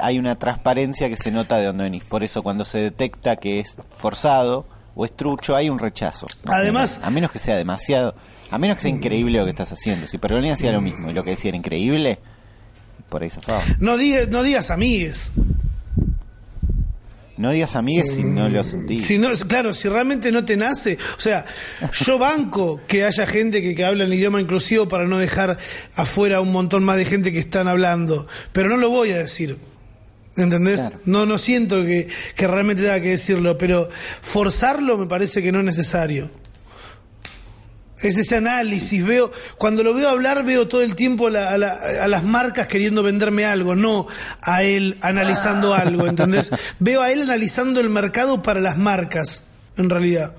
hay 0.00 0.18
una 0.18 0.36
transparencia 0.38 1.08
que 1.08 1.16
se 1.16 1.30
nota 1.30 1.58
de 1.58 1.66
dónde 1.66 1.84
venís. 1.84 2.04
Por 2.04 2.24
eso 2.24 2.42
cuando 2.42 2.64
se 2.64 2.78
detecta 2.78 3.36
que 3.36 3.60
es 3.60 3.76
forzado 3.90 4.66
o 4.96 5.04
es 5.04 5.14
trucho, 5.14 5.54
hay 5.54 5.68
un 5.68 5.78
rechazo. 5.78 6.26
Además- 6.46 7.00
A 7.04 7.10
menos 7.10 7.30
que 7.30 7.38
sea 7.38 7.56
demasiado... 7.56 8.14
A 8.50 8.58
menos 8.58 8.76
que 8.76 8.82
sea 8.82 8.90
increíble 8.90 9.38
lo 9.38 9.44
que 9.44 9.50
estás 9.50 9.72
haciendo. 9.72 10.06
Si 10.06 10.16
Pergolini 10.18 10.50
hacía 10.52 10.70
lo 10.72 10.80
mismo 10.80 11.10
y 11.10 11.12
lo 11.12 11.24
que 11.24 11.30
decía 11.30 11.48
era 11.48 11.56
increíble, 11.58 12.18
por 13.08 13.22
ahí 13.22 13.30
zafaba. 13.30 13.62
No 13.80 13.96
digas, 13.96 14.28
no 14.28 14.42
digas 14.42 14.70
amigues. 14.70 15.32
No 17.36 17.50
digas 17.50 17.74
amigues 17.74 18.14
si 18.14 18.22
no 18.22 18.48
lo 18.48 18.62
sentís. 18.62 19.06
Si 19.06 19.18
no, 19.18 19.28
claro, 19.48 19.74
si 19.74 19.88
realmente 19.88 20.30
no 20.30 20.44
te 20.44 20.56
nace, 20.56 20.96
o 21.18 21.20
sea, 21.20 21.44
yo 21.92 22.18
banco 22.18 22.80
que 22.86 23.04
haya 23.04 23.26
gente 23.26 23.60
que, 23.60 23.74
que 23.74 23.84
habla 23.84 24.04
el 24.04 24.14
idioma 24.14 24.40
inclusivo 24.40 24.88
para 24.88 25.06
no 25.06 25.18
dejar 25.18 25.58
afuera 25.96 26.40
un 26.40 26.52
montón 26.52 26.84
más 26.84 26.96
de 26.96 27.04
gente 27.04 27.32
que 27.32 27.40
están 27.40 27.66
hablando, 27.66 28.28
pero 28.52 28.68
no 28.68 28.76
lo 28.76 28.88
voy 28.88 29.10
a 29.12 29.18
decir. 29.18 29.56
¿Entendés? 30.36 30.80
Claro. 30.80 30.98
No, 31.04 31.26
no 31.26 31.38
siento 31.38 31.84
que, 31.84 32.08
que 32.34 32.46
realmente 32.46 32.82
tenga 32.82 33.00
que 33.00 33.10
decirlo, 33.10 33.56
pero 33.56 33.88
forzarlo 34.20 34.98
me 34.98 35.06
parece 35.06 35.42
que 35.42 35.52
no 35.52 35.60
es 35.60 35.64
necesario. 35.64 36.30
Es 38.04 38.18
ese 38.18 38.36
análisis, 38.36 39.04
veo, 39.04 39.30
cuando 39.58 39.82
lo 39.82 39.94
veo 39.94 40.08
hablar 40.08 40.44
veo 40.44 40.68
todo 40.68 40.82
el 40.82 40.94
tiempo 40.94 41.30
la- 41.30 41.50
a, 41.50 41.58
la- 41.58 41.78
a 42.02 42.06
las 42.08 42.22
marcas 42.24 42.66
queriendo 42.68 43.02
venderme 43.02 43.44
algo, 43.44 43.74
no 43.74 44.06
a 44.42 44.62
él 44.62 44.98
analizando 45.00 45.72
algo, 45.74 46.06
¿entendés? 46.06 46.50
Veo 46.78 47.02
a 47.02 47.10
él 47.10 47.22
analizando 47.22 47.80
el 47.80 47.88
mercado 47.90 48.42
para 48.42 48.60
las 48.60 48.76
marcas, 48.78 49.44
en 49.76 49.88
realidad. 49.90 50.36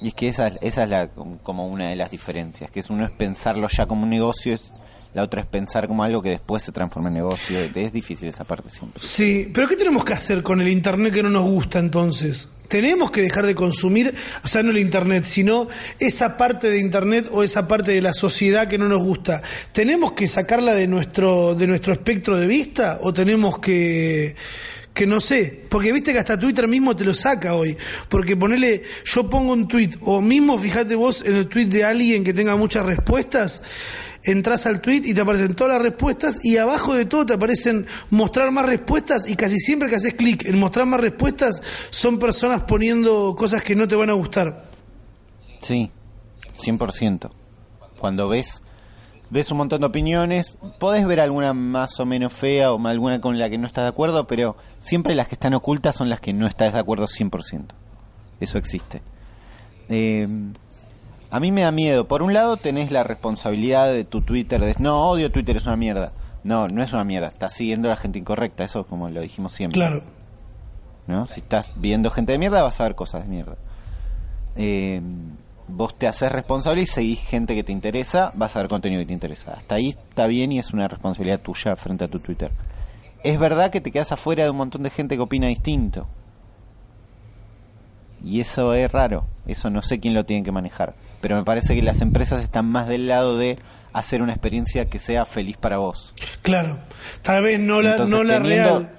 Y 0.00 0.08
es 0.08 0.14
que 0.14 0.28
esa, 0.28 0.48
esa 0.60 0.82
es 0.84 0.88
la, 0.90 1.08
como 1.08 1.66
una 1.68 1.88
de 1.88 1.96
las 1.96 2.10
diferencias, 2.10 2.70
que 2.70 2.80
es 2.80 2.90
uno 2.90 3.04
es 3.06 3.10
pensarlo 3.10 3.68
ya 3.74 3.86
como 3.86 4.02
un 4.02 4.10
negocio, 4.10 4.54
es, 4.54 4.70
la 5.14 5.22
otra 5.22 5.40
es 5.40 5.46
pensar 5.46 5.86
como 5.86 6.02
algo 6.02 6.20
que 6.20 6.30
después 6.30 6.62
se 6.62 6.72
transforma 6.72 7.08
en 7.08 7.14
negocio. 7.14 7.58
Es 7.58 7.92
difícil 7.92 8.28
esa 8.28 8.44
parte 8.44 8.68
siempre. 8.68 9.00
Sí, 9.02 9.50
pero 9.54 9.68
¿qué 9.68 9.76
tenemos 9.76 10.04
que 10.04 10.12
hacer 10.12 10.42
con 10.42 10.60
el 10.60 10.68
Internet 10.68 11.14
que 11.14 11.22
no 11.22 11.30
nos 11.30 11.44
gusta 11.44 11.78
entonces? 11.78 12.48
Tenemos 12.66 13.12
que 13.12 13.22
dejar 13.22 13.46
de 13.46 13.54
consumir, 13.54 14.12
o 14.42 14.48
sea, 14.48 14.64
no 14.64 14.70
el 14.72 14.78
Internet, 14.78 15.24
sino 15.24 15.68
esa 16.00 16.36
parte 16.36 16.68
de 16.68 16.80
Internet 16.80 17.28
o 17.30 17.44
esa 17.44 17.68
parte 17.68 17.92
de 17.92 18.02
la 18.02 18.12
sociedad 18.12 18.66
que 18.66 18.78
no 18.78 18.88
nos 18.88 19.02
gusta. 19.02 19.40
¿Tenemos 19.70 20.12
que 20.12 20.26
sacarla 20.26 20.74
de 20.74 20.88
nuestro, 20.88 21.54
de 21.54 21.68
nuestro 21.68 21.92
espectro 21.92 22.36
de 22.36 22.48
vista 22.48 22.98
o 23.02 23.14
tenemos 23.14 23.60
que, 23.60 24.34
que 24.94 25.06
no 25.06 25.20
sé, 25.20 25.62
porque 25.68 25.92
viste 25.92 26.12
que 26.12 26.18
hasta 26.18 26.38
Twitter 26.38 26.66
mismo 26.66 26.96
te 26.96 27.04
lo 27.04 27.14
saca 27.14 27.54
hoy, 27.54 27.76
porque 28.08 28.36
ponele, 28.36 28.82
yo 29.04 29.28
pongo 29.28 29.52
un 29.52 29.68
tweet, 29.68 29.90
o 30.00 30.20
mismo 30.20 30.58
fíjate 30.58 30.96
vos 30.96 31.22
en 31.24 31.36
el 31.36 31.48
tweet 31.48 31.66
de 31.66 31.84
alguien 31.84 32.24
que 32.24 32.32
tenga 32.32 32.56
muchas 32.56 32.86
respuestas, 32.86 33.62
entras 34.24 34.66
al 34.66 34.80
tweet 34.80 35.02
y 35.04 35.14
te 35.14 35.20
aparecen 35.20 35.54
todas 35.54 35.74
las 35.74 35.82
respuestas 35.82 36.40
y 36.42 36.56
abajo 36.56 36.94
de 36.94 37.04
todo 37.04 37.26
te 37.26 37.34
aparecen 37.34 37.86
mostrar 38.10 38.50
más 38.50 38.66
respuestas 38.66 39.28
y 39.28 39.36
casi 39.36 39.58
siempre 39.58 39.88
que 39.88 39.96
haces 39.96 40.14
clic 40.14 40.44
en 40.46 40.58
mostrar 40.58 40.86
más 40.86 41.00
respuestas 41.00 41.60
son 41.90 42.18
personas 42.18 42.62
poniendo 42.62 43.34
cosas 43.36 43.62
que 43.62 43.76
no 43.76 43.86
te 43.88 43.96
van 43.96 44.10
a 44.10 44.14
gustar. 44.14 44.64
Sí, 45.60 45.90
100%. 46.58 47.30
Cuando 47.98 48.28
ves 48.28 48.60
ves 49.30 49.50
un 49.50 49.58
montón 49.58 49.80
de 49.80 49.86
opiniones, 49.88 50.56
podés 50.78 51.04
ver 51.06 51.20
alguna 51.20 51.52
más 51.52 51.98
o 51.98 52.06
menos 52.06 52.32
fea 52.32 52.72
o 52.72 52.86
alguna 52.86 53.20
con 53.20 53.36
la 53.38 53.50
que 53.50 53.58
no 53.58 53.66
estás 53.66 53.84
de 53.84 53.88
acuerdo, 53.88 54.28
pero 54.28 54.56
siempre 54.78 55.14
las 55.14 55.26
que 55.26 55.34
están 55.34 55.54
ocultas 55.54 55.96
son 55.96 56.08
las 56.08 56.20
que 56.20 56.32
no 56.32 56.46
estás 56.46 56.72
de 56.72 56.78
acuerdo 56.78 57.06
100%. 57.06 57.66
Eso 58.38 58.58
existe. 58.58 59.02
Eh, 59.88 60.28
a 61.34 61.40
mí 61.40 61.50
me 61.50 61.62
da 61.62 61.72
miedo. 61.72 62.06
Por 62.06 62.22
un 62.22 62.32
lado 62.32 62.56
tenés 62.56 62.92
la 62.92 63.02
responsabilidad 63.02 63.92
de 63.92 64.04
tu 64.04 64.20
Twitter, 64.20 64.60
de 64.60 64.76
no, 64.78 65.02
odio 65.02 65.32
Twitter, 65.32 65.56
es 65.56 65.66
una 65.66 65.74
mierda. 65.74 66.12
No, 66.44 66.68
no 66.68 66.80
es 66.80 66.92
una 66.92 67.02
mierda, 67.02 67.26
estás 67.26 67.54
siguiendo 67.54 67.88
a 67.88 67.90
la 67.90 67.96
gente 67.96 68.20
incorrecta, 68.20 68.62
eso 68.62 68.86
como 68.86 69.10
lo 69.10 69.20
dijimos 69.20 69.52
siempre. 69.52 69.80
Claro. 69.80 70.00
¿No? 71.08 71.26
Si 71.26 71.40
estás 71.40 71.72
viendo 71.74 72.08
gente 72.12 72.30
de 72.30 72.38
mierda, 72.38 72.62
vas 72.62 72.80
a 72.80 72.84
ver 72.84 72.94
cosas 72.94 73.24
de 73.24 73.28
mierda. 73.30 73.56
Eh, 74.54 75.02
vos 75.66 75.98
te 75.98 76.06
haces 76.06 76.30
responsable 76.30 76.82
y 76.82 76.86
seguís 76.86 77.18
gente 77.18 77.56
que 77.56 77.64
te 77.64 77.72
interesa, 77.72 78.30
vas 78.36 78.54
a 78.54 78.60
ver 78.60 78.68
contenido 78.68 79.02
que 79.02 79.06
te 79.06 79.14
interesa. 79.14 79.54
Hasta 79.54 79.74
ahí 79.74 79.88
está 79.88 80.28
bien 80.28 80.52
y 80.52 80.60
es 80.60 80.72
una 80.72 80.86
responsabilidad 80.86 81.40
tuya 81.40 81.74
frente 81.74 82.04
a 82.04 82.08
tu 82.08 82.20
Twitter. 82.20 82.52
Es 83.24 83.40
verdad 83.40 83.72
que 83.72 83.80
te 83.80 83.90
quedas 83.90 84.12
afuera 84.12 84.44
de 84.44 84.50
un 84.50 84.58
montón 84.58 84.84
de 84.84 84.90
gente 84.90 85.16
que 85.16 85.22
opina 85.22 85.48
distinto. 85.48 86.06
Y 88.22 88.40
eso 88.40 88.72
es 88.72 88.92
raro, 88.92 89.26
eso 89.48 89.68
no 89.68 89.82
sé 89.82 89.98
quién 89.98 90.14
lo 90.14 90.24
tiene 90.24 90.44
que 90.44 90.52
manejar. 90.52 90.94
Pero 91.24 91.36
me 91.36 91.44
parece 91.44 91.74
que 91.74 91.80
las 91.80 92.02
empresas 92.02 92.42
están 92.42 92.66
más 92.66 92.86
del 92.86 93.08
lado 93.08 93.38
de 93.38 93.56
hacer 93.94 94.20
una 94.20 94.32
experiencia 94.32 94.90
que 94.90 94.98
sea 94.98 95.24
feliz 95.24 95.56
para 95.56 95.78
vos. 95.78 96.12
Claro, 96.42 96.80
tal 97.22 97.44
vez 97.44 97.58
no 97.58 97.80
la, 97.80 97.96
no 98.04 98.22
la 98.22 98.40
real. 98.40 98.90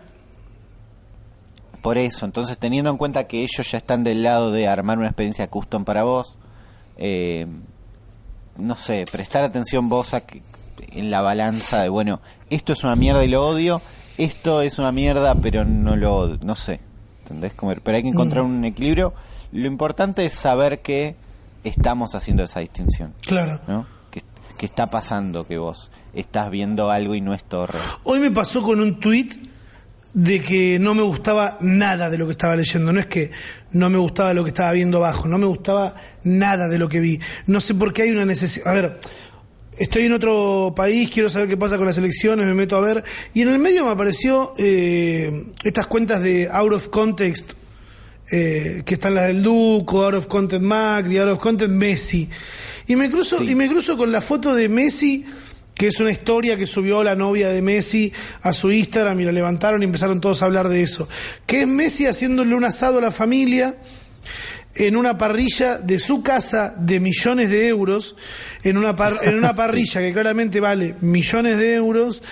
Por 1.84 2.00
eso, 2.00 2.26
entonces 2.26 2.58
teniendo 2.58 2.90
en 2.90 2.98
cuenta 2.98 3.28
que 3.28 3.44
ellos 3.44 3.72
ya 3.72 3.78
están 3.78 4.04
del 4.04 4.24
lado 4.24 4.50
de 4.50 4.68
armar 4.68 4.98
una 4.98 5.06
experiencia 5.06 5.52
custom 5.52 5.86
para 5.86 6.04
vos, 6.04 6.36
eh, 6.98 7.46
no 8.58 8.76
sé, 8.76 9.06
prestar 9.12 9.44
atención 9.44 9.88
vos 9.88 10.16
a 10.16 10.26
que, 10.26 10.42
en 10.94 11.12
la 11.12 11.22
balanza 11.22 11.84
de, 11.84 11.90
bueno, 11.90 12.22
esto 12.50 12.74
es 12.74 12.84
una 12.84 12.96
mierda 12.96 13.24
y 13.24 13.28
lo 13.28 13.46
odio, 13.46 13.84
esto 14.18 14.64
es 14.64 14.80
una 14.80 14.92
mierda 14.92 15.36
pero 15.36 15.64
no 15.64 15.96
lo 15.96 16.16
odio, 16.16 16.40
no 16.42 16.56
sé, 16.56 16.80
¿entendés? 17.22 17.54
Como, 17.54 17.76
pero 17.76 17.98
hay 17.98 18.02
que 18.02 18.10
encontrar 18.10 18.44
un 18.44 18.66
equilibrio. 18.66 19.14
Lo 19.52 19.68
importante 19.68 20.26
es 20.26 20.34
saber 20.34 20.82
que 20.82 21.24
estamos 21.66 22.16
haciendo 22.16 22.44
esa 22.44 22.62
distinción. 22.62 23.14
Claro. 23.22 23.60
¿no? 23.68 23.86
Que, 24.12 24.24
que 24.58 24.66
está 24.66 24.88
pasando 24.88 25.46
que 25.46 25.58
vos 25.58 25.90
estás 26.14 26.50
viendo 26.50 26.90
algo 26.90 27.16
y 27.16 27.22
no 27.22 27.34
es 27.34 27.44
torre. 27.44 27.80
Hoy 28.04 28.20
me 28.20 28.32
pasó 28.32 28.64
con 28.64 28.80
un 28.80 29.00
tweet 29.00 29.30
de 30.16 30.42
que 30.42 30.80
no 30.80 30.96
me 30.96 31.02
gustaba 31.02 31.58
nada 31.60 32.10
de 32.10 32.18
lo 32.18 32.26
que 32.26 32.32
estaba 32.32 32.56
leyendo. 32.56 32.94
No 32.94 33.00
es 33.00 33.06
que 33.08 33.32
no 33.72 33.90
me 33.90 33.98
gustaba 33.98 34.34
lo 34.34 34.44
que 34.44 34.50
estaba 34.50 34.72
viendo 34.72 34.98
abajo, 34.98 35.28
no 35.28 35.38
me 35.38 35.46
gustaba 35.46 35.94
nada 36.24 36.68
de 36.70 36.80
lo 36.80 36.88
que 36.88 37.02
vi. 37.02 37.20
No 37.48 37.60
sé 37.60 37.76
por 37.76 37.94
qué 37.94 38.04
hay 38.04 38.12
una 38.12 38.24
necesidad. 38.24 38.70
A 38.70 38.74
ver, 38.74 39.00
estoy 39.78 40.06
en 40.06 40.14
otro 40.14 40.74
país, 40.74 41.10
quiero 41.10 41.30
saber 41.30 41.50
qué 41.50 41.58
pasa 41.58 41.78
con 41.78 41.86
las 41.86 41.98
elecciones, 41.98 42.48
me 42.48 42.54
meto 42.54 42.78
a 42.78 42.80
ver. 42.80 43.04
Y 43.34 43.42
en 43.42 43.50
el 43.50 43.60
medio 43.60 43.84
me 43.84 43.92
apareció 43.92 44.54
eh, 44.58 45.30
estas 45.64 45.88
cuentas 45.88 46.22
de 46.22 46.48
out 46.50 46.72
of 46.72 46.88
context, 46.88 47.52
eh, 48.32 48.84
que 48.86 48.96
están 48.96 49.16
las 49.16 49.28
del 49.28 49.44
Duco, 49.44 50.04
out 50.04 50.16
of 50.16 50.28
content 50.28 50.64
Macri, 50.64 51.18
out 51.18 51.30
of 51.30 51.40
content 51.40 51.74
Messi. 51.74 52.30
Y 52.88 52.96
me 52.96 53.10
cruzo, 53.10 53.44
y 53.44 53.56
me 53.56 53.68
cruzo 53.68 53.98
con 53.98 54.12
la 54.12 54.22
foto 54.22 54.54
de 54.56 54.70
Messi 54.70 55.26
que 55.76 55.88
es 55.88 56.00
una 56.00 56.10
historia 56.10 56.58
que 56.58 56.66
subió 56.66 57.04
la 57.04 57.16
novia 57.16 57.50
de 57.50 57.62
Messi 57.62 58.12
a 58.42 58.54
su 58.54 58.72
Instagram 58.72 59.20
y 59.20 59.26
la 59.26 59.34
levantaron 59.34 59.82
y 59.82 59.86
empezaron 59.86 60.22
todos 60.22 60.42
a 60.42 60.46
hablar 60.46 60.70
de 60.70 60.82
eso. 60.82 61.08
Que 61.46 61.62
es 61.62 61.68
Messi 61.68 62.08
haciéndole 62.08 62.56
un 62.56 62.64
asado 62.64 63.00
a 63.00 63.02
la 63.02 63.12
familia 63.12 63.76
en 64.74 64.96
una 64.96 65.18
parrilla 65.18 65.78
de 65.78 66.00
su 66.00 66.24
casa 66.24 66.76
de 66.78 67.00
millones 67.00 67.50
de 67.50 67.68
euros, 67.68 68.16
en 68.64 68.78
una, 68.78 68.96
en 69.22 69.36
una 69.36 69.56
parrilla 69.58 70.02
que 70.02 70.14
claramente 70.14 70.60
vale 70.60 70.96
millones 71.02 71.58
de 71.58 71.74
euros, 71.74 72.24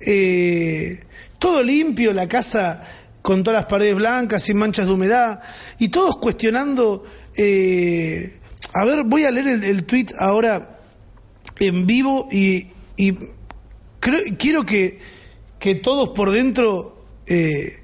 eh, 0.00 1.00
todo 1.38 1.62
limpio, 1.62 2.12
la 2.12 2.28
casa 2.28 2.82
con 3.26 3.42
todas 3.42 3.62
las 3.62 3.66
paredes 3.68 3.96
blancas, 3.96 4.44
sin 4.44 4.56
manchas 4.56 4.86
de 4.86 4.92
humedad, 4.92 5.40
y 5.80 5.88
todos 5.88 6.16
cuestionando, 6.18 7.02
eh, 7.36 8.38
a 8.72 8.84
ver, 8.84 9.02
voy 9.02 9.24
a 9.24 9.32
leer 9.32 9.48
el, 9.64 9.84
tweet 9.84 10.06
ahora 10.16 10.78
en 11.58 11.88
vivo 11.88 12.28
y, 12.30 12.68
y 12.96 13.18
quiero 14.38 14.64
que, 14.64 15.00
que 15.58 15.74
todos 15.74 16.10
por 16.10 16.30
dentro 16.30 17.04
eh, 17.26 17.82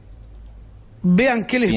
vean 1.03 1.45
qué 1.45 1.59
les 1.59 1.73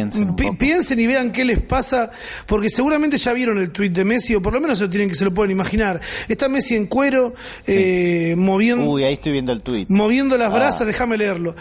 piensen, 0.58 1.00
y 1.00 1.08
vean 1.08 1.32
qué 1.32 1.44
les 1.46 1.62
pasa, 1.62 2.10
porque 2.46 2.70
seguramente 2.70 3.18
ya 3.18 3.34
vieron 3.34 3.58
el 3.58 3.72
tweet 3.72 3.90
de 3.90 4.06
Messi, 4.06 4.36
o 4.36 4.42
por 4.42 4.54
lo 4.54 4.62
menos 4.62 4.78
se 4.78 4.86
lo 4.86 4.90
tienen 4.90 5.10
que 5.10 5.16
se 5.16 5.26
lo 5.26 5.34
pueden 5.34 5.52
imaginar. 5.52 6.00
Está 6.28 6.48
Messi 6.48 6.76
en 6.76 6.88
cuero, 6.88 7.34
eh, 7.66 8.36
moviendo. 8.38 8.86
Uy, 8.90 9.04
ahí 9.04 9.14
estoy 9.14 9.32
viendo 9.32 9.52
el 9.52 9.62
tweet. 9.62 9.86
Moviendo 9.90 10.38
las 10.38 10.52
ah. 10.52 10.56
brasas, 10.56 10.88
déjame 10.88 11.18
leerlo. 11.18 11.56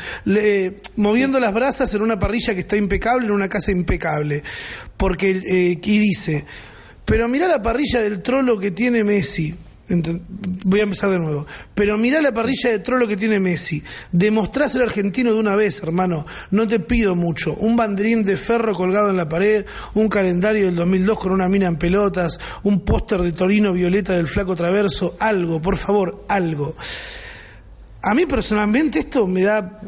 moviendo 0.96 1.40
las 1.40 1.54
brasas 1.54 1.92
en 1.94 2.02
una 2.02 2.18
parrilla 2.18 2.54
que 2.54 2.60
está 2.60 2.76
impecable, 2.76 3.26
en 3.26 3.32
una 3.32 3.48
casa 3.48 3.72
impecable. 3.72 4.42
Porque, 4.96 5.30
eh, 5.30 5.78
y 5.82 5.98
dice, 5.98 6.44
pero 7.04 7.28
mira 7.28 7.48
la 7.48 7.62
parrilla 7.62 8.00
del 8.00 8.22
trolo 8.22 8.58
que 8.58 8.70
tiene 8.70 9.04
Messi. 9.04 9.54
Voy 9.86 10.80
a 10.80 10.84
empezar 10.84 11.10
de 11.10 11.18
nuevo. 11.18 11.46
Pero 11.74 11.98
mirá 11.98 12.22
la 12.22 12.32
parrilla 12.32 12.70
de 12.70 12.78
trolo 12.78 13.06
que 13.06 13.16
tiene 13.16 13.38
Messi. 13.38 13.82
Demostrá 14.12 14.68
ser 14.68 14.82
argentino 14.82 15.32
de 15.32 15.38
una 15.38 15.56
vez, 15.56 15.82
hermano. 15.82 16.24
No 16.50 16.66
te 16.66 16.80
pido 16.80 17.14
mucho. 17.14 17.54
Un 17.54 17.76
banderín 17.76 18.24
de 18.24 18.36
ferro 18.36 18.74
colgado 18.74 19.10
en 19.10 19.16
la 19.16 19.28
pared, 19.28 19.66
un 19.94 20.08
calendario 20.08 20.66
del 20.66 20.76
2002 20.76 21.18
con 21.18 21.32
una 21.32 21.48
mina 21.48 21.66
en 21.66 21.76
pelotas, 21.76 22.38
un 22.62 22.80
póster 22.80 23.20
de 23.20 23.32
Torino 23.32 23.72
Violeta 23.72 24.14
del 24.14 24.26
Flaco 24.26 24.56
Traverso. 24.56 25.16
Algo, 25.18 25.60
por 25.60 25.76
favor, 25.76 26.24
algo. 26.28 26.74
A 28.00 28.14
mí 28.14 28.24
personalmente 28.26 28.98
esto 28.98 29.26
me 29.26 29.42
da... 29.42 29.80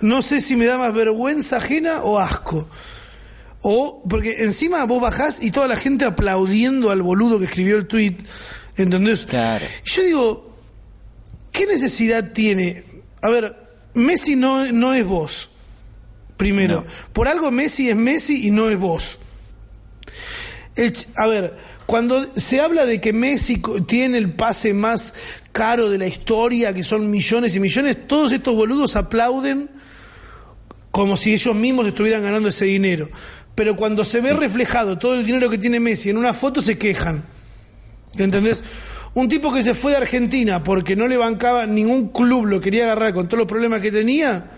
No 0.00 0.20
sé 0.20 0.42
si 0.42 0.54
me 0.54 0.66
da 0.66 0.76
más 0.76 0.92
vergüenza 0.92 1.56
ajena 1.56 2.02
o 2.02 2.18
asco. 2.18 2.68
O, 3.66 4.02
porque 4.06 4.44
encima 4.44 4.84
vos 4.84 5.00
bajás 5.00 5.42
y 5.42 5.50
toda 5.50 5.66
la 5.66 5.76
gente 5.76 6.04
aplaudiendo 6.04 6.90
al 6.90 7.00
boludo 7.00 7.38
que 7.38 7.46
escribió 7.46 7.76
el 7.76 7.86
tweet, 7.86 8.16
¿entendés? 8.76 9.24
Claro. 9.24 9.64
Yo 9.86 10.02
digo, 10.02 10.56
¿qué 11.50 11.66
necesidad 11.66 12.32
tiene? 12.32 12.84
A 13.22 13.30
ver, 13.30 13.56
Messi 13.94 14.36
no, 14.36 14.70
no 14.70 14.92
es 14.92 15.06
vos, 15.06 15.48
primero. 16.36 16.84
Por 17.14 17.26
algo 17.26 17.50
Messi 17.50 17.88
es 17.88 17.96
Messi 17.96 18.46
y 18.46 18.50
no 18.50 18.68
es 18.68 18.78
vos. 18.78 19.18
a 21.16 21.26
ver, 21.26 21.56
cuando 21.86 22.22
se 22.36 22.60
habla 22.60 22.84
de 22.84 23.00
que 23.00 23.14
Messi 23.14 23.62
tiene 23.86 24.18
el 24.18 24.34
pase 24.34 24.74
más 24.74 25.14
caro 25.52 25.88
de 25.88 25.96
la 25.96 26.06
historia, 26.06 26.74
que 26.74 26.82
son 26.82 27.10
millones 27.10 27.56
y 27.56 27.60
millones, 27.60 28.06
todos 28.06 28.30
estos 28.32 28.54
boludos 28.54 28.94
aplauden 28.94 29.70
como 30.90 31.16
si 31.16 31.32
ellos 31.32 31.56
mismos 31.56 31.86
estuvieran 31.86 32.22
ganando 32.22 32.50
ese 32.50 32.66
dinero 32.66 33.08
pero 33.54 33.76
cuando 33.76 34.04
se 34.04 34.20
ve 34.20 34.32
reflejado 34.32 34.98
todo 34.98 35.14
el 35.14 35.24
dinero 35.24 35.48
que 35.48 35.58
tiene 35.58 35.80
Messi 35.80 36.10
en 36.10 36.18
una 36.18 36.32
foto 36.32 36.60
se 36.60 36.76
quejan. 36.76 37.24
¿Entendés? 38.16 38.64
Un 39.14 39.28
tipo 39.28 39.52
que 39.52 39.62
se 39.62 39.74
fue 39.74 39.92
de 39.92 39.98
Argentina 39.98 40.64
porque 40.64 40.96
no 40.96 41.06
le 41.06 41.16
bancaba 41.16 41.66
ningún 41.66 42.08
club, 42.08 42.46
lo 42.46 42.60
quería 42.60 42.84
agarrar 42.84 43.14
con 43.14 43.26
todos 43.26 43.38
los 43.38 43.46
problemas 43.46 43.80
que 43.80 43.92
tenía, 43.92 44.50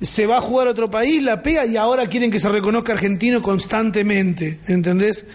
se 0.00 0.26
va 0.26 0.38
a 0.38 0.40
jugar 0.40 0.66
a 0.66 0.70
otro 0.70 0.90
país, 0.90 1.22
la 1.22 1.42
pega 1.42 1.66
y 1.66 1.76
ahora 1.76 2.08
quieren 2.08 2.30
que 2.30 2.40
se 2.40 2.48
reconozca 2.48 2.92
argentino 2.92 3.40
constantemente, 3.40 4.60
¿entendés? 4.66 5.26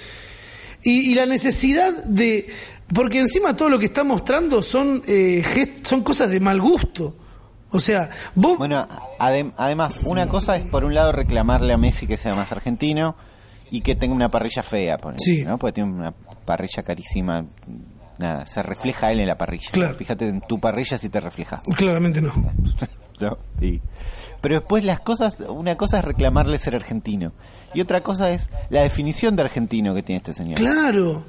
Y, 0.83 1.15
la 1.15 1.25
necesidad 1.25 1.91
de... 2.05 2.47
Porque 2.93 3.17
encima 3.19 3.55
todo 3.55 3.69
lo 3.69 3.79
que 3.79 3.85
está 3.85 4.03
mostrando 4.03 4.61
son, 4.61 5.01
eh, 5.07 5.43
son 5.81 6.03
cosas 6.03 6.29
de 6.29 6.39
mal 6.39 6.61
gusto. 6.61 7.15
O 7.75 7.79
sea, 7.81 8.09
vos... 8.35 8.57
Bueno, 8.57 8.87
además, 9.19 9.99
una 10.05 10.27
cosa 10.27 10.55
es 10.55 10.65
por 10.67 10.85
un 10.85 10.93
lado 10.93 11.11
reclamarle 11.11 11.73
a 11.73 11.77
Messi 11.77 12.07
que 12.07 12.15
sea 12.15 12.33
más 12.33 12.49
argentino 12.53 13.17
y 13.69 13.81
que 13.81 13.95
tenga 13.95 14.15
una 14.15 14.29
parrilla 14.29 14.63
fea, 14.63 14.97
por 14.97 15.19
sí. 15.19 15.43
¿no? 15.43 15.57
Porque 15.57 15.73
tiene 15.73 15.91
una 15.91 16.13
parrilla 16.45 16.83
carísima. 16.83 17.45
Nada, 18.17 18.45
se 18.45 18.63
refleja 18.63 19.11
él 19.11 19.19
en 19.19 19.27
la 19.27 19.37
parrilla. 19.37 19.71
Claro. 19.73 19.93
Fíjate 19.93 20.29
en 20.29 20.39
tu 20.39 20.57
parrilla 20.57 20.97
si 20.97 21.09
te 21.09 21.19
refleja. 21.19 21.61
Claramente 21.75 22.21
no. 22.21 22.31
no 23.19 23.37
Pero 24.39 24.55
después 24.55 24.85
las 24.85 25.01
cosas, 25.01 25.35
una 25.49 25.75
cosa 25.75 25.99
es 25.99 26.05
reclamarle 26.05 26.57
ser 26.59 26.75
argentino 26.75 27.33
y 27.73 27.81
otra 27.81 27.99
cosa 27.99 28.29
es 28.31 28.49
la 28.69 28.83
definición 28.83 29.35
de 29.35 29.41
argentino 29.41 29.93
que 29.93 30.01
tiene 30.01 30.17
este 30.19 30.33
señor. 30.33 30.59
Claro. 30.59 31.25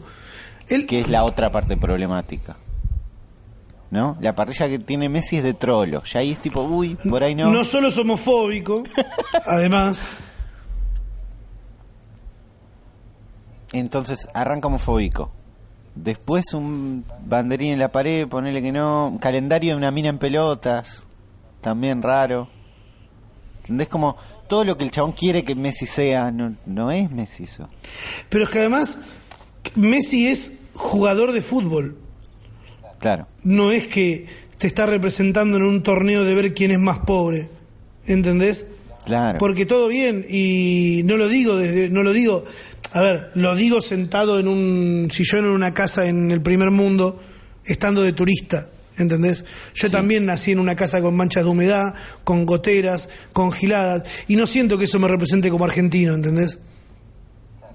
Que 0.68 1.00
es 1.00 1.08
la 1.08 1.24
otra 1.24 1.50
parte 1.50 1.76
problemática. 1.76 2.54
¿No? 3.90 4.16
La 4.20 4.34
parrilla 4.34 4.68
que 4.68 4.78
tiene 4.78 5.08
Messi 5.08 5.38
es 5.38 5.44
de 5.44 5.54
trolo. 5.54 6.02
Ya 6.04 6.20
ahí 6.20 6.32
es 6.32 6.38
tipo, 6.38 6.62
uy, 6.62 6.96
por 7.08 7.22
ahí 7.22 7.34
no. 7.34 7.50
No 7.50 7.64
solo 7.64 7.88
es 7.88 7.98
homofóbico, 7.98 8.82
además. 9.46 10.10
Entonces 13.72 14.28
arranca 14.32 14.68
homofóbico. 14.68 15.30
Después 15.94 16.52
un 16.52 17.04
banderín 17.24 17.72
en 17.72 17.78
la 17.78 17.88
pared, 17.90 18.28
ponele 18.28 18.62
que 18.62 18.72
no. 18.72 19.08
Un 19.08 19.18
calendario 19.18 19.72
de 19.72 19.76
una 19.76 19.90
mina 19.90 20.10
en 20.10 20.18
pelotas. 20.18 21.02
También 21.60 22.02
raro. 22.02 22.48
¿Entendés? 23.60 23.88
Como 23.88 24.16
todo 24.48 24.64
lo 24.64 24.76
que 24.76 24.84
el 24.84 24.90
chabón 24.90 25.12
quiere 25.12 25.44
que 25.44 25.54
Messi 25.54 25.86
sea, 25.86 26.30
no, 26.30 26.54
no 26.66 26.90
es 26.90 27.10
Messi 27.10 27.44
eso. 27.44 27.68
Pero 28.28 28.44
es 28.44 28.50
que 28.50 28.60
además, 28.60 29.00
Messi 29.74 30.28
es 30.28 30.60
jugador 30.74 31.32
de 31.32 31.40
fútbol. 31.40 31.98
Claro. 32.98 33.26
No 33.44 33.70
es 33.70 33.86
que 33.86 34.26
te 34.58 34.66
está 34.66 34.86
representando 34.86 35.56
en 35.56 35.64
un 35.64 35.82
torneo 35.82 36.24
de 36.24 36.34
ver 36.34 36.54
quién 36.54 36.70
es 36.70 36.78
más 36.78 37.00
pobre. 37.00 37.48
¿Entendés? 38.06 38.66
Claro. 39.04 39.38
Porque 39.38 39.66
todo 39.66 39.88
bien, 39.88 40.24
y 40.28 41.02
no 41.04 41.16
lo 41.16 41.28
digo 41.28 41.56
desde, 41.56 41.90
no 41.90 42.02
lo 42.02 42.12
digo, 42.12 42.44
a 42.92 43.00
ver, 43.00 43.30
lo 43.34 43.54
digo 43.54 43.80
sentado 43.80 44.40
en 44.40 44.48
un 44.48 45.08
sillón 45.12 45.44
en 45.44 45.50
una 45.50 45.74
casa 45.74 46.06
en 46.06 46.30
el 46.30 46.40
primer 46.40 46.70
mundo, 46.70 47.20
estando 47.64 48.02
de 48.02 48.12
turista, 48.12 48.68
¿entendés? 48.96 49.44
Yo 49.74 49.90
también 49.90 50.26
nací 50.26 50.52
en 50.52 50.58
una 50.58 50.76
casa 50.76 51.00
con 51.00 51.16
manchas 51.16 51.44
de 51.44 51.50
humedad, 51.50 51.94
con 52.24 52.46
goteras, 52.46 53.08
con 53.32 53.52
giladas, 53.52 54.04
y 54.28 54.36
no 54.36 54.46
siento 54.46 54.78
que 54.78 54.84
eso 54.84 54.98
me 54.98 55.08
represente 55.08 55.50
como 55.50 55.64
argentino, 55.64 56.14
¿entendés? 56.14 56.58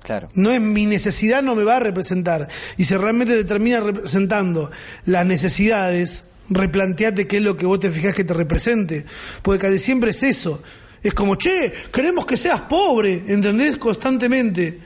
Claro. 0.04 0.28
No 0.34 0.52
es 0.52 0.60
mi 0.60 0.86
necesidad, 0.86 1.42
no 1.44 1.56
me 1.56 1.64
va 1.64 1.78
a 1.78 1.80
representar. 1.80 2.48
Y 2.78 2.86
si 2.86 2.96
realmente 2.96 3.36
te 3.36 3.44
termina 3.44 3.80
representando 3.80 4.72
las 5.06 5.26
necesidades, 5.26 6.26
replanteate 6.50 7.28
qué 7.28 7.38
es 7.38 7.44
lo 7.44 7.56
que 7.56 7.66
vos 7.66 7.80
te 7.80 7.92
fijás 7.92 8.14
que 8.14 8.24
te 8.24 8.34
represente. 8.34 9.06
Porque 9.42 9.68
casi 9.68 9.80
siempre 9.80 10.12
es 10.12 10.24
eso. 10.24 10.62
Es 11.04 11.14
como, 11.14 11.36
che, 11.36 11.72
queremos 11.92 12.26
que 12.26 12.38
seas 12.38 12.62
pobre, 12.62 13.24
¿entendés? 13.28 13.78
Constantemente. 13.78 14.80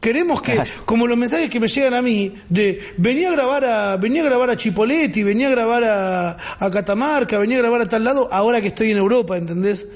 Queremos 0.00 0.42
que, 0.42 0.60
como 0.84 1.06
los 1.06 1.16
mensajes 1.16 1.48
que 1.48 1.60
me 1.60 1.68
llegan 1.68 1.94
a 1.94 2.02
mí, 2.02 2.34
de 2.48 2.80
venía 2.96 3.28
a 3.28 3.32
grabar 3.32 3.64
a, 3.64 3.96
venía 3.96 4.22
a 4.22 4.24
grabar 4.24 4.50
a 4.50 4.56
Chipoletti, 4.56 5.22
venía 5.22 5.46
a 5.46 5.50
grabar 5.50 5.84
a, 5.84 6.36
a 6.58 6.70
Catamarca, 6.72 7.38
venía 7.38 7.58
a 7.58 7.60
grabar 7.60 7.82
a 7.82 7.86
tal 7.86 8.02
lado, 8.02 8.28
ahora 8.32 8.60
que 8.60 8.68
estoy 8.68 8.90
en 8.90 8.98
Europa, 8.98 9.36
¿entendés? 9.36 9.86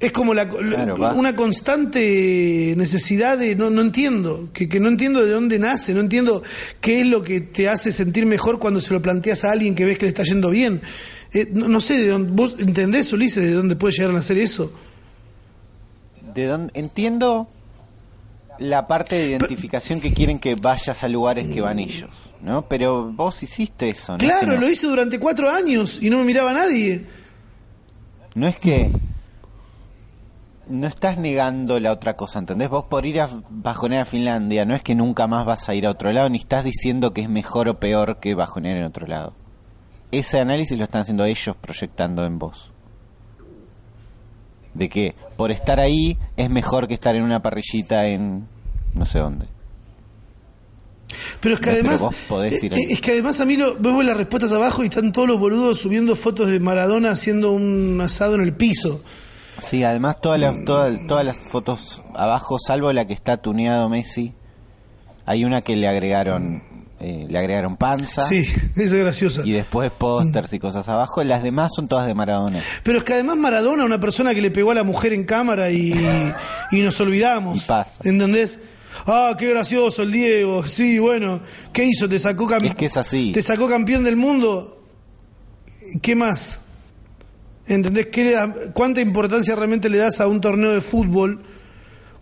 Es 0.00 0.12
como 0.12 0.32
la, 0.32 0.48
Claro, 0.48 1.14
una 1.14 1.36
constante 1.36 2.72
necesidad 2.74 3.36
de, 3.36 3.54
no, 3.54 3.68
no 3.68 3.82
entiendo, 3.82 4.48
que, 4.50 4.66
que 4.66 4.80
no 4.80 4.88
entiendo 4.88 5.22
de 5.22 5.30
dónde 5.30 5.58
nace, 5.58 5.92
no 5.92 6.00
entiendo 6.00 6.42
qué 6.80 7.02
es 7.02 7.06
lo 7.06 7.22
que 7.22 7.42
te 7.42 7.68
hace 7.68 7.92
sentir 7.92 8.24
mejor 8.24 8.58
cuando 8.58 8.80
se 8.80 8.94
lo 8.94 9.02
planteas 9.02 9.44
a 9.44 9.52
alguien 9.52 9.74
que 9.74 9.84
ves 9.84 9.98
que 9.98 10.06
le 10.06 10.08
está 10.08 10.22
yendo 10.22 10.48
bien. 10.48 10.80
Eh, 11.34 11.50
no, 11.52 11.68
no 11.68 11.82
sé 11.82 11.98
de 11.98 12.08
dónde, 12.08 12.32
vos 12.32 12.56
entendés, 12.58 13.12
Ulises, 13.12 13.44
de 13.44 13.52
dónde 13.52 13.76
puede 13.76 13.92
llegar 13.92 14.10
a 14.10 14.14
nacer 14.14 14.38
eso. 14.38 14.72
¿De 16.34 16.46
dónde? 16.46 16.72
Entiendo 16.74 17.48
la 18.58 18.86
parte 18.86 19.16
de 19.16 19.26
identificación 19.26 20.00
que 20.00 20.14
quieren 20.14 20.38
que 20.38 20.54
vayas 20.54 21.04
a 21.04 21.08
lugares 21.08 21.46
que 21.46 21.60
van 21.60 21.78
ellos, 21.78 22.10
¿no? 22.40 22.66
Pero 22.68 23.12
vos 23.12 23.42
hiciste 23.42 23.90
eso, 23.90 24.12
¿no? 24.12 24.18
Claro, 24.18 24.54
no. 24.54 24.60
lo 24.60 24.70
hice 24.70 24.86
durante 24.86 25.18
cuatro 25.18 25.50
años 25.50 25.98
y 26.00 26.08
no 26.08 26.16
me 26.18 26.24
miraba 26.24 26.54
nadie. 26.54 27.04
No 28.34 28.46
es 28.46 28.56
que 28.56 28.90
no 30.70 30.86
estás 30.86 31.18
negando 31.18 31.78
la 31.80 31.92
otra 31.92 32.16
cosa, 32.16 32.38
¿entendés? 32.38 32.70
Vos 32.70 32.84
por 32.84 33.04
ir 33.04 33.20
a 33.20 33.28
bajonear 33.50 34.02
a 34.02 34.04
Finlandia, 34.04 34.64
no 34.64 34.74
es 34.74 34.82
que 34.82 34.94
nunca 34.94 35.26
más 35.26 35.44
vas 35.44 35.68
a 35.68 35.74
ir 35.74 35.86
a 35.86 35.90
otro 35.90 36.12
lado, 36.12 36.30
ni 36.30 36.38
estás 36.38 36.64
diciendo 36.64 37.12
que 37.12 37.22
es 37.22 37.28
mejor 37.28 37.68
o 37.68 37.78
peor 37.78 38.18
que 38.20 38.34
bajonear 38.34 38.76
en 38.76 38.84
otro 38.84 39.06
lado. 39.06 39.34
Ese 40.12 40.40
análisis 40.40 40.78
lo 40.78 40.84
están 40.84 41.02
haciendo 41.02 41.24
ellos 41.24 41.56
proyectando 41.60 42.24
en 42.24 42.38
vos. 42.38 42.70
De 44.74 44.88
que 44.88 45.14
por 45.36 45.50
estar 45.50 45.80
ahí 45.80 46.16
es 46.36 46.48
mejor 46.48 46.86
que 46.88 46.94
estar 46.94 47.14
en 47.16 47.22
una 47.22 47.42
parrillita 47.42 48.06
en 48.06 48.46
no 48.94 49.06
sé 49.06 49.18
dónde. 49.18 49.46
Pero 51.40 51.54
es 51.54 51.60
que 51.60 51.70
además, 51.70 52.06
ahí. 52.30 52.54
eh, 52.62 52.86
es 52.90 53.00
que 53.00 53.12
además 53.12 53.40
a 53.40 53.44
mí 53.44 53.56
lo, 53.56 53.76
veo 53.76 54.02
las 54.02 54.16
respuestas 54.16 54.52
abajo 54.52 54.82
y 54.82 54.86
están 54.86 55.12
todos 55.12 55.26
los 55.26 55.38
boludos 55.38 55.78
subiendo 55.78 56.14
fotos 56.14 56.48
de 56.48 56.60
Maradona 56.60 57.10
haciendo 57.10 57.52
un 57.52 58.00
asado 58.00 58.36
en 58.36 58.42
el 58.42 58.54
piso. 58.54 59.02
Sí, 59.62 59.82
además 59.84 60.20
todas 60.20 60.40
las, 60.40 60.64
todas, 60.64 60.98
todas 61.06 61.24
las 61.24 61.38
fotos 61.38 62.02
abajo, 62.14 62.58
salvo 62.58 62.92
la 62.92 63.06
que 63.06 63.12
está 63.14 63.36
tuneado 63.38 63.88
Messi, 63.88 64.34
hay 65.26 65.44
una 65.44 65.62
que 65.62 65.76
le 65.76 65.86
agregaron 65.88 66.62
eh, 67.02 67.26
le 67.30 67.38
agregaron 67.38 67.78
panza 67.78 68.20
Sí, 68.26 68.40
es 68.76 68.92
graciosa. 68.92 69.40
y 69.44 69.52
después 69.52 69.90
pósters 69.90 70.52
y 70.52 70.58
cosas 70.58 70.86
abajo. 70.86 71.24
Las 71.24 71.42
demás 71.42 71.72
son 71.74 71.88
todas 71.88 72.06
de 72.06 72.14
Maradona. 72.14 72.60
Pero 72.82 72.98
es 72.98 73.04
que 73.04 73.14
además 73.14 73.38
Maradona, 73.38 73.84
una 73.86 73.98
persona 73.98 74.34
que 74.34 74.42
le 74.42 74.50
pegó 74.50 74.72
a 74.72 74.74
la 74.74 74.84
mujer 74.84 75.14
en 75.14 75.24
cámara 75.24 75.70
y, 75.70 75.94
y 76.72 76.80
nos 76.82 77.00
olvidamos. 77.00 77.64
Y 77.64 77.66
pasa. 77.66 78.00
¿Entendés? 78.04 78.58
Ah, 79.06 79.34
qué 79.38 79.48
gracioso 79.48 80.02
el 80.02 80.12
Diego. 80.12 80.62
Sí, 80.64 80.98
bueno. 80.98 81.40
¿Qué 81.72 81.84
hizo? 81.84 82.06
¿Te 82.06 82.18
sacó, 82.18 82.46
cam- 82.46 82.66
Es 82.68 82.74
que 82.74 82.84
es 82.86 82.96
así. 82.98 83.32
¿Te 83.32 83.40
sacó 83.40 83.66
campeón 83.66 84.04
del 84.04 84.16
mundo? 84.16 84.82
¿Qué 86.02 86.14
más? 86.14 86.60
¿Entendés? 87.70 88.06
¿Qué 88.08 88.24
le 88.24 88.32
da- 88.32 88.54
¿Cuánta 88.74 89.00
importancia 89.00 89.54
realmente 89.54 89.88
le 89.88 89.98
das 89.98 90.20
a 90.20 90.26
un 90.26 90.40
torneo 90.40 90.72
de 90.72 90.80
fútbol? 90.80 91.40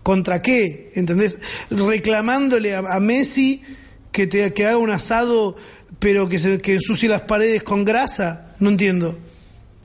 ¿Contra 0.03 0.43
qué? 0.43 0.93
¿Entendés? 0.95 1.39
Reclamándole 1.71 2.77
a, 2.77 3.01
Messi 3.01 3.63
que, 4.13 4.27
te, 4.27 4.53
que 4.53 4.67
haga 4.67 4.77
un 4.77 4.91
asado, 4.91 5.57
pero 5.99 6.29
que, 6.29 6.39
se, 6.39 6.61
que 6.61 6.75
ensucie 6.75 7.09
las 7.09 7.23
paredes 7.23 7.63
con 7.63 7.85
grasa. 7.85 8.55
No 8.61 8.69
entiendo. 8.71 9.19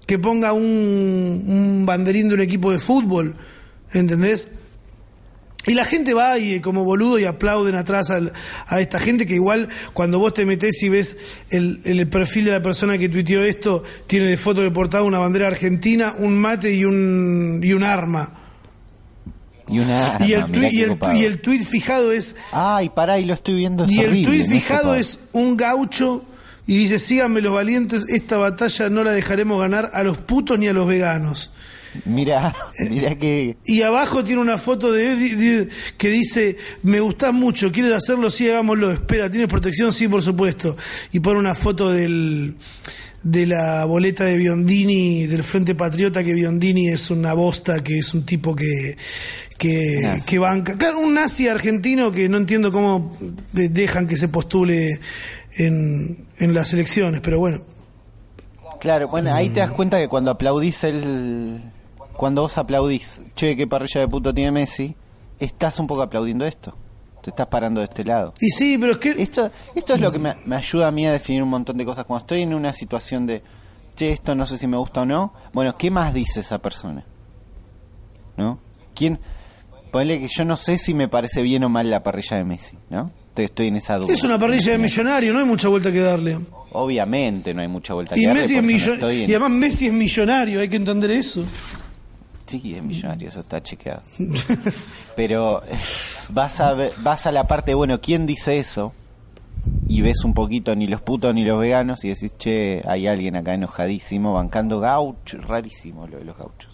Que 0.06 0.20
ponga 0.20 0.52
un, 0.52 1.44
un 1.48 1.86
banderín 1.86 2.28
de 2.28 2.36
un 2.36 2.42
equipo 2.42 2.72
de 2.72 2.80
fútbol. 2.80 3.36
¿Entendés? 3.94 4.50
Y 5.66 5.74
la 5.76 5.86
gente 5.86 6.14
va 6.14 6.38
y 6.38 6.56
eh, 6.56 6.62
como 6.62 6.84
boludo 6.84 7.18
y 7.20 7.24
aplauden 7.24 7.76
atrás 7.76 8.10
al- 8.10 8.34
a 8.68 8.82
esta 8.82 9.00
gente 9.00 9.26
que 9.26 9.36
igual 9.36 9.70
cuando 9.94 10.20
vos 10.20 10.34
te 10.34 10.46
metés 10.46 10.84
y 10.84 10.90
ves 10.90 11.16
el, 11.52 11.80
el 11.86 12.06
perfil 12.10 12.46
de 12.46 12.52
la 12.52 12.62
persona 12.62 12.98
que 12.98 13.08
tuiteó 13.08 13.42
esto, 13.44 13.82
tiene 14.08 14.26
de 14.28 14.36
foto 14.36 14.60
de 14.62 14.72
portada 14.72 15.04
una 15.04 15.20
bandera 15.20 15.48
argentina, 15.48 16.16
un 16.20 16.38
mate 16.38 16.74
y 16.74 16.84
un, 16.84 17.62
y 17.64 17.72
un 17.72 17.84
arma. 17.84 18.34
Y 19.70 19.80
una 19.80 20.18
y, 20.20 20.34
el 20.34 20.54
y, 20.54 20.80
y 21.16 21.24
el 21.24 21.40
tuit 21.40 21.64
fijado 21.64 22.12
es 22.12 22.36
Ay, 22.52 22.90
pará, 22.90 23.18
y 23.20 23.24
lo 23.24 23.34
estoy 23.34 23.56
viendo. 23.56 23.86
es 23.86 23.92
y 23.92 24.00
el 24.02 24.26
tuit 24.26 24.42
no 24.44 24.50
fijado 24.50 24.96
es 24.96 25.20
un 25.32 25.56
gaucho 25.56 26.26
y 26.68 26.76
dice 26.78 27.00
síganme 27.00 27.40
los 27.40 27.54
valientes, 27.54 28.04
esta 28.10 28.38
batalla 28.38 28.90
no 28.90 29.06
la 29.06 29.12
dejaremos 29.14 29.62
ganar 29.62 29.92
a 29.94 30.04
los 30.04 30.18
putos 30.18 30.60
ni 30.60 30.68
a 30.68 30.74
los 30.74 30.86
veganos. 30.88 31.53
Mirá, 32.06 32.54
mirá 32.90 33.16
que... 33.16 33.56
Y 33.66 33.82
abajo 33.82 34.24
tiene 34.24 34.42
una 34.42 34.58
foto 34.58 34.92
de, 34.92 35.16
de- 35.16 35.36
de- 35.36 35.68
que 35.98 36.10
dice, 36.10 36.58
me 36.84 37.00
gustás 37.00 37.34
mucho, 37.34 37.72
quieres 37.72 37.92
hacerlo, 37.94 38.30
sí, 38.30 38.50
hagámoslo. 38.50 38.92
Espera, 38.92 39.30
¿tienes 39.30 39.48
protección? 39.50 39.94
Sí, 39.94 40.08
por 40.08 40.22
supuesto. 40.22 40.76
Y 41.12 41.20
pone 41.20 41.40
una 41.40 41.56
foto 41.56 41.90
del, 41.92 42.56
de 43.24 43.46
la 43.46 43.86
boleta 43.86 44.26
de 44.26 44.38
Biondini, 44.38 45.28
del 45.28 45.44
Frente 45.44 45.76
Patriota, 45.76 46.24
que 46.24 46.34
Biondini 46.34 46.90
es 46.90 47.10
una 47.12 47.34
bosta, 47.34 47.84
que 47.84 48.00
es 48.00 48.14
un 48.14 48.26
tipo 48.26 48.56
que, 48.56 48.98
que, 49.58 50.22
que 50.26 50.40
banca. 50.40 50.78
Claro, 50.78 51.00
un 51.00 51.14
nazi 51.14 51.48
argentino 51.48 52.12
que 52.12 52.28
no 52.28 52.38
entiendo 52.38 52.72
cómo 52.72 53.16
de- 53.52 53.70
dejan 53.70 54.08
que 54.08 54.18
se 54.18 54.28
postule 54.28 55.00
en, 55.58 56.26
en 56.40 56.54
las 56.54 56.74
elecciones, 56.74 57.22
pero 57.22 57.40
bueno. 57.40 57.64
Claro, 58.82 59.08
bueno, 59.08 59.34
ahí 59.34 59.50
te 59.50 59.62
das 59.62 59.72
cuenta 59.72 59.98
que 59.98 60.10
cuando 60.10 60.32
aplaudís 60.32 60.84
el... 60.84 61.62
Cuando 62.18 62.42
vos 62.44 62.58
aplaudís, 62.58 63.20
che, 63.36 63.56
qué 63.56 63.68
parrilla 63.68 64.02
de 64.02 64.08
puto 64.08 64.34
tiene 64.34 64.52
Messi, 64.52 64.96
estás 65.40 65.80
un 65.80 65.88
poco 65.88 66.02
aplaudiendo 66.04 66.46
esto. 66.46 66.76
Te 67.24 67.30
estás 67.30 67.48
parando 67.48 67.80
de 67.80 67.86
este 67.86 68.04
lado. 68.04 68.34
Y 68.40 68.50
sí, 68.50 68.78
pero 68.78 68.94
es 68.94 68.98
que... 68.98 69.10
Esto, 69.12 69.50
esto 69.76 69.94
es 69.96 70.02
lo 70.02 70.12
que 70.12 70.20
me, 70.20 70.34
me 70.46 70.56
ayuda 70.58 70.90
a 70.90 70.92
mí 70.92 71.06
a 71.08 71.12
definir 71.14 71.42
un 71.42 71.50
montón 71.50 71.78
de 71.78 71.86
cosas. 71.86 72.06
Cuando 72.06 72.24
estoy 72.26 72.42
en 72.42 72.54
una 72.54 72.74
situación 72.74 73.26
de, 73.26 73.42
che, 73.96 74.12
esto 74.12 74.36
no 74.36 74.46
sé 74.46 74.58
si 74.58 74.68
me 74.68 74.76
gusta 74.78 75.02
o 75.02 75.06
no, 75.06 75.34
bueno, 75.54 75.76
¿qué 75.78 75.90
más 75.90 76.14
dice 76.14 76.42
esa 76.42 76.60
persona? 76.60 77.06
¿No? 78.38 78.60
¿Quién? 78.94 79.20
Ponle 79.92 80.20
que 80.20 80.28
yo 80.28 80.44
no 80.44 80.58
sé 80.58 80.78
si 80.78 80.94
me 80.94 81.08
parece 81.08 81.42
bien 81.42 81.64
o 81.64 81.70
mal 81.70 81.90
la 81.90 82.02
parrilla 82.02 82.38
de 82.38 82.44
Messi, 82.44 82.78
¿no? 82.90 83.12
Te- 83.34 83.46
Estoy 83.46 83.68
en 83.68 83.76
esa 83.78 83.98
duda. 83.98 84.12
Es 84.14 84.24
una 84.24 84.38
parrilla 84.38 84.72
de 84.74 84.78
millonario, 84.80 85.34
no 85.34 85.40
hay 85.40 85.46
mucha 85.46 85.68
vuelta 85.70 85.92
que 85.92 86.00
darle. 86.00 86.38
Obviamente 86.72 87.54
no 87.54 87.62
hay 87.62 87.68
mucha 87.68 87.94
vuelta 87.94 88.16
Y 88.18 88.22
que 88.22 88.28
darle, 88.28 88.42
Messi 88.42 88.56
es 88.56 88.62
por 88.62 88.70
eso 88.72 88.78
no 88.78 88.84
millo- 88.86 88.94
estoy 88.96 89.24
en- 89.24 89.30
y 89.30 89.34
además 89.34 89.50
Messi 89.52 89.88
es 89.88 89.94
millonario, 89.94 90.60
hay 90.60 90.68
que 90.70 90.76
entender 90.76 91.12
eso. 91.12 91.46
Sí, 92.46 92.76
es 92.76 92.84
millonario, 92.84 93.30
eso 93.30 93.40
está 93.40 93.62
chequeado. 93.62 94.02
Pero 95.16 95.62
vas 96.30 96.60
a 96.60 96.76
vas 97.02 97.26
a 97.26 97.32
la 97.32 97.46
parte, 97.46 97.74
bueno, 97.74 98.00
¿quién 98.02 98.26
dice 98.26 98.58
eso? 98.58 98.94
Y 99.88 100.02
ves 100.02 100.24
un 100.26 100.34
poquito 100.34 100.76
ni 100.76 100.88
los 100.88 101.02
putos 101.02 101.34
ni 101.34 101.46
los 101.46 101.60
veganos 101.60 102.04
y 102.04 102.10
decís, 102.10 102.36
che, 102.38 102.82
hay 102.86 103.08
alguien 103.08 103.36
acá 103.36 103.54
enojadísimo 103.54 104.34
bancando 104.34 104.80
gaucho, 104.80 105.38
rarísimo 105.40 106.08
lo 106.08 106.18
de 106.18 106.26
los 106.26 106.38
gauchos. 106.38 106.72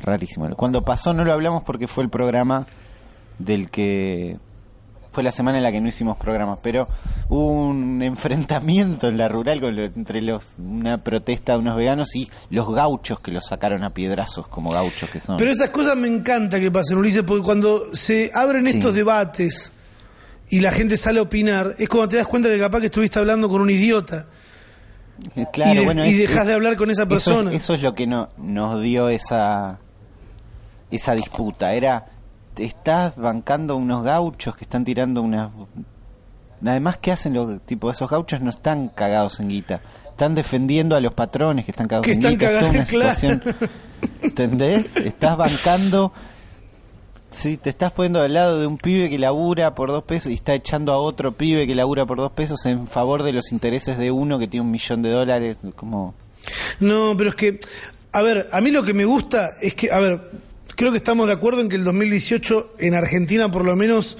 Rarísimo. 0.00 0.48
Cuando 0.54 0.82
pasó 0.82 1.12
no 1.12 1.24
lo 1.24 1.32
hablamos 1.32 1.64
porque 1.64 1.88
fue 1.88 2.04
el 2.04 2.10
programa 2.10 2.66
del 3.38 3.70
que 3.70 4.38
fue 5.10 5.22
la 5.22 5.32
semana 5.32 5.56
en 5.58 5.64
la 5.64 5.72
que 5.72 5.80
no 5.80 5.88
hicimos 5.88 6.16
programas, 6.18 6.58
pero 6.62 6.86
hubo 7.28 7.50
un 7.50 8.02
enfrentamiento 8.02 9.08
en 9.08 9.16
la 9.18 9.28
rural 9.28 9.60
con 9.60 9.74
lo- 9.76 9.84
entre 9.84 10.20
los 10.22 10.44
una 10.58 10.98
protesta 11.02 11.52
de 11.52 11.58
unos 11.58 11.76
veganos 11.76 12.14
y 12.14 12.30
los 12.50 12.72
gauchos 12.72 13.20
que 13.20 13.30
los 13.32 13.46
sacaron 13.46 13.82
a 13.84 13.90
piedrazos 13.94 14.46
como 14.48 14.70
gauchos 14.70 15.08
que 15.10 15.20
son. 15.20 15.36
Pero 15.36 15.50
esas 15.50 15.70
cosas 15.70 15.96
me 15.96 16.08
encanta 16.08 16.60
que 16.60 16.70
pasen, 16.70 16.98
Ulises, 16.98 17.22
porque 17.22 17.42
cuando 17.42 17.94
se 17.94 18.30
abren 18.34 18.64
Sí. 18.66 18.78
estos 18.78 18.94
debates 18.94 19.72
y 20.50 20.60
la 20.60 20.70
gente 20.72 20.96
sale 20.96 21.18
a 21.18 21.22
opinar, 21.22 21.74
es 21.78 21.88
cuando 21.88 22.08
te 22.10 22.16
das 22.16 22.26
cuenta 22.26 22.48
que 22.48 22.58
capaz 22.58 22.80
que 22.80 22.86
estuviste 22.86 23.18
hablando 23.18 23.48
con 23.48 23.60
un 23.60 23.70
idiota. 23.70 24.26
Eh, 25.34 25.46
Claro, 25.52 25.72
y 25.72 25.76
de- 25.78 25.84
bueno, 25.84 26.06
y 26.06 26.10
es- 26.10 26.18
dejas 26.18 26.46
de 26.46 26.52
hablar 26.54 26.76
con 26.76 26.90
esa 26.90 27.02
eso 27.02 27.08
persona. 27.08 27.50
es- 27.50 27.56
Eso 27.64 27.74
es, 27.74 27.82
lo 27.82 27.94
que 27.94 28.06
no, 28.06 28.28
nos 28.38 28.80
dio 28.82 29.08
esa 29.08 29.78
esa 30.90 31.14
disputa. 31.14 31.74
Era, 31.74 32.06
estás 32.58 33.16
bancando 33.16 33.76
unos 33.76 34.02
gauchos 34.02 34.56
que 34.56 34.64
están 34.64 34.84
tirando 34.84 35.22
unas... 35.22 35.50
Además, 36.64 36.98
¿qué 36.98 37.12
hacen 37.12 37.34
los 37.34 37.60
tipos? 37.62 37.96
Esos 37.96 38.10
gauchos 38.10 38.40
no 38.40 38.50
están 38.50 38.88
cagados 38.88 39.38
en 39.40 39.48
guita. 39.48 39.80
Están 40.10 40.34
defendiendo 40.34 40.96
a 40.96 41.00
los 41.00 41.12
patrones 41.12 41.64
que 41.64 41.70
están 41.70 41.86
cagados 41.86 42.06
Que 42.06 42.12
en 42.12 42.18
están 42.18 42.32
guita. 42.32 42.50
Es 42.50 42.58
toda 42.58 42.70
cagados, 42.72 42.76
una 42.76 42.84
claro. 43.14 43.14
situación- 43.14 43.70
¿Entendés? 44.22 44.96
Estás 44.96 45.36
bancando... 45.36 46.12
Sí, 47.30 47.56
te 47.58 47.68
estás 47.70 47.92
poniendo 47.92 48.22
al 48.22 48.32
lado 48.32 48.58
de 48.58 48.66
un 48.66 48.78
pibe 48.78 49.10
que 49.10 49.18
labura 49.18 49.74
por 49.74 49.90
dos 49.90 50.02
pesos 50.04 50.32
y 50.32 50.34
está 50.34 50.54
echando 50.54 50.92
a 50.92 50.98
otro 50.98 51.32
pibe 51.36 51.66
que 51.66 51.74
labura 51.74 52.06
por 52.06 52.16
dos 52.16 52.32
pesos 52.32 52.64
en 52.66 52.88
favor 52.88 53.22
de 53.22 53.32
los 53.34 53.52
intereses 53.52 53.98
de 53.98 54.10
uno 54.10 54.38
que 54.38 54.48
tiene 54.48 54.64
un 54.64 54.72
millón 54.72 55.02
de 55.02 55.10
dólares. 55.10 55.58
Como... 55.76 56.14
No, 56.80 57.14
pero 57.16 57.30
es 57.30 57.36
que, 57.36 57.60
a 58.12 58.22
ver, 58.22 58.48
a 58.50 58.60
mí 58.62 58.70
lo 58.70 58.82
que 58.82 58.94
me 58.94 59.04
gusta 59.04 59.50
es 59.60 59.74
que, 59.74 59.92
a 59.92 59.98
ver, 59.98 60.30
creo 60.76 60.90
que 60.92 60.98
estamos 60.98 61.26
de 61.26 61.32
acuerdo 61.34 61.60
en 61.60 61.68
que 61.68 61.76
el 61.76 61.84
2018 61.84 62.74
en 62.78 62.94
Argentina 62.94 63.50
por 63.50 63.64
lo 63.64 63.74
menos 63.76 64.16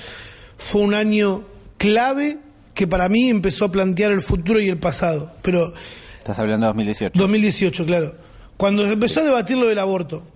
fue 0.56 0.82
un 0.82 0.94
año 0.94 1.44
clave 1.76 2.38
que 2.74 2.86
para 2.86 3.08
mí 3.08 3.28
empezó 3.30 3.64
a 3.66 3.72
plantear 3.72 4.12
el 4.12 4.22
futuro 4.22 4.60
y 4.60 4.68
el 4.68 4.78
pasado. 4.78 5.32
Pero 5.42 5.72
Estás 6.18 6.38
hablando 6.38 6.66
de 6.66 6.68
2018. 6.70 7.18
2018, 7.18 7.86
claro. 7.86 8.14
Cuando 8.56 8.84
empezó 8.84 9.20
a 9.20 9.24
debatir 9.24 9.56
lo 9.56 9.66
del 9.66 9.78
aborto, 9.78 10.26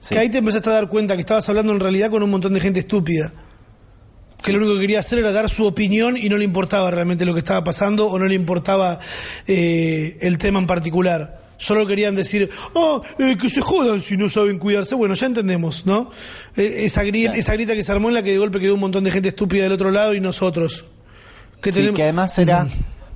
Sí. 0.00 0.14
que 0.14 0.18
ahí 0.18 0.28
te 0.30 0.38
empezaste 0.38 0.68
a 0.70 0.72
dar 0.72 0.88
cuenta 0.88 1.14
que 1.14 1.20
estabas 1.20 1.48
hablando 1.48 1.72
en 1.72 1.78
realidad 1.78 2.10
con 2.10 2.22
un 2.24 2.30
montón 2.30 2.54
de 2.54 2.60
gente 2.60 2.80
estúpida. 2.80 3.32
Que 4.42 4.52
lo 4.52 4.58
único 4.58 4.74
que 4.74 4.80
quería 4.80 4.98
hacer 4.98 5.20
era 5.20 5.30
dar 5.30 5.48
su 5.48 5.64
opinión 5.64 6.16
y 6.16 6.28
no 6.28 6.36
le 6.36 6.44
importaba 6.44 6.90
realmente 6.90 7.24
lo 7.24 7.32
que 7.34 7.38
estaba 7.38 7.62
pasando 7.62 8.08
o 8.08 8.18
no 8.18 8.24
le 8.26 8.34
importaba 8.34 8.98
eh, 9.46 10.18
el 10.20 10.38
tema 10.38 10.58
en 10.58 10.66
particular. 10.66 11.41
Solo 11.62 11.86
querían 11.86 12.16
decir, 12.16 12.50
ah, 12.74 13.00
eh, 13.20 13.36
que 13.40 13.48
se 13.48 13.60
jodan 13.60 14.00
si 14.00 14.16
no 14.16 14.28
saben 14.28 14.58
cuidarse. 14.58 14.96
Bueno, 14.96 15.14
ya 15.14 15.26
entendemos, 15.26 15.86
¿no? 15.86 16.10
Eh, 16.56 16.78
esa, 16.78 17.04
grieta, 17.04 17.36
esa 17.36 17.52
grieta 17.52 17.74
que 17.74 17.84
se 17.84 17.92
armó 17.92 18.08
en 18.08 18.14
la 18.14 18.22
que 18.24 18.32
de 18.32 18.38
golpe 18.38 18.58
quedó 18.58 18.74
un 18.74 18.80
montón 18.80 19.04
de 19.04 19.12
gente 19.12 19.28
estúpida 19.28 19.62
del 19.62 19.70
otro 19.70 19.92
lado 19.92 20.12
y 20.12 20.20
nosotros. 20.20 20.84
Que 21.60 21.70
Sí, 21.70 21.76
tenemos... 21.76 21.96
que 21.96 22.02
además 22.02 22.36
era, 22.36 22.66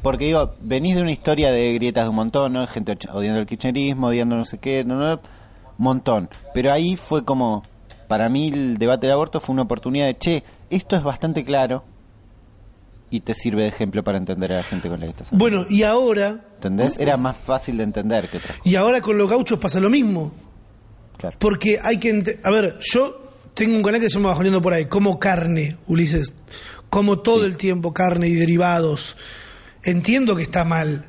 porque 0.00 0.26
digo, 0.26 0.54
venís 0.60 0.94
de 0.94 1.02
una 1.02 1.10
historia 1.10 1.50
de 1.50 1.72
grietas 1.72 2.04
de 2.04 2.10
un 2.10 2.14
montón, 2.14 2.52
¿no? 2.52 2.64
Gente 2.68 2.96
odiando 3.12 3.40
el 3.40 3.46
kirchnerismo, 3.46 4.06
odiando 4.06 4.36
no 4.36 4.44
sé 4.44 4.58
qué, 4.58 4.84
no, 4.84 4.94
no, 4.94 5.20
montón. 5.76 6.30
Pero 6.54 6.72
ahí 6.72 6.96
fue 6.96 7.24
como, 7.24 7.64
para 8.06 8.28
mí 8.28 8.46
el 8.54 8.78
debate 8.78 9.08
del 9.08 9.14
aborto 9.14 9.40
fue 9.40 9.54
una 9.54 9.62
oportunidad 9.62 10.06
de, 10.06 10.18
che, 10.18 10.44
esto 10.70 10.94
es 10.94 11.02
bastante 11.02 11.44
claro 11.44 11.82
y 13.10 13.20
te 13.20 13.34
sirve 13.34 13.62
de 13.62 13.68
ejemplo 13.68 14.02
para 14.02 14.18
entender 14.18 14.52
a 14.52 14.56
la 14.56 14.62
gente 14.62 14.88
con 14.88 14.98
la 15.00 15.06
que 15.06 15.10
estás 15.10 15.28
hablando. 15.32 15.44
Bueno, 15.58 15.66
y 15.70 15.82
ahora, 15.84 16.44
¿Entendés? 16.56 16.94
Era 16.98 17.16
más 17.16 17.36
fácil 17.36 17.76
de 17.78 17.84
entender 17.84 18.28
que 18.28 18.38
otra 18.38 18.48
cosa. 18.56 18.68
y 18.68 18.74
ahora 18.76 19.00
con 19.00 19.16
los 19.18 19.30
gauchos 19.30 19.58
pasa 19.58 19.78
lo 19.80 19.88
mismo. 19.90 20.32
Claro. 21.18 21.36
Porque 21.38 21.78
hay 21.82 21.98
que... 21.98 22.10
ente- 22.10 22.40
A 22.44 22.50
ver, 22.50 22.76
yo 22.80 23.32
tengo 23.54 23.74
un 23.76 23.82
canal 23.82 24.00
que 24.00 24.08
se 24.10 24.16
llama 24.16 24.30
Bajoneando 24.30 24.60
por 24.60 24.72
ahí, 24.74 24.86
como 24.86 25.18
carne, 25.18 25.76
Ulises. 25.86 26.34
Como 26.90 27.18
todo 27.20 27.46
el 27.46 27.56
tiempo 27.56 27.92
carne 27.94 28.28
y 28.28 28.34
derivados. 28.34 29.16
Entiendo 29.82 30.36
que 30.36 30.42
está 30.42 30.64
mal. 30.64 31.06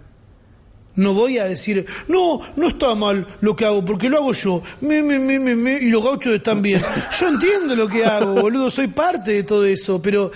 No 0.98 1.14
voy 1.14 1.38
a 1.38 1.46
decir, 1.46 1.86
no, 2.10 2.42
no 2.56 2.68
está 2.68 2.94
mal 2.96 3.26
lo 3.40 3.56
que 3.56 3.66
hago, 3.66 3.86
porque 3.86 4.10
lo 4.10 4.18
hago 4.18 4.34
yo. 4.34 4.62
Me, 4.82 5.02
me, 5.02 5.18
me, 5.20 5.40
me, 5.40 5.56
me, 5.56 5.74
y 5.74 5.90
los 5.90 6.04
gauchos 6.04 6.34
están 6.36 6.62
bien. 6.62 6.82
Yo 7.20 7.28
entiendo 7.30 7.76
lo 7.76 7.88
que 7.88 8.04
hago, 8.04 8.34
boludo, 8.34 8.70
soy 8.70 8.88
parte 8.88 9.32
de 9.32 9.44
todo 9.44 9.64
eso. 9.66 10.02
Pero, 10.02 10.32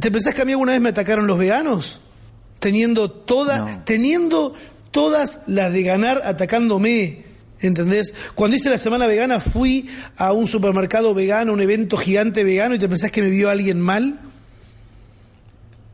¿te 0.00 0.10
pensás 0.10 0.34
que 0.34 0.42
a 0.42 0.44
mí 0.44 0.52
alguna 0.52 0.72
vez 0.72 0.80
me 0.80 0.90
atacaron 0.90 1.26
los 1.26 1.38
veganos? 1.38 2.00
Teniendo 2.60 3.10
toda, 3.10 3.58
No. 3.58 3.82
teniendo 3.84 4.54
todas 4.92 5.40
las 5.48 5.72
de 5.72 5.82
ganar 5.82 6.20
atacándome. 6.24 7.24
¿Entendés? 7.60 8.12
Cuando 8.34 8.56
hice 8.56 8.68
la 8.70 8.76
semana 8.78 9.06
vegana 9.06 9.38
fui 9.40 9.88
a 10.16 10.32
un 10.32 10.46
supermercado 10.48 11.14
vegano, 11.14 11.52
un 11.52 11.60
evento 11.62 11.96
gigante 11.96 12.44
vegano, 12.44 12.74
y 12.74 12.78
te 12.78 12.88
pensás 12.88 13.10
que 13.12 13.22
me 13.22 13.30
vio 13.30 13.48
alguien 13.50 13.80
mal. 13.80 14.18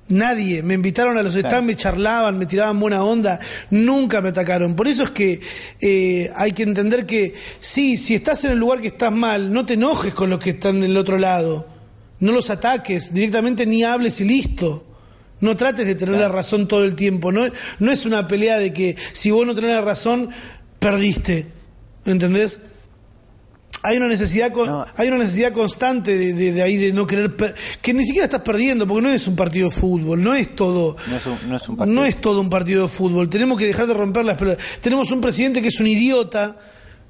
Nadie. 0.09 0.63
Me 0.63 0.75
invitaron 0.75 1.19
a 1.19 1.23
los 1.23 1.35
stands, 1.35 1.63
me 1.63 1.77
charlaban, 1.77 2.39
me 2.39 2.47
tiraban 2.47 2.81
buena 2.81 3.03
onda. 3.03 3.39
Nunca 3.71 4.21
me 4.21 4.31
atacaron. 4.31 4.75
Por 4.75 4.89
eso 4.89 5.03
es 5.03 5.11
que 5.11 5.41
eh, 5.81 6.31
hay 6.35 6.53
que 6.53 6.63
entender 6.63 7.05
que 7.05 7.35
sí, 7.61 7.97
si 7.99 8.15
estás 8.15 8.45
en 8.45 8.53
el 8.53 8.59
lugar 8.59 8.81
que 8.81 8.89
estás 8.89 9.13
mal, 9.13 9.53
no 9.53 9.67
te 9.67 9.75
enojes 9.75 10.15
con 10.15 10.31
los 10.31 10.39
que 10.39 10.51
están 10.51 10.81
del 10.81 10.97
otro 10.97 11.19
lado. 11.19 11.69
No 12.21 12.33
los 12.33 12.51
ataques, 12.51 13.13
directamente 13.13 13.67
ni 13.67 13.85
hables 13.85 14.21
y 14.21 14.25
listo. 14.25 14.87
No 15.41 15.57
trates 15.57 15.87
de 15.87 15.95
tener 15.95 16.19
la 16.19 16.29
razón 16.29 16.67
todo 16.67 16.85
el 16.85 16.97
tiempo. 16.97 17.31
No, 17.31 17.47
no 17.79 17.93
es 17.93 18.07
una 18.07 18.27
pelea 18.27 18.59
de 18.59 18.73
que 18.73 18.97
si 19.13 19.31
vos 19.31 19.47
no 19.47 19.55
tenés 19.55 19.71
la 19.71 19.83
razón, 19.83 20.31
perdiste. 20.79 21.47
¿Entendés? 22.05 22.61
Hay 23.83 23.97
una 23.97 24.09
necesidad 24.09 24.51
con- 24.53 24.67
No. 24.69 24.87
hay 24.97 25.09
una 25.09 25.19
necesidad 25.19 25.53
constante 25.53 26.17
de, 26.19 26.33
de- 26.33 26.53
de 26.53 26.63
ahí 26.63 26.77
de 26.77 26.93
no 26.93 27.07
querer 27.07 27.37
per- 27.37 27.55
que 27.81 27.95
ni 27.95 28.05
siquiera 28.05 28.25
estás 28.25 28.41
perdiendo 28.41 28.87
porque 28.87 29.03
no 29.03 29.09
es 29.11 29.27
un 29.29 29.37
partido 29.37 29.69
de 29.71 29.75
fútbol 29.75 30.23
no 30.23 30.35
es 30.35 30.55
todo 30.57 30.97
No 31.09 31.17
es 31.17 31.27
un, 31.27 31.39
no 31.49 31.57
es 31.57 31.69
un 31.69 31.77
partido. 31.77 31.95
no 32.01 32.05
es 32.05 32.21
todo 32.21 32.41
un 32.41 32.51
partido 32.51 32.83
de 32.83 32.89
fútbol 32.89 33.31
tenemos 33.31 33.57
que 33.57 33.67
dejar 33.67 33.87
de 33.87 33.95
romper 33.95 34.25
las 34.25 34.37
pelotas 34.37 34.65
tenemos 34.81 35.11
un 35.13 35.21
presidente 35.21 35.63
que 35.63 35.69
es 35.69 35.79
un 35.81 35.87
idiota 35.87 36.57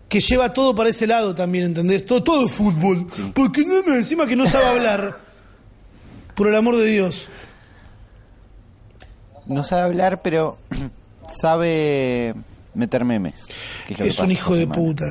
que 0.09 0.21
lleva 0.21 0.53
todo 0.53 0.75
para 0.75 0.91
ese 0.91 1.07
lado 1.07 1.35
también 1.35 1.65
¿entendés? 1.67 2.05
todo 2.05 2.23
todo 2.23 2.45
es 2.47 2.53
fútbol 2.53 3.07
porque 3.35 3.65
no 3.65 3.83
me 3.85 3.97
encima 3.97 4.27
que 4.27 4.37
no 4.37 4.47
sabe 4.47 4.67
hablar 4.67 5.19
por 6.35 6.49
el 6.49 6.55
amor 6.55 6.77
de 6.77 6.85
Dios 6.87 7.29
No 9.47 9.65
sabe 9.65 9.83
hablar, 9.83 10.21
pero 10.23 10.59
sabe 11.41 12.35
meter 12.75 13.05
memes. 13.05 13.35
es 13.89 14.19
un 14.19 14.31
hijo 14.31 14.55
de 14.55 14.63
semana, 14.65 14.81
puta 14.83 15.05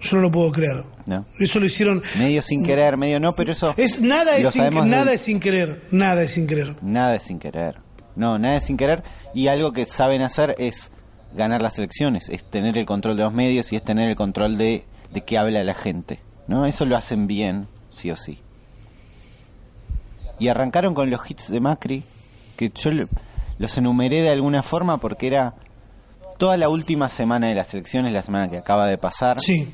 yo 0.00 0.16
no 0.16 0.22
lo 0.22 0.30
puedo 0.30 0.52
creer 0.52 0.84
¿no? 1.06 1.24
eso 1.38 1.58
lo 1.60 1.66
hicieron 1.66 2.02
Medio 2.18 2.40
sin 2.42 2.64
querer, 2.64 2.96
medio 2.96 3.18
no, 3.20 3.32
pero 3.32 3.52
eso... 3.52 3.74
es 3.76 4.00
nada 4.00 4.36
es 4.36 4.50
sin, 4.50 4.70
nada 4.88 5.12
es 5.12 5.20
sin 5.20 5.40
querer 5.40 5.82
nada 5.90 6.22
es 6.22 6.30
sin 6.32 6.46
querer 6.46 6.76
Nada 6.82 7.14
es 7.16 7.22
sin 7.24 7.38
querer. 7.38 7.76
No, 8.16 8.36
nada 8.38 8.56
es 8.56 8.64
sin 8.64 8.76
querer. 8.76 9.04
Y 9.32 9.46
algo 9.46 9.72
que 9.72 9.86
saben 9.86 10.22
hacer 10.22 10.56
es 10.58 10.90
ganar 11.36 11.62
las 11.62 11.78
elecciones, 11.78 12.28
es 12.28 12.44
tener 12.44 12.76
el 12.76 12.84
control 12.84 13.16
de 13.16 13.22
los 13.22 13.32
medios 13.32 13.72
y 13.72 13.76
es 13.76 13.84
tener 13.84 14.08
el 14.08 14.16
control 14.16 14.58
de, 14.58 14.84
de 15.12 15.20
qué 15.20 15.38
habla 15.38 15.62
la 15.62 15.74
gente. 15.74 16.18
¿no? 16.48 16.66
Eso 16.66 16.84
lo 16.84 16.96
hacen 16.96 17.26
bien, 17.28 17.68
sí 17.90 18.10
o 18.10 18.16
sí. 18.16 18.40
Y 20.40 20.48
arrancaron 20.48 20.94
con 20.94 21.10
los 21.10 21.20
hits 21.30 21.48
de 21.50 21.60
Macri, 21.60 22.02
que 22.56 22.70
yo 22.74 22.90
lo- 22.90 23.08
los 23.58 23.76
enumeré 23.78 24.22
de 24.22 24.30
alguna 24.30 24.62
forma 24.62 24.98
porque 24.98 25.26
era 25.28 25.54
toda 26.38 26.56
la 26.56 26.68
última 26.68 27.08
semana 27.08 27.48
de 27.48 27.54
las 27.54 27.72
elecciones, 27.74 28.12
la 28.12 28.22
semana 28.22 28.48
que 28.48 28.58
acaba 28.58 28.86
de 28.86 28.98
pasar. 28.98 29.40
sí 29.40 29.68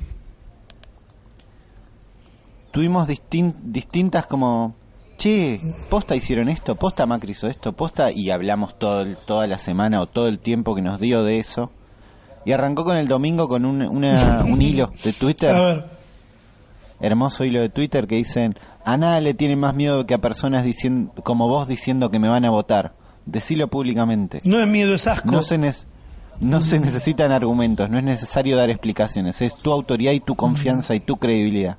tuvimos 2.74 3.06
distin- 3.08 3.54
distintas 3.62 4.26
como, 4.26 4.74
che, 5.16 5.60
posta 5.88 6.16
hicieron 6.16 6.48
esto, 6.48 6.74
posta 6.74 7.06
Macri 7.06 7.30
hizo 7.30 7.46
esto, 7.46 7.72
posta, 7.72 8.10
y 8.10 8.30
hablamos 8.30 8.76
todo 8.78 9.02
el- 9.02 9.16
toda 9.16 9.46
la 9.46 9.58
semana 9.58 10.00
o 10.00 10.06
todo 10.06 10.26
el 10.26 10.40
tiempo 10.40 10.74
que 10.74 10.82
nos 10.82 10.98
dio 10.98 11.22
de 11.22 11.38
eso. 11.38 11.70
Y 12.44 12.50
arrancó 12.52 12.84
con 12.84 12.96
el 12.96 13.06
domingo 13.08 13.48
con 13.48 13.64
un, 13.64 13.80
una- 13.82 14.42
un 14.44 14.60
hilo 14.60 14.90
de 15.04 15.12
Twitter, 15.12 15.50
a 15.54 15.60
ver 15.62 15.84
hermoso 17.00 17.44
hilo 17.44 17.60
de 17.60 17.68
Twitter 17.68 18.06
que 18.06 18.16
dicen, 18.16 18.56
a 18.84 18.96
nada 18.96 19.20
le 19.20 19.34
tienen 19.34 19.58
más 19.60 19.74
miedo 19.74 20.06
que 20.06 20.14
a 20.14 20.18
personas 20.18 20.64
diciendo, 20.64 21.12
como 21.22 21.48
vos 21.48 21.68
diciendo 21.68 22.10
que 22.10 22.18
me 22.18 22.28
van 22.28 22.44
a 22.44 22.50
votar. 22.50 22.94
Decilo 23.26 23.68
públicamente. 23.68 24.40
no 24.44 24.58
es 24.58 24.66
miedo 24.68 24.94
es 24.94 25.06
asco 25.06 25.30
No 25.30 25.42
se, 25.42 25.58
ne- 25.58 25.74
no 26.40 26.62
se 26.62 26.78
necesitan 26.80 27.32
argumentos, 27.32 27.88
no 27.90 27.98
es 27.98 28.04
necesario 28.04 28.56
dar 28.56 28.68
explicaciones, 28.70 29.40
es 29.42 29.54
tu 29.56 29.70
autoridad 29.72 30.12
y 30.12 30.20
tu 30.20 30.34
confianza 30.34 30.94
y 30.94 31.00
tu 31.00 31.16
credibilidad. 31.16 31.76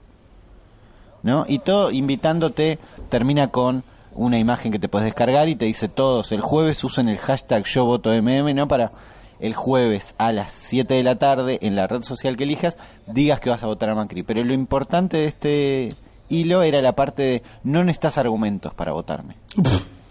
¿No? 1.25 1.43
Y 1.47 1.59
todo 1.59 1.89
invitándote 1.91 2.77
termina 3.09 3.47
con 3.49 3.83
una 4.13 4.37
imagen 4.37 4.71
que 4.71 4.77
te 4.79 4.87
puedes 4.87 5.05
descargar 5.07 5.49
y 5.49 5.55
te 5.55 5.65
dice 5.65 5.89
todos, 5.89 6.31
el 6.31 6.39
jueves 6.39 6.81
usen 6.83 7.09
el 7.09 7.17
hashtag 7.17 7.65
yo 7.65 7.83
voto 7.83 8.11
MM, 8.13 8.53
¿no? 8.53 8.67
Para 8.67 8.91
el 9.39 9.55
jueves 9.55 10.13
a 10.19 10.31
las 10.31 10.51
7 10.53 10.93
de 10.93 11.03
la 11.03 11.15
tarde 11.17 11.57
en 11.63 11.75
la 11.75 11.87
red 11.87 12.03
social 12.03 12.37
que 12.37 12.43
elijas 12.43 12.77
digas 13.07 13.39
que 13.39 13.49
vas 13.49 13.63
a 13.63 13.67
votar 13.67 13.89
a 13.89 13.95
Macri. 13.95 14.21
Pero 14.23 14.43
lo 14.43 14.53
importante 14.53 15.17
de 15.17 15.25
este 15.25 15.89
hilo 16.29 16.61
era 16.61 16.81
la 16.81 16.93
parte 16.93 17.23
de 17.23 17.43
no 17.63 17.83
necesitas 17.83 18.17
argumentos 18.19 18.73
para 18.75 18.93
votarme. 18.93 19.35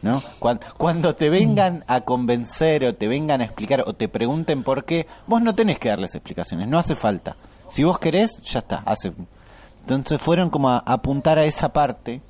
¿no? 0.03 0.21
Cuan- 0.41 0.61
Cuando, 0.77 1.15
te 1.15 1.31
vengan 1.31 1.85
a 1.87 2.01
convencer 2.03 2.85
o 2.85 2.95
te 2.95 3.07
vengan 3.09 3.41
a 3.41 3.45
explicar 3.45 3.85
o 3.87 3.95
te 3.95 4.09
pregunten 4.09 4.63
por 4.65 4.85
qué, 4.85 5.07
vos 5.29 5.41
no 5.41 5.55
tenés 5.55 5.79
que 5.79 5.89
darles 5.89 6.15
explicaciones, 6.15 6.69
no 6.69 6.77
hace 6.79 6.95
falta. 6.97 7.37
Si 7.69 7.85
vos 7.85 7.99
querés, 8.01 8.43
ya 8.43 8.59
está. 8.59 8.83
Hace... 8.85 9.13
Entonces 9.89 10.21
fueron 10.21 10.51
como 10.51 10.71
a 10.71 10.79
apuntar 10.79 11.39
a 11.39 11.45
esa 11.45 11.73
parte 11.73 12.23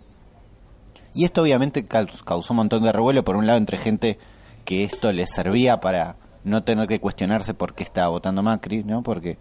Y 1.14 1.24
esto 1.24 1.42
obviamente 1.42 1.86
caus- 1.86 2.22
causó 2.24 2.52
un 2.52 2.56
montón 2.58 2.82
de 2.82 2.90
revuelo, 2.92 3.22
por 3.24 3.36
un 3.36 3.46
lado 3.46 3.58
entre 3.58 3.78
gente 3.78 4.18
que 4.64 4.82
esto 4.82 5.12
les 5.12 5.30
servía 5.30 5.78
para 5.78 6.16
no 6.42 6.64
tener 6.64 6.88
que 6.88 6.98
cuestionarse 7.00 7.54
por 7.54 7.74
qué 7.74 7.84
estaba 7.84 8.08
votando 8.08 8.42
Macri, 8.42 8.82
¿no? 8.82 9.02
Porque, 9.02 9.36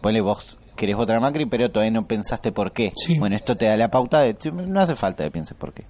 ponle 0.00 0.20
vos 0.20 0.58
querés 0.74 0.96
votar 0.96 1.16
a 1.16 1.20
Macri, 1.20 1.46
pero 1.46 1.70
todavía 1.70 1.92
no 1.92 2.06
pensaste 2.06 2.50
por 2.50 2.72
qué. 2.72 2.92
Sí. 2.96 3.18
Bueno, 3.20 3.36
esto 3.36 3.54
te 3.56 3.66
da 3.66 3.76
la 3.76 3.90
pauta 3.90 4.20
de, 4.22 4.36
"Che, 4.36 4.50
no 4.50 4.80
hace 4.80 4.96
falta 4.96 5.22
que 5.22 5.30
pienses 5.30 5.56
por 5.56 5.72
qué. 5.72 5.84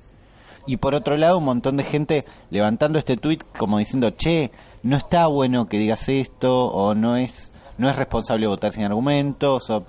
Y 0.67 0.77
por 0.77 0.95
otro 0.95 1.17
lado, 1.17 1.39
un 1.39 1.45
montón 1.45 1.77
de 1.79 1.85
gente 1.85 2.25
levantando 2.51 2.99
este 2.99 3.17
tuit 3.17 3.43
como 3.59 3.79
diciendo, 3.79 4.11
che, 4.11 4.51
no 4.83 4.97
está 4.97 5.27
bueno 5.29 5.67
que 5.67 5.79
digas 5.79 6.09
esto, 6.11 6.67
o 6.67 6.95
no 6.95 7.17
es, 7.17 7.51
no 7.79 7.89
es 7.89 7.97
responsable 7.97 8.47
votar 8.47 8.73
sin 8.73 8.85
argumentos, 8.85 9.71
o 9.71 9.87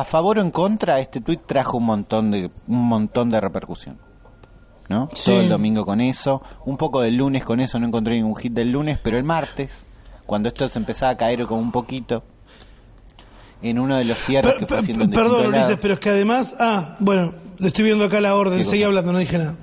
a 0.00 0.04
favor 0.04 0.38
o 0.38 0.40
en 0.40 0.50
contra, 0.50 1.00
este 1.00 1.20
tuit 1.20 1.40
trajo 1.46 1.76
un 1.78 1.84
montón 1.86 2.30
de, 2.30 2.50
un 2.66 2.88
montón 2.88 3.30
de 3.30 3.40
repercusión. 3.40 3.98
¿No? 4.88 5.08
Sí. 5.14 5.30
Todo 5.32 5.40
el 5.40 5.48
domingo 5.50 5.84
con 5.84 6.00
eso, 6.00 6.40
un 6.64 6.76
poco 6.78 7.02
del 7.02 7.16
lunes 7.16 7.44
con 7.44 7.60
eso, 7.60 7.78
no 7.78 7.86
encontré 7.86 8.14
ningún 8.16 8.34
hit 8.36 8.52
del 8.54 8.70
lunes, 8.72 8.98
pero 9.02 9.18
el 9.18 9.24
martes, 9.24 9.84
cuando 10.24 10.48
esto 10.48 10.66
se 10.68 10.78
empezaba 10.78 11.12
a 11.12 11.16
caer 11.18 11.44
como 11.44 11.60
un 11.60 11.70
poquito, 11.72 12.22
en 13.60 13.78
uno 13.78 13.96
de 13.98 14.04
los 14.04 14.16
cierres 14.16 14.54
Per- 14.54 14.60
que 14.60 14.66
fue 14.66 14.94
per- 14.94 15.10
perdón, 15.10 15.46
Ulises, 15.48 15.76
pero 15.80 15.94
es 15.94 16.00
que 16.00 16.08
además. 16.10 16.56
Ah, 16.58 16.96
bueno, 17.00 17.34
estoy 17.60 17.84
viendo 17.84 18.04
acá 18.06 18.20
la 18.20 18.34
orden. 18.34 18.56
¿Qué 18.58 18.64
Seguí 18.64 18.82
hablando, 18.82 19.12
no 19.12 19.18
dije 19.18 19.36
nada. 19.36 19.56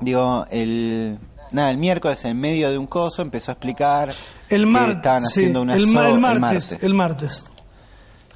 Digo, 0.00 0.46
el 0.50 1.18
nada, 1.50 1.70
el 1.70 1.78
miércoles 1.78 2.24
en 2.24 2.38
medio 2.38 2.70
de 2.70 2.78
un 2.78 2.86
coso 2.86 3.22
empezó 3.22 3.50
a 3.50 3.54
explicar 3.54 4.14
El 4.48 4.60
que 4.60 4.66
martes. 4.66 4.96
estaban 4.96 5.26
sí, 5.26 5.40
haciendo 5.40 5.62
una 5.62 5.74
el, 5.74 5.86
ma- 5.88 6.02
so- 6.02 6.08
el 6.14 6.20
martes. 6.20 6.72
El 6.82 6.94
martes. 6.94 7.44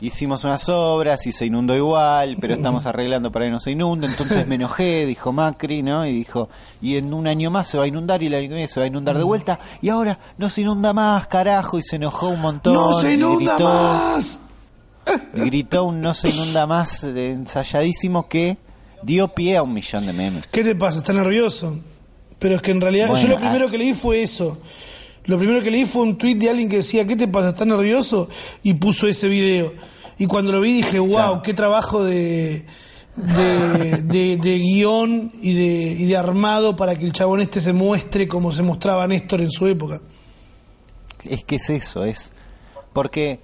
Hicimos 0.02 0.42
unas 0.42 0.68
obras 0.68 1.24
y 1.28 1.32
se 1.32 1.46
inundó 1.46 1.76
igual, 1.76 2.36
pero 2.40 2.54
estamos 2.54 2.86
arreglando 2.86 3.30
para 3.30 3.44
que 3.44 3.52
no 3.52 3.60
se 3.60 3.70
inunde, 3.70 4.08
entonces 4.08 4.48
me 4.48 4.56
enojé, 4.56 5.06
dijo 5.06 5.32
Macri, 5.32 5.84
¿no? 5.84 6.04
Y 6.04 6.12
dijo, 6.12 6.48
y 6.80 6.96
en 6.96 7.14
un 7.14 7.28
año 7.28 7.52
más 7.52 7.68
se 7.68 7.78
va 7.78 7.84
a 7.84 7.86
inundar 7.86 8.20
y 8.20 8.28
la 8.28 8.40
se 8.66 8.80
va 8.80 8.84
a 8.84 8.88
inundar 8.88 9.16
de 9.16 9.22
vuelta, 9.22 9.60
y 9.80 9.90
ahora 9.90 10.18
no 10.38 10.50
se 10.50 10.62
inunda 10.62 10.92
más, 10.92 11.28
carajo, 11.28 11.78
y 11.78 11.84
se 11.84 11.96
enojó 11.96 12.30
un 12.30 12.40
montón. 12.40 12.74
¡No 12.74 13.00
se 13.00 13.14
inunda 13.14 13.54
gritó, 13.54 13.68
más! 13.68 14.40
gritó 15.34 15.84
un 15.84 16.00
no 16.00 16.14
se 16.14 16.30
inunda 16.30 16.66
más 16.66 17.04
ensayadísimo 17.04 18.28
que 18.28 18.58
dio 19.04 19.28
pie 19.28 19.56
a 19.56 19.62
un 19.62 19.72
millón 19.72 20.04
de 20.04 20.12
memes. 20.12 20.48
¿Qué 20.48 20.64
te 20.64 20.74
pasa? 20.74 20.98
¿Estás 20.98 21.14
nervioso? 21.14 21.78
Pero 22.40 22.56
es 22.56 22.62
que 22.62 22.72
en 22.72 22.80
realidad, 22.80 23.06
Bueno, 23.06 23.22
yo 23.22 23.28
lo 23.28 23.36
primero 23.36 23.68
ah. 23.68 23.70
que 23.70 23.78
leí 23.78 23.94
fue 23.94 24.20
eso. 24.20 24.58
Lo 25.26 25.38
primero 25.38 25.62
que 25.62 25.70
leí 25.70 25.84
fue 25.84 26.02
un 26.02 26.18
tweet 26.18 26.34
de 26.34 26.50
alguien 26.50 26.68
que 26.68 26.78
decía, 26.78 27.06
¿qué 27.06 27.14
te 27.14 27.28
pasa? 27.28 27.50
¿Estás 27.50 27.68
nervioso? 27.68 28.28
Y 28.64 28.74
puso 28.74 29.06
ese 29.06 29.28
video. 29.28 29.72
Y 30.18 30.26
cuando 30.26 30.52
lo 30.52 30.60
vi 30.60 30.72
dije, 30.72 30.98
wow, 30.98 31.10
Claro. 31.10 31.42
qué 31.42 31.54
trabajo 31.54 32.04
de, 32.04 32.64
de, 33.16 34.02
de- 34.02 34.36
de 34.36 34.58
guion 34.58 35.32
y 35.42 35.54
de, 35.54 35.96
y 35.98 36.06
de 36.06 36.16
armado 36.16 36.76
para 36.76 36.94
que 36.96 37.04
el 37.04 37.12
chabón 37.12 37.40
este 37.40 37.60
se 37.60 37.72
muestre 37.72 38.28
como 38.28 38.52
se 38.52 38.62
mostraba 38.62 39.06
Néstor 39.06 39.40
en 39.40 39.50
su 39.50 39.66
época. 39.66 40.00
Es 41.24 41.44
que 41.44 41.56
es 41.56 41.70
eso, 41.70 42.04
es 42.04 42.30
porque 42.92 43.40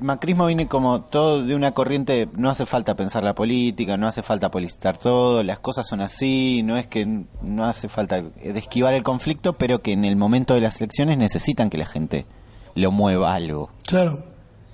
Macrismo 0.00 0.46
viene 0.46 0.68
como 0.68 1.02
todo 1.02 1.42
de 1.44 1.54
una 1.56 1.72
corriente, 1.72 2.28
no 2.36 2.50
hace 2.50 2.66
falta 2.66 2.94
pensar 2.94 3.24
la 3.24 3.34
política, 3.34 3.96
no 3.96 4.06
hace 4.06 4.22
falta 4.22 4.50
politar 4.50 4.96
todo, 4.96 5.42
las 5.42 5.58
cosas 5.58 5.86
son 5.88 6.00
así, 6.00 6.62
no 6.62 6.76
es 6.76 6.86
que 6.86 7.04
no 7.42 7.64
hace 7.64 7.88
falta 7.88 8.22
de 8.22 8.58
esquivar 8.58 8.94
el 8.94 9.02
conflicto, 9.02 9.54
pero 9.54 9.82
que 9.82 9.92
en 9.92 10.04
el 10.04 10.14
momento 10.16 10.54
de 10.54 10.60
las 10.60 10.80
elecciones 10.80 11.18
necesitan 11.18 11.68
que 11.68 11.78
la 11.78 11.86
gente 11.86 12.26
lo 12.74 12.90
mueva 12.92 13.34
algo. 13.34 13.70
Claro. 13.86 14.24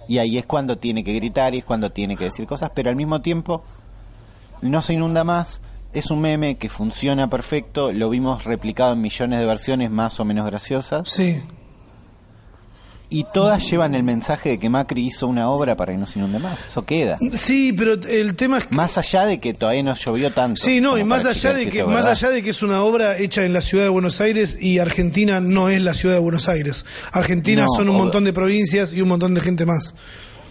Y 0.09 0.19
ahí 0.19 0.39
es 0.39 0.47
cuando 0.47 0.79
tiene 0.79 1.05
que 1.05 1.13
gritar 1.13 1.55
y 1.55 1.59
es 1.59 1.65
cuando 1.65 1.91
tiene 1.91 2.17
que 2.17 2.25
decir 2.25 2.47
cosas, 2.47 2.71
pero 2.75 2.91
al 2.91 2.97
mismo 2.97 3.21
tiempo 3.21 3.63
no 4.63 4.83
se 4.83 4.95
inunda 4.95 5.25
más. 5.25 5.61
Es 5.93 6.11
un 6.11 6.21
meme 6.21 6.57
que 6.57 6.69
funciona 6.69 7.29
perfecto, 7.29 7.93
lo 7.93 8.11
vimos 8.11 8.45
replicado 8.45 8.95
en 8.95 9.01
millones 9.01 9.39
de 9.39 9.47
versiones 9.47 9.91
más 9.91 10.19
o 10.19 10.25
menos 10.25 10.45
graciosas. 10.47 11.09
Sí. 11.09 11.41
Y 13.15 13.23
todas 13.33 13.71
llevan 13.71 13.95
el 13.95 14.03
mensaje 14.03 14.49
de 14.49 14.59
que 14.59 14.69
Macri 14.69 15.07
hizo 15.07 15.29
una 15.29 15.49
obra 15.49 15.77
para 15.77 15.93
que 15.93 15.99
no 16.01 16.05
se 16.05 16.19
inunde 16.19 16.41
más. 16.41 16.59
Eso 16.69 16.85
queda. 16.85 17.17
Sí, 17.31 17.73
pero 17.73 17.93
el 17.93 18.35
tema 18.35 18.59
es 18.59 18.65
que... 18.65 18.75
Más 18.75 18.99
allá 18.99 19.25
de 19.25 19.39
que 19.39 19.55
todavía 19.55 19.85
no 19.85 19.95
llovió 19.95 20.33
tanto. 20.33 20.61
Sí, 20.61 20.81
no, 20.81 20.99
y 20.99 21.05
más 21.05 21.25
allá 21.25 21.53
de 21.55 21.71
que 21.71 21.79
esto 21.79 21.91
más 21.93 22.07
allá 22.07 22.31
de 22.31 22.43
que 22.43 22.51
es 22.51 22.61
una 22.65 22.83
obra 22.83 23.17
hecha 23.17 23.45
en 23.45 23.53
la 23.53 23.61
ciudad 23.61 23.85
de 23.85 23.91
Buenos 23.91 24.21
Aires 24.21 24.59
y 24.61 24.81
Argentina 24.81 25.39
no 25.39 25.69
es 25.69 25.81
la 25.81 25.95
ciudad 25.95 26.17
de 26.17 26.21
Buenos 26.21 26.49
Aires. 26.49 26.85
Argentina 27.12 27.67
No, 27.67 27.69
son 27.77 27.89
un 27.89 27.97
montón 27.97 28.25
de 28.25 28.33
provincias 28.33 28.93
y 28.95 29.01
un 29.01 29.11
montón 29.11 29.33
de 29.35 29.43
gente 29.43 29.65
más. 29.65 29.95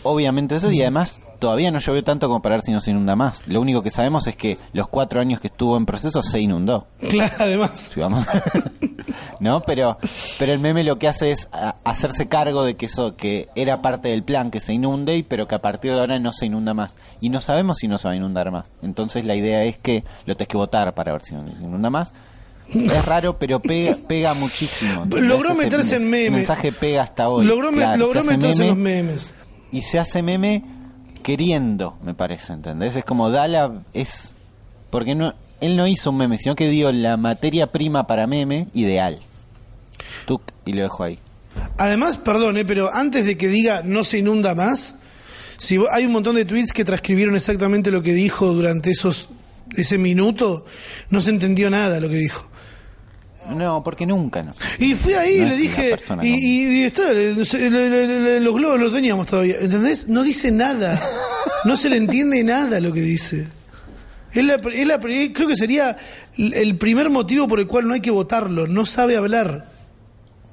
Obviamente 0.03 0.55
eso, 0.55 0.71
y 0.71 0.79
además 0.81 1.19
todavía 1.43 1.71
no 1.71 1.79
llovió 1.79 2.05
tanto 2.05 2.27
como 2.29 2.41
para 2.41 2.55
ver 2.55 2.63
si 2.63 2.71
no 2.71 2.79
se 2.79 2.91
inunda 2.91 3.17
más. 3.17 3.45
Lo 3.47 3.59
único 3.59 3.81
que 3.83 3.89
sabemos 3.89 4.25
es 4.27 4.37
que 4.37 4.57
los 4.71 4.87
cuatro 4.87 5.19
años 5.19 5.41
que 5.41 5.47
estuvo 5.47 5.75
en 5.75 5.85
proceso 5.85 6.21
se 6.23 6.39
inundó. 6.39 6.87
Claro, 7.09 7.33
además. 7.39 7.91
Vamos- 7.97 8.25
¿No? 9.41 9.61
Pero, 9.63 9.97
pero 10.39 10.53
el 10.53 10.59
meme 10.59 10.85
lo 10.85 10.97
que 10.97 11.09
hace 11.09 11.31
es 11.31 11.49
hacerse 11.83 12.27
cargo 12.29 12.63
de 12.63 12.75
que 12.75 12.85
eso, 12.85 13.17
que 13.17 13.49
era 13.55 13.81
parte 13.81 14.07
del 14.07 14.23
plan, 14.23 14.51
que 14.51 14.61
se 14.61 14.71
inunde, 14.73 15.17
y 15.17 15.23
pero 15.23 15.45
que 15.47 15.55
a 15.55 15.61
partir 15.61 15.91
de 15.93 15.99
ahora 15.99 16.17
no 16.17 16.31
se 16.31 16.45
inunda 16.45 16.73
más. 16.73 16.95
Y 17.19 17.29
no 17.29 17.41
sabemos 17.41 17.77
si 17.79 17.89
no 17.89 17.97
se 17.97 18.07
va 18.07 18.13
a 18.13 18.15
inundar 18.15 18.49
más. 18.51 18.71
Entonces 18.81 19.25
la 19.25 19.35
idea 19.35 19.63
es 19.65 19.77
que 19.77 20.05
lo 20.25 20.35
tenés 20.37 20.47
que 20.47 20.55
votar 20.57 20.93
para 20.93 21.11
ver 21.11 21.25
si 21.25 21.35
no 21.35 21.45
se 21.45 21.61
inunda 21.61 21.89
más. 21.89 22.13
Es 22.73 23.05
raro, 23.05 23.37
pero 23.37 23.59
pega, 23.59 23.97
pega 24.07 24.33
muchísimo. 24.33 25.05
Logró 25.09 25.53
meterse 25.55 25.97
en 25.97 26.03
ese 26.03 26.09
meme. 26.09 26.37
mensaje 26.37 26.71
pega 26.71 27.03
hasta 27.03 27.27
hoy. 27.27 27.43
Logró, 27.45 27.69
Claro, 27.71 28.07
meterse 28.23 28.33
en 28.63 28.69
los 28.69 28.77
meme 28.77 29.03
memes. 29.03 29.33
y 29.73 29.81
se 29.81 29.99
hace 29.99 30.23
meme 30.23 30.63
queriendo, 31.23 31.97
me 32.03 32.13
parece, 32.13 32.53
¿entendés? 32.53 32.95
Es 32.95 33.05
como 33.05 33.31
Dala 33.31 33.83
es 33.93 34.31
porque 34.89 35.15
no 35.15 35.33
él 35.61 35.77
no 35.77 35.87
hizo 35.87 36.09
un 36.09 36.17
meme, 36.17 36.37
sino 36.37 36.55
que 36.55 36.69
dio 36.69 36.91
la 36.91 37.15
materia 37.15 37.71
prima 37.71 38.05
para 38.05 38.27
meme 38.27 38.67
ideal. 38.73 39.21
Tuc, 40.25 40.41
y 40.65 40.73
lo 40.73 40.81
dejo 40.81 41.03
ahí. 41.03 41.19
Además, 41.77 42.17
perdón, 42.17 42.57
eh, 42.57 42.65
pero 42.65 42.93
antes 42.93 43.25
de 43.25 43.37
que 43.37 43.47
diga 43.47 43.81
no 43.83 44.03
se 44.03 44.17
inunda 44.17 44.55
más, 44.55 44.95
si 45.57 45.79
hay 45.91 46.05
un 46.05 46.11
montón 46.11 46.35
de 46.35 46.43
tweets 46.43 46.73
que 46.73 46.83
transcribieron 46.83 47.35
exactamente 47.35 47.91
lo 47.91 48.03
que 48.03 48.13
dijo 48.13 48.53
durante 48.53 48.91
esos 48.91 49.29
ese 49.75 49.97
minuto, 49.97 50.65
no 51.09 51.21
se 51.21 51.29
entendió 51.29 51.69
nada 51.69 51.99
lo 51.99 52.09
que 52.09 52.15
dijo. 52.15 52.51
No, 53.49 53.83
porque 53.83 54.05
nunca 54.05 54.41
no. 54.43 54.53
Y 54.79 54.93
fui 54.93 55.13
ahí 55.13 55.37
y 55.37 55.41
No 55.41 55.47
le 55.49 55.55
dije, 55.57 55.95
y, 56.21 56.27
y- 56.29 56.81
y 56.81 56.83
está, 56.83 57.11
le- 57.13 57.33
le- 57.35 57.69
le- 57.89 58.19
le- 58.21 58.39
los 58.39 58.55
globos 58.55 58.79
los 58.79 58.93
teníamos 58.93 59.27
todavía, 59.27 59.55
¿entendés? 59.59 60.07
No 60.07 60.23
dice 60.23 60.51
nada, 60.51 61.01
no 61.65 61.75
se 61.75 61.89
le 61.89 61.97
entiende 61.97 62.43
nada 62.43 62.79
lo 62.79 62.93
que 62.93 63.01
dice. 63.01 63.47
Es 64.33 64.43
la- 64.43 64.55
es 64.55 64.87
la- 64.87 64.99
creo 64.99 65.47
que 65.47 65.55
sería 65.55 65.95
el 66.37 66.77
primer 66.77 67.09
motivo 67.09 67.47
por 67.47 67.59
el 67.59 67.67
cual 67.67 67.87
no 67.87 67.93
hay 67.93 68.01
que 68.01 68.11
votarlo, 68.11 68.65
no 68.67 68.85
sabe 68.85 69.17
hablar. 69.17 69.69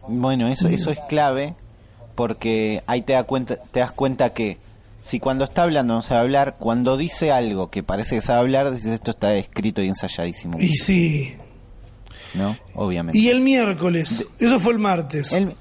Bueno, 0.09 0.49
eso 0.49 0.67
eso 0.69 0.91
es 0.91 0.99
clave 1.09 1.55
porque 2.17 2.83
ahí 2.87 3.03
te, 3.03 3.13
da 3.15 3.23
cuenta, 3.25 3.57
te 3.57 3.81
das 3.81 3.93
cuenta 3.93 4.35
que 4.35 4.59
si 5.01 5.19
cuando 5.21 5.45
está 5.45 5.63
hablando 5.63 5.95
no 5.95 6.03
sabe 6.03 6.21
hablar, 6.21 6.57
cuando 6.59 6.97
dice 6.99 7.31
algo 7.31 7.71
que 7.71 7.83
parece 7.83 8.17
que 8.17 8.23
sabe 8.23 8.41
hablar, 8.41 8.71
dices 8.75 8.93
esto 8.93 9.13
está 9.13 9.35
escrito 9.37 9.81
y 9.81 9.89
ensayadísimo. 9.89 10.59
Y 10.61 10.69
sí. 10.77 11.35
¿No? 12.35 12.57
Obviamente. 12.75 13.19
Y 13.19 13.29
el 13.29 13.41
miércoles, 13.41 14.27
eso 14.39 14.59
fue 14.61 14.73
el 14.75 14.79
martes. 14.79 15.33
El, 15.33 15.55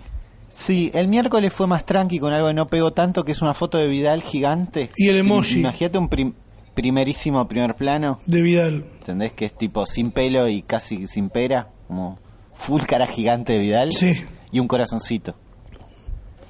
sí, 0.52 0.92
el 0.94 1.08
miércoles 1.08 1.54
fue 1.54 1.68
más 1.68 1.86
tranqui 1.86 2.20
con 2.20 2.32
algo 2.34 2.48
que 2.50 2.54
no 2.54 2.68
pegó 2.68 2.92
tanto, 2.94 3.24
que 3.26 3.32
es 3.32 3.42
una 3.42 3.54
foto 3.54 3.78
de 3.78 3.88
Vidal 3.88 4.22
gigante. 4.22 4.92
Y 4.96 5.08
el 5.10 5.18
emoji. 5.18 5.60
Imagínate 5.60 5.98
un 5.98 6.10
prim- 6.10 6.34
primerísimo 6.76 7.48
primer 7.48 7.76
plano, 7.76 8.20
de 8.26 8.42
Vidal. 8.42 8.86
¿entendés? 9.00 9.32
Que 9.34 9.46
es 9.46 9.58
tipo 9.58 9.86
sin 9.86 10.12
pelo 10.12 10.48
y 10.48 10.62
casi 10.62 11.08
sin 11.08 11.30
pera, 11.30 11.70
como 11.88 12.18
full 12.54 12.82
cara 12.84 13.08
gigante 13.08 13.54
de 13.54 13.60
Vidal. 13.60 13.92
Sí. 13.92 14.14
Y 14.52 14.60
un 14.60 14.68
corazoncito. 14.68 15.36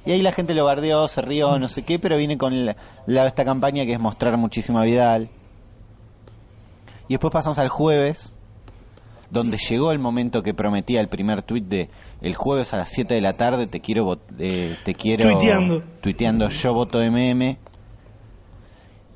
Y 0.06 0.12
ahí 0.12 0.22
la 0.22 0.32
gente 0.32 0.54
lo 0.54 0.64
bardeó, 0.64 1.08
se 1.08 1.20
rió, 1.20 1.58
no 1.58 1.68
sé 1.68 1.82
qué, 1.84 1.98
pero 1.98 2.16
viene 2.16 2.38
con 2.38 2.64
la, 2.66 2.76
la- 3.06 3.26
esta 3.26 3.44
campaña 3.44 3.84
que 3.84 3.92
es 3.94 4.00
mostrar 4.00 4.36
muchísimo 4.36 4.78
a 4.78 4.84
Vidal. 4.84 5.28
Y 7.08 7.14
después 7.14 7.32
pasamos 7.32 7.58
al 7.58 7.68
jueves, 7.68 8.32
donde 9.30 9.56
llegó 9.56 9.92
el 9.92 9.98
momento 9.98 10.42
que 10.42 10.54
prometía 10.54 11.00
el 11.00 11.08
primer 11.08 11.42
tuit 11.42 11.64
de 11.64 11.88
el 12.20 12.34
jueves 12.34 12.74
a 12.74 12.78
las 12.78 12.88
7 12.90 13.14
de 13.14 13.20
la 13.20 13.32
tarde 13.34 13.66
te 13.66 13.80
quiero 13.80 14.18
eh, 14.38 14.76
te 14.84 14.94
quiero 14.94 15.30
Tuiteando. 15.30 15.82
tuiteando. 16.02 16.48
Yo 16.48 16.74
voto 16.74 16.98
MM 17.02 17.56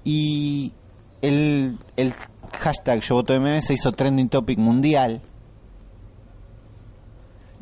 y 0.04 0.72
el, 1.22 1.78
el 1.96 2.14
hashtag 2.60 3.00
yo 3.00 3.16
voto 3.16 3.38
MM 3.38 3.60
se 3.60 3.74
hizo 3.74 3.92
trending 3.92 4.28
topic 4.28 4.58
mundial. 4.58 5.22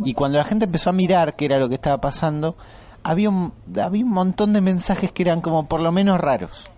Y 0.05 0.15
cuando 0.15 0.39
la 0.39 0.45
gente 0.45 0.65
empezó 0.65 0.91
a 0.91 0.93
mirar 0.93 1.37
qué 1.37 1.45
era 1.45 1.59
lo 1.59 1.69
que 1.69 1.77
estaba 1.77 2.01
pasando 2.01 2.57
había 3.05 3.31
un, 3.31 3.53
había 3.81 4.05
un 4.05 4.11
montón 4.11 4.53
de 4.53 4.61
mensajes 4.61 5.13
que 5.13 5.23
eran 5.23 5.41
como 5.41 5.67
por 5.69 5.81
lo 5.81 5.93
menos 5.93 6.21
raros 6.21 6.71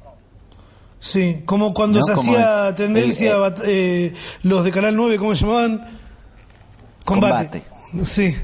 Sí, 1.05 1.43
como 1.45 1.75
cuando 1.75 1.99
No, 1.99 2.05
se 2.07 2.15
como 2.15 2.33
hacía 2.33 2.69
el- 2.69 2.75
tendencia 2.77 3.35
el- 3.37 3.55
eh, 3.67 4.13
los 4.43 4.65
de 4.65 4.71
Canal 4.71 4.97
9, 4.97 5.19
¿cómo 5.19 5.35
se 5.37 5.45
llamaban? 5.45 5.85
Combate. 7.05 7.63
Sí. 8.05 8.35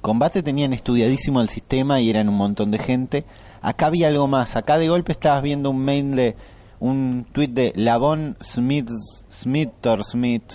Combate 0.00 0.44
tenían 0.44 0.72
estudiadísimo 0.72 1.40
el 1.40 1.48
sistema 1.48 2.00
y 2.00 2.08
eran 2.08 2.28
un 2.28 2.36
montón 2.36 2.70
de 2.70 2.78
gente. 2.78 3.24
Acá 3.62 3.86
había 3.86 4.06
algo 4.06 4.28
más. 4.28 4.54
Acá 4.54 4.78
de 4.78 4.88
golpe 4.88 5.10
estabas 5.10 5.42
viendo 5.42 5.70
un 5.70 5.78
mail 5.84 6.12
de 6.14 6.36
un 6.78 7.26
tweet 7.32 7.48
de 7.48 7.72
Lavon 7.74 8.36
Smith, 8.44 8.88
Smith 9.28 9.84
or 9.84 10.04
Smith 10.04 10.52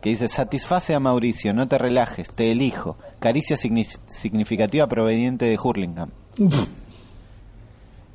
que 0.00 0.08
dice, 0.10 0.28
satisface 0.28 0.94
a 0.94 1.00
Mauricio, 1.00 1.52
no 1.52 1.68
te 1.68 1.76
relajes, 1.76 2.28
te 2.30 2.50
elijo. 2.52 2.96
Caricia 3.20 3.56
signi- 3.58 3.86
significativa 4.08 4.86
proveniente 4.86 5.44
de 5.44 5.58
Hurlingham. 5.62 6.10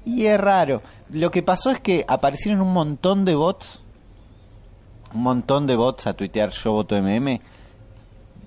Y 0.04 0.26
es 0.26 0.40
raro. 0.40 0.82
Lo 1.12 1.32
que 1.32 1.42
pasó 1.42 1.72
es 1.72 1.80
que 1.80 2.06
aparecieron 2.08 2.62
un 2.62 2.74
montón 2.74 3.24
de 3.24 3.36
bots, 3.36 3.80
un 5.14 5.22
montón 5.22 5.68
de 5.68 5.76
bots 5.76 6.08
a 6.08 6.14
tuitear 6.14 6.52
yo 6.52 6.74
voto 6.74 6.96
MM, 7.02 7.40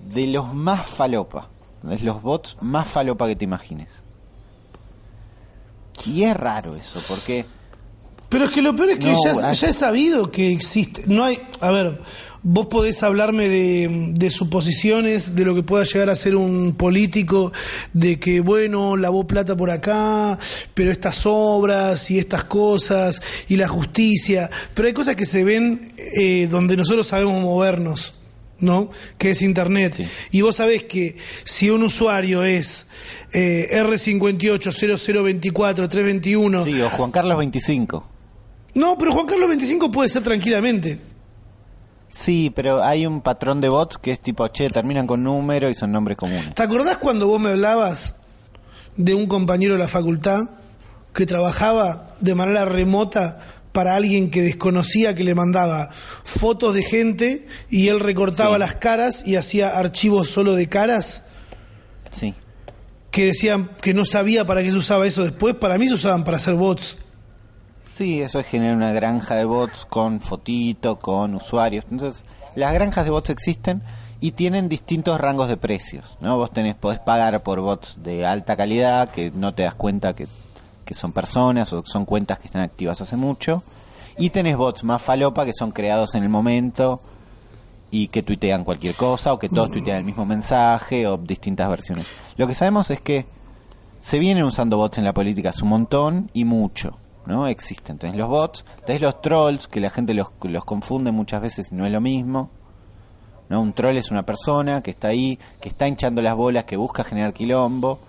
de 0.07 0.27
los 0.27 0.53
más 0.53 0.87
falopa, 0.87 1.49
de 1.83 1.99
los 1.99 2.21
bots 2.21 2.57
más 2.61 2.87
falopa 2.87 3.27
que 3.27 3.35
te 3.35 3.45
imagines. 3.45 3.89
Y 6.05 6.23
es 6.23 6.35
raro 6.35 6.75
eso, 6.75 7.01
porque 7.07 7.45
Pero 8.29 8.45
es 8.45 8.51
que 8.51 8.61
lo 8.61 8.75
peor 8.75 8.91
es 8.91 8.99
que 8.99 9.11
No, 9.11 9.17
ya, 9.23 9.49
ah. 9.49 9.53
ya 9.53 9.67
he 9.67 9.73
sabido 9.73 10.31
que 10.31 10.51
existe. 10.51 11.03
No 11.07 11.23
hay. 11.23 11.41
A 11.59 11.71
ver, 11.71 12.01
vos 12.43 12.67
podés 12.67 13.01
hablarme 13.03 13.49
de, 13.49 14.13
de 14.13 14.29
suposiciones, 14.29 15.35
de 15.35 15.43
lo 15.45 15.55
que 15.55 15.63
pueda 15.63 15.83
llegar 15.83 16.09
a 16.09 16.15
ser 16.15 16.35
un 16.35 16.73
político, 16.73 17.51
de 17.93 18.19
que, 18.19 18.41
bueno, 18.41 18.97
lavó 18.97 19.27
plata 19.27 19.55
por 19.55 19.69
acá, 19.69 20.39
pero 20.73 20.91
estas 20.91 21.21
obras 21.25 22.09
y 22.11 22.19
estas 22.19 22.43
cosas, 22.45 23.21
y 23.47 23.57
la 23.57 23.67
justicia. 23.67 24.49
Pero 24.73 24.87
hay 24.87 24.93
cosas 24.93 25.15
que 25.15 25.25
se 25.25 25.43
ven 25.43 25.93
eh, 25.97 26.47
donde 26.47 26.77
nosotros 26.77 27.07
sabemos 27.07 27.41
movernos. 27.41 28.13
¿no? 28.59 28.89
Que 29.17 29.31
es 29.31 29.41
Internet. 29.41 29.95
Sí. 29.97 30.05
Y 30.29 30.41
vos 30.41 30.57
sabés 30.57 30.83
que 30.83 31.17
si 31.43 31.71
un 31.71 31.81
usuario 31.81 32.43
es 32.43 32.85
eh, 33.33 33.69
R580024-321, 33.73 36.65
sí, 36.65 36.79
o 36.79 36.91
Juan 36.91 37.09
Carlos 37.09 37.39
25. 37.39 38.07
no, 38.75 38.99
pero 38.99 39.13
Juan 39.13 39.25
Carlos 39.25 39.49
25 39.49 39.91
puede 39.91 40.09
ser 40.09 40.21
tranquilamente. 40.21 40.99
Sí, 42.15 42.51
pero 42.55 42.83
hay 42.83 43.05
un 43.05 43.21
patrón 43.21 43.61
de 43.61 43.69
bots 43.69 43.97
que 43.97 44.11
es 44.11 44.19
tipo, 44.19 44.47
che, 44.49 44.69
terminan 44.69 45.07
con 45.07 45.23
número 45.23 45.69
y 45.69 45.75
son 45.75 45.91
nombres 45.91 46.17
comunes. 46.17 46.53
¿Te 46.53 46.63
acordás 46.63 46.97
cuando 46.97 47.27
vos 47.27 47.39
me 47.39 47.49
hablabas 47.51 48.15
de 48.97 49.13
un 49.13 49.25
compañero 49.27 49.73
de 49.73 49.79
la 49.79 49.87
facultad 49.87 50.41
que 51.13 51.25
trabajaba 51.25 52.07
de 52.19 52.35
manera 52.35 52.65
remota 52.65 53.39
para 53.71 53.95
alguien 53.95 54.29
que 54.29 54.41
desconocía 54.41 55.15
que 55.15 55.23
le 55.23 55.33
mandaba 55.33 55.89
fotos 56.25 56.73
de 56.73 56.83
gente 56.83 57.47
y 57.69 57.87
él 57.87 57.99
recortaba 58.01 58.55
Sí. 58.55 58.59
las 58.59 58.75
caras 58.75 59.23
y 59.25 59.35
hacía 59.37 59.69
archivos 59.69 60.29
solo 60.29 60.53
de 60.55 60.67
caras? 60.67 61.23
Sí. 62.19 62.35
Que 63.11 63.27
decían 63.27 63.71
que 63.81 63.93
no 63.93 64.03
sabía 64.05 64.45
para 64.45 64.61
qué 64.63 64.71
se 64.71 64.77
usaba 64.77 65.07
eso 65.07 65.23
después. 65.23 65.55
Para 65.55 65.77
mí 65.77 65.87
se 65.87 65.93
usaban 65.93 66.23
para 66.25 66.37
hacer 66.37 66.53
bots. 66.55 66.97
Sí, 67.95 68.21
eso 68.21 68.39
es 68.39 68.47
generar 68.47 68.75
una 68.75 68.93
granja 68.93 69.35
de 69.35 69.45
bots 69.45 69.85
con 69.85 70.21
fotito, 70.21 70.97
con 70.99 71.35
usuarios. 71.35 71.85
Entonces, 71.91 72.23
las 72.55 72.73
granjas 72.73 73.05
de 73.05 73.11
bots 73.11 73.29
existen 73.29 73.81
y 74.19 74.31
tienen 74.31 74.69
distintos 74.69 75.19
rangos 75.19 75.49
de 75.49 75.57
precios, 75.57 76.17
¿no? 76.21 76.37
Vos 76.37 76.51
tenés, 76.51 76.75
podés 76.75 76.99
pagar 76.99 77.41
por 77.43 77.59
bots 77.59 77.97
de 78.01 78.25
alta 78.25 78.55
calidad 78.55 79.09
que 79.09 79.31
no 79.31 79.53
te 79.53 79.63
das 79.63 79.75
cuenta 79.75 80.13
que, 80.13 80.27
que 80.85 80.93
son 80.93 81.11
personas 81.11 81.73
o 81.73 81.83
son 81.85 82.05
cuentas 82.05 82.39
que 82.39 82.47
están 82.47 82.61
activas 82.61 83.01
hace 83.01 83.17
mucho. 83.17 83.63
Y 84.17 84.29
tenés 84.29 84.57
bots 84.57 84.83
más 84.83 85.01
falopa 85.01 85.45
que 85.45 85.53
son 85.53 85.71
creados 85.71 86.15
en 86.15 86.23
el 86.23 86.29
momento 86.29 87.01
y 87.89 88.07
que 88.07 88.23
tuitean 88.23 88.63
cualquier 88.63 88.95
cosa 88.95 89.33
o 89.33 89.39
que 89.39 89.49
todos 89.49 89.69
tuitean 89.71 89.97
el 89.97 90.03
mismo 90.05 90.25
mensaje 90.25 91.07
o 91.07 91.17
distintas 91.17 91.69
versiones. 91.69 92.07
Lo 92.37 92.47
que 92.47 92.53
sabemos 92.53 92.89
es 92.89 93.01
que 93.01 93.25
se 93.99 94.17
vienen 94.19 94.43
usando 94.43 94.77
bots 94.77 94.97
en 94.97 95.03
la 95.03 95.13
política 95.13 95.49
hace 95.49 95.63
un 95.63 95.69
montón 95.69 96.29
y 96.33 96.45
mucho, 96.45 96.97
¿no? 97.31 97.47
Existen. 97.47 97.93
Entonces 97.93 98.17
los 98.17 98.27
bots, 98.27 98.65
tenés 98.85 99.01
los 99.01 99.21
trolls, 99.21 99.67
que 99.67 99.79
la 99.79 99.89
gente 99.89 100.13
los, 100.13 100.27
los 100.43 100.65
confunde 100.65 101.11
muchas 101.11 101.41
veces 101.41 101.71
y 101.71 101.75
no 101.75 101.85
es 101.85 101.91
lo 101.91 102.01
mismo. 102.01 102.49
¿no? 103.49 103.61
Un 103.61 103.73
troll 103.73 103.97
es 103.97 104.11
una 104.11 104.23
persona 104.23 104.81
que 104.81 104.91
está 104.91 105.07
ahí, 105.07 105.39
que 105.59 105.69
está 105.69 105.87
hinchando 105.87 106.21
las 106.21 106.35
bolas, 106.35 106.65
que 106.65 106.75
busca 106.75 107.03
generar 107.03 107.33
quilombo. 107.33 107.99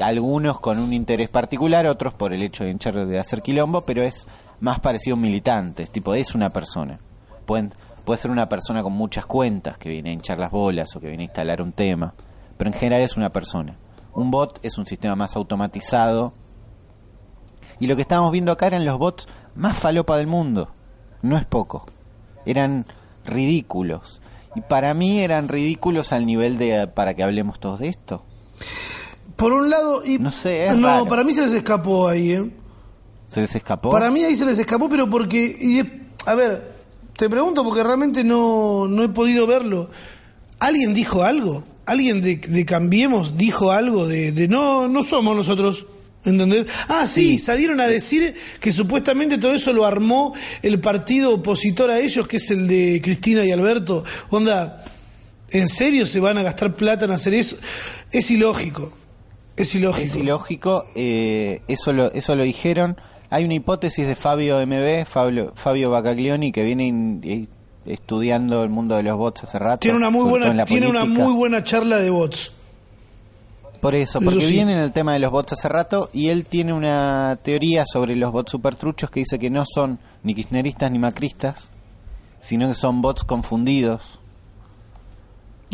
Algunos 0.00 0.60
con 0.60 0.78
un 0.78 0.92
interés 0.92 1.28
particular, 1.28 1.86
otros 1.86 2.12
por 2.12 2.34
el 2.34 2.42
hecho 2.42 2.64
de 2.64 2.70
hinchar 2.70 3.06
de 3.06 3.18
hacer 3.18 3.40
quilombo, 3.40 3.80
pero 3.82 4.02
es 4.02 4.26
más 4.60 4.80
parecido 4.80 5.14
a 5.14 5.16
un 5.16 5.22
militante, 5.22 5.84
es 5.84 5.90
tipo, 5.90 6.14
es 6.14 6.34
una 6.34 6.50
persona. 6.50 6.98
Pueden, 7.46 7.72
puede 8.04 8.18
ser 8.18 8.30
una 8.30 8.48
persona 8.48 8.82
con 8.82 8.92
muchas 8.92 9.26
cuentas 9.26 9.78
que 9.78 9.88
viene 9.88 10.10
a 10.10 10.12
hinchar 10.12 10.38
las 10.38 10.50
bolas 10.50 10.94
o 10.94 11.00
que 11.00 11.08
viene 11.08 11.22
a 11.22 11.26
instalar 11.26 11.62
un 11.62 11.72
tema, 11.72 12.12
pero 12.56 12.70
en 12.70 12.76
general 12.76 13.02
es 13.02 13.16
una 13.16 13.30
persona. 13.30 13.76
Un 14.12 14.30
bot 14.30 14.58
es 14.62 14.76
un 14.76 14.86
sistema 14.86 15.14
más 15.14 15.36
automatizado. 15.36 16.32
Y 17.80 17.86
lo 17.86 17.96
que 17.96 18.02
estábamos 18.02 18.32
viendo 18.32 18.52
acá 18.52 18.66
eran 18.68 18.84
los 18.84 18.98
bots 18.98 19.26
más 19.54 19.78
falopa 19.78 20.16
del 20.16 20.26
mundo. 20.26 20.70
No 21.22 21.36
es 21.36 21.44
poco. 21.44 21.84
Eran 22.44 22.86
ridículos. 23.24 24.20
Y 24.54 24.60
para 24.62 24.94
mí 24.94 25.20
eran 25.20 25.48
ridículos 25.48 26.12
al 26.12 26.24
nivel 26.24 26.56
de 26.58 26.82
eh, 26.82 26.86
para 26.86 27.14
que 27.14 27.22
hablemos 27.22 27.60
todos 27.60 27.80
de 27.80 27.88
esto. 27.88 28.22
Por 29.36 29.52
un 29.52 29.68
lado, 29.68 30.02
y 30.04 30.18
No 30.18 30.32
sé, 30.32 30.66
es 30.66 30.76
no, 30.76 30.88
raro. 30.88 31.06
para 31.06 31.22
mí 31.24 31.32
se 31.34 31.42
les 31.42 31.52
escapó 31.52 32.08
ahí, 32.08 32.32
¿eh? 32.32 32.50
¿Se 33.28 33.42
les 33.42 33.54
escapó? 33.54 33.90
Para 33.90 34.10
mí 34.10 34.22
ahí 34.24 34.34
se 34.34 34.46
les 34.46 34.58
escapó, 34.58 34.88
pero 34.88 35.10
porque. 35.10 35.54
y 35.60 35.82
de- 35.82 36.06
a 36.24 36.34
ver, 36.34 36.72
te 37.18 37.28
pregunto 37.28 37.62
porque 37.64 37.82
realmente 37.84 38.24
no, 38.24 38.88
no 38.88 39.02
he 39.02 39.08
podido 39.10 39.46
verlo. 39.46 39.90
¿Alguien 40.58 40.94
dijo 40.94 41.22
algo? 41.22 41.64
¿Alguien 41.84 42.22
de, 42.22 42.36
de 42.36 42.64
Cambiemos 42.64 43.36
dijo 43.36 43.70
algo 43.72 44.06
de, 44.06 44.32
de 44.32 44.48
no, 44.48 44.88
no 44.88 45.02
somos 45.02 45.36
nosotros? 45.36 45.84
¿Entendés? 46.26 46.66
Ah, 46.88 47.06
sí, 47.06 47.30
Sí. 47.30 47.38
salieron 47.38 47.80
a 47.80 47.86
decir 47.86 48.34
que 48.60 48.72
supuestamente 48.72 49.38
todo 49.38 49.54
eso 49.54 49.72
lo 49.72 49.86
armó 49.86 50.34
el 50.62 50.80
partido 50.80 51.32
opositor 51.32 51.90
a 51.90 51.98
ellos, 52.00 52.26
que 52.28 52.36
es 52.36 52.50
el 52.50 52.66
de 52.68 53.00
Cristina 53.02 53.44
y 53.44 53.52
Alberto. 53.52 54.04
Onda, 54.30 54.84
¿en 55.50 55.68
serio 55.68 56.04
se 56.04 56.20
van 56.20 56.36
a 56.38 56.42
gastar 56.42 56.74
plata 56.74 57.04
en 57.06 57.12
hacer 57.12 57.32
eso? 57.34 57.56
Es 58.12 58.30
ilógico. 58.30 58.92
Es 59.56 59.74
ilógico. 59.74 60.06
Es 60.06 60.16
ilógico, 60.16 60.84
eh, 60.94 61.62
eso, 61.68 61.92
lo, 61.94 62.12
eso 62.12 62.34
lo 62.34 62.42
dijeron. 62.44 62.96
Hay 63.30 63.44
una 63.44 63.54
hipótesis 63.54 64.06
de 64.06 64.14
Fabio 64.14 64.58
MB, 64.66 65.06
Fabio, 65.06 65.52
Fabio 65.56 65.90
Bacaglioni, 65.90 66.52
que 66.52 66.62
viene 66.62 66.86
in- 66.86 67.20
eh, 67.24 67.46
estudiando 67.86 68.62
el 68.64 68.68
mundo 68.70 68.96
de 68.96 69.02
los 69.04 69.16
bots 69.16 69.44
hace 69.44 69.58
rato. 69.58 69.78
Tiene 69.80 69.96
una 69.96 70.10
muy 70.10 70.28
buena, 70.28 70.64
tiene 70.64 70.88
una 70.88 71.04
muy 71.04 71.32
buena 71.32 71.62
charla 71.64 71.98
de 71.98 72.10
bots. 72.10 72.52
Por 73.80 73.94
eso, 73.94 74.18
Eso 74.18 74.24
porque 74.30 74.46
sí. 74.46 74.52
viene 74.52 74.72
en 74.72 74.78
el 74.78 74.92
tema 74.92 75.12
de 75.12 75.18
los 75.18 75.30
bots 75.30 75.52
hace 75.52 75.68
rato 75.68 76.10
y 76.12 76.28
él 76.28 76.44
tiene 76.46 76.72
una 76.72 77.38
teoría 77.42 77.84
sobre 77.86 78.16
los 78.16 78.32
bots 78.32 78.50
supertruchos 78.52 79.10
que 79.10 79.20
dice 79.20 79.38
que 79.38 79.50
no 79.50 79.64
son 79.66 79.98
ni 80.22 80.34
kirchneristas 80.34 80.90
ni 80.90 80.98
macristas, 80.98 81.70
sino 82.40 82.68
que 82.68 82.74
son 82.74 83.02
bots 83.02 83.24
confundidos. 83.24 84.18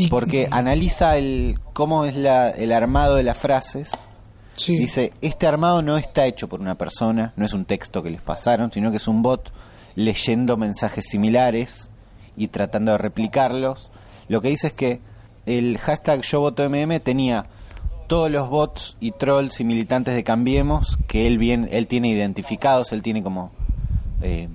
Porque 0.09 0.49
analiza 0.51 1.17
el 1.19 1.59
cómo 1.75 2.05
es 2.07 2.17
la, 2.17 2.51
el 2.51 2.73
armado 2.73 3.17
de 3.17 3.23
las 3.25 3.37
frases. 3.37 3.91
sí. 4.57 4.79
Dice, 4.79 5.13
este 5.21 5.47
armado 5.47 5.83
no 5.83 5.97
está 5.99 6.27
hecho 6.27 6.49
por 6.49 6.61
una 6.61 6.77
persona, 6.77 7.33
no 7.37 7.45
es 7.45 7.53
un 7.53 7.67
texto 7.67 8.03
que 8.03 8.11
les 8.11 8.23
pasaron, 8.23 8.73
sino 8.73 8.91
que 8.91 8.97
es 8.97 9.07
un 9.07 9.23
bot 9.23 9.53
leyendo 9.95 10.57
mensajes 10.57 11.05
similares 11.11 11.91
y 12.37 12.49
tratando 12.49 12.93
de 12.93 12.99
replicarlos. 12.99 13.91
Lo 14.29 14.41
que 14.41 14.49
dice 14.49 14.69
es 14.69 14.73
que 14.73 15.01
el 15.45 15.77
hashtag 15.79 16.23
yo 16.23 16.41
voto 16.41 16.69
MM 16.69 16.99
tenía 17.01 17.47
todos 18.07 18.31
los 18.31 18.49
bots 18.49 18.97
y 19.01 19.13
trolls 19.13 19.61
y 19.61 19.65
militantes 19.65 20.15
de 20.15 20.25
Cambiemos 20.25 20.99
que 21.07 21.27
él 21.27 21.39
bien 21.39 21.69
él 21.73 21.87
tiene 21.87 22.09
identificados, 22.09 22.93
él 22.93 23.03
tiene 23.03 23.23
como 23.23 23.51
eh, 24.23 24.49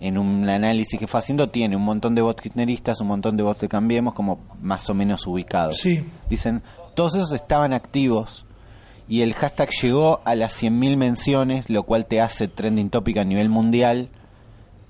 en 0.00 0.18
un 0.18 0.48
análisis 0.48 0.98
que 0.98 1.06
fue 1.06 1.20
haciendo 1.20 1.48
tiene 1.48 1.76
un 1.76 1.84
montón 1.84 2.14
de 2.14 2.22
bots 2.22 2.42
kirchneristas, 2.42 3.00
un 3.00 3.08
montón 3.08 3.36
de 3.36 3.42
bots 3.42 3.60
de 3.60 3.68
Cambiemos 3.68 4.14
como 4.14 4.40
más 4.60 4.88
o 4.90 4.94
menos 4.94 5.26
ubicados. 5.26 5.78
Sí. 5.78 6.04
Dicen, 6.28 6.62
todos 6.94 7.14
esos 7.14 7.32
estaban 7.32 7.72
activos 7.72 8.44
y 9.08 9.22
el 9.22 9.34
hashtag 9.34 9.70
llegó 9.82 10.20
a 10.24 10.34
las 10.34 10.62
100.000 10.62 10.96
menciones, 10.96 11.70
lo 11.70 11.82
cual 11.84 12.06
te 12.06 12.20
hace 12.20 12.48
trending 12.48 12.90
topic 12.90 13.18
a 13.18 13.24
nivel 13.24 13.48
mundial 13.48 14.10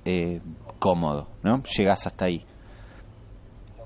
eh, 0.05 0.41
cómodo, 0.79 1.29
¿no? 1.43 1.63
Llegas 1.65 2.07
hasta 2.07 2.27
ahí. 2.27 2.45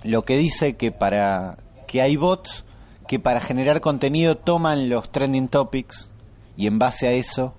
Lo 0.02 0.24
que 0.24 0.36
dice 0.36 0.76
que 0.76 0.92
para 0.92 1.58
que 1.86 2.02
hay 2.02 2.16
bots 2.16 2.64
que 3.08 3.18
para 3.18 3.40
generar 3.40 3.80
contenido 3.80 4.36
toman 4.36 4.88
los 4.88 5.10
trending 5.10 5.48
topics 5.48 6.08
y 6.56 6.66
en 6.68 6.78
base 6.78 7.08
a 7.08 7.12
eso 7.12 7.54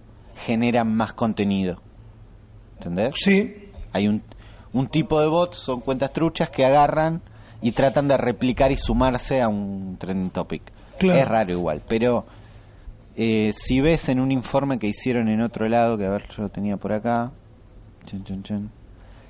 generan 0.45 0.95
más 0.95 1.11
contenido. 1.13 1.81
¿Entendés? 2.77 3.15
Sí. 3.17 3.71
Hay 3.91 4.07
un, 4.07 4.21
un 4.71 4.87
tipo 4.87 5.19
de 5.19 5.27
bots, 5.27 5.57
son 5.57 5.81
cuentas 5.81 6.13
truchas 6.13 6.49
que 6.49 6.65
agarran 6.65 7.21
y 7.61 7.71
tratan 7.71 8.07
de 8.07 8.15
replicar 8.15 8.71
y 8.71 8.77
sumarse 8.77 9.41
a 9.41 9.49
un 9.49 9.97
trending 9.99 10.29
topic. 10.29 10.61
Claro. 10.99 11.19
Es 11.19 11.27
raro 11.27 11.51
igual, 11.51 11.81
pero 11.87 12.25
eh, 13.15 13.51
si 13.57 13.81
ves 13.81 14.07
en 14.09 14.19
un 14.19 14.31
informe 14.31 14.79
que 14.79 14.87
hicieron 14.87 15.29
en 15.29 15.41
otro 15.41 15.67
lado, 15.67 15.97
que 15.97 16.05
a 16.05 16.11
ver, 16.11 16.27
yo 16.29 16.43
lo 16.43 16.49
tenía 16.49 16.77
por 16.77 16.93
acá, 16.93 17.31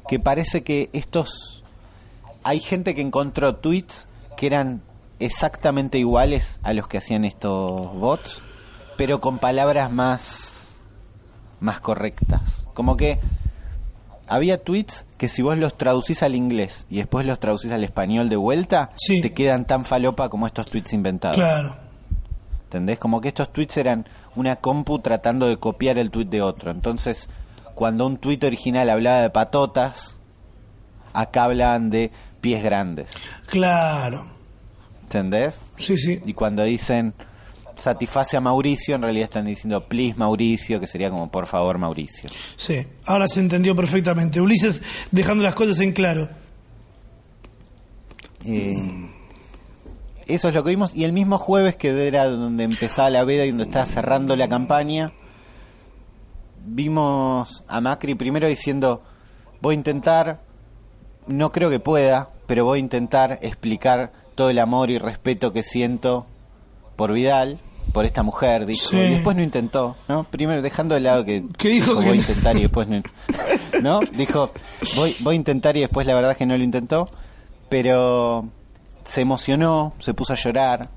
que 0.07 0.19
parece 0.19 0.63
que 0.63 0.89
estos... 0.93 1.63
Hay 2.43 2.59
gente 2.59 2.95
que 2.95 3.01
encontró 3.01 3.55
tweets 3.55 4.05
que 4.37 4.47
eran 4.47 4.81
exactamente 5.19 5.97
iguales 5.97 6.59
a 6.63 6.73
los 6.73 6.87
que 6.87 6.97
hacían 6.97 7.25
estos 7.25 7.93
bots, 7.93 8.41
pero 8.97 9.19
con 9.21 9.39
palabras 9.39 9.91
más 9.91 10.67
más 11.59 11.81
correctas. 11.81 12.41
Como 12.73 12.95
que 12.95 13.19
había 14.27 14.61
tweets 14.63 15.03
que 15.17 15.27
si 15.27 15.41
vos 15.41 15.57
los 15.57 15.77
traducís 15.77 16.23
al 16.23 16.35
inglés 16.35 16.85
y 16.89 16.97
después 16.97 17.25
los 17.25 17.39
traducís 17.39 17.71
al 17.71 17.83
español 17.83 18.29
de 18.29 18.37
vuelta, 18.37 18.91
Sí. 18.95 19.21
te 19.21 19.33
quedan 19.33 19.65
tan 19.65 19.83
falopa 19.85 20.29
como 20.29 20.47
estos 20.47 20.67
tweets 20.67 20.93
inventados. 20.93 21.35
Claro. 21.35 21.75
¿Entendés? 22.65 22.97
Como 22.99 23.19
que 23.19 23.27
estos 23.27 23.51
tweets 23.51 23.75
eran 23.77 24.05
una 24.35 24.55
compu 24.57 24.99
tratando 24.99 25.47
de 25.47 25.57
copiar 25.57 25.97
el 25.97 26.11
tweet 26.11 26.27
de 26.27 26.41
otro. 26.41 26.71
Entonces, 26.71 27.27
cuando 27.75 28.05
un 28.05 28.17
tweet 28.17 28.39
original 28.43 28.89
hablaba 28.89 29.21
de 29.21 29.29
patotas, 29.31 30.15
acá 31.11 31.45
hablaban 31.45 31.89
de 31.89 32.11
pies 32.39 32.63
grandes. 32.63 33.09
Claro. 33.47 34.27
¿Entendés? 35.09 35.55
Sí, 35.79 35.97
sí. 35.97 36.21
Y 36.23 36.35
cuando 36.35 36.63
dicen 36.63 37.15
satisface 37.75 38.37
a 38.37 38.41
Mauricio, 38.41 38.93
en 38.93 39.01
realidad 39.01 39.23
están 39.23 39.47
diciendo 39.47 39.87
please 39.87 40.15
Mauricio, 40.15 40.79
que 40.79 40.85
sería 40.85 41.09
como 41.09 41.31
por 41.31 41.47
favor 41.47 41.79
Mauricio. 41.79 42.29
Sí. 42.55 42.85
Ahora 43.07 43.27
se 43.27 43.39
entendió 43.39 43.75
perfectamente. 43.75 44.39
Ulises 44.39 44.83
dejando 45.09 45.43
las 45.43 45.55
cosas 45.55 45.79
en 45.79 45.93
claro. 45.93 46.29
Eh, 48.45 48.75
eso 50.27 50.49
es 50.49 50.53
lo 50.53 50.63
que 50.63 50.69
vimos. 50.69 50.93
Y 50.93 51.05
el 51.05 51.11
mismo 51.11 51.39
jueves, 51.39 51.75
que 51.75 52.07
era 52.07 52.27
donde 52.27 52.65
empezaba 52.65 53.09
la 53.09 53.23
veda 53.23 53.45
y 53.45 53.49
donde 53.49 53.63
estaba 53.63 53.87
cerrando 53.87 54.35
la 54.35 54.47
campaña, 54.47 55.11
vimos 56.67 57.63
a 57.67 57.81
Macri 57.81 58.13
primero 58.13 58.47
diciendo, 58.47 59.01
voy 59.59 59.73
a 59.73 59.75
intentar, 59.75 60.41
no 61.25 61.51
creo 61.51 61.71
que 61.71 61.79
pueda, 61.79 62.29
pero 62.45 62.63
voy 62.65 62.77
a 62.77 62.81
intentar 62.81 63.39
explicar 63.41 64.18
todo 64.39 64.49
el 64.51 64.59
amor 64.59 64.89
y 64.89 64.97
respeto 64.97 65.51
que 65.51 65.63
siento 65.63 66.25
por 66.95 67.11
Vidal, 67.11 67.59
por 67.91 68.05
esta 68.05 68.23
mujer, 68.23 68.65
dijo. 68.65 68.87
Sí. 68.87 68.95
Y 68.95 69.09
después 69.09 69.35
no 69.35 69.43
intentó, 69.43 69.97
¿no? 70.07 70.23
Primero 70.23 70.61
dejando 70.61 70.95
de 70.95 71.01
lado 71.01 71.25
que, 71.25 71.43
Que 71.57 71.67
dijo 71.67 71.99
que 71.99 72.07
voy 72.07 72.17
a 72.19 72.21
intentar 72.21 72.55
y 72.55 72.61
después 72.61 72.87
no. 72.87 73.03
¿No? 73.81 73.99
Dijo, 74.13 74.53
voy, 74.95 75.13
voy 75.19 75.33
a 75.33 75.35
intentar 75.35 75.75
y 75.75 75.81
después 75.81 76.07
la 76.07 76.15
verdad 76.15 76.31
es 76.31 76.37
que 76.37 76.45
no 76.45 76.57
lo 76.57 76.63
intentó, 76.63 77.09
pero 77.67 78.47
se 79.03 79.19
emocionó, 79.19 79.91
se 79.99 80.13
puso 80.13 80.31
a 80.31 80.37
llorar 80.37 80.87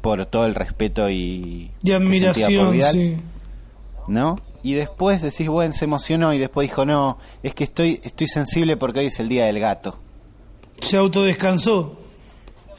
por 0.00 0.26
todo 0.26 0.44
el 0.44 0.56
respeto 0.56 1.08
y, 1.08 1.70
Y 1.84 1.92
por 1.92 2.02
admiración, 2.02 2.72
Vidal, 2.72 2.94
sí. 2.94 3.16
¿no? 4.08 4.40
Y 4.64 4.74
después 4.74 5.22
decís, 5.22 5.46
bueno, 5.46 5.72
se 5.72 5.84
emocionó 5.84 6.34
y 6.34 6.38
después 6.38 6.68
dijo, 6.68 6.84
no, 6.84 7.18
es 7.44 7.54
que 7.54 7.62
estoy, 7.62 8.00
estoy 8.02 8.26
sensible 8.26 8.76
porque 8.76 8.98
hoy 8.98 9.06
es 9.06 9.20
el 9.20 9.28
día 9.28 9.44
del 9.44 9.60
gato. 9.60 10.00
Se 10.80 10.96
autodescansó. 10.96 11.97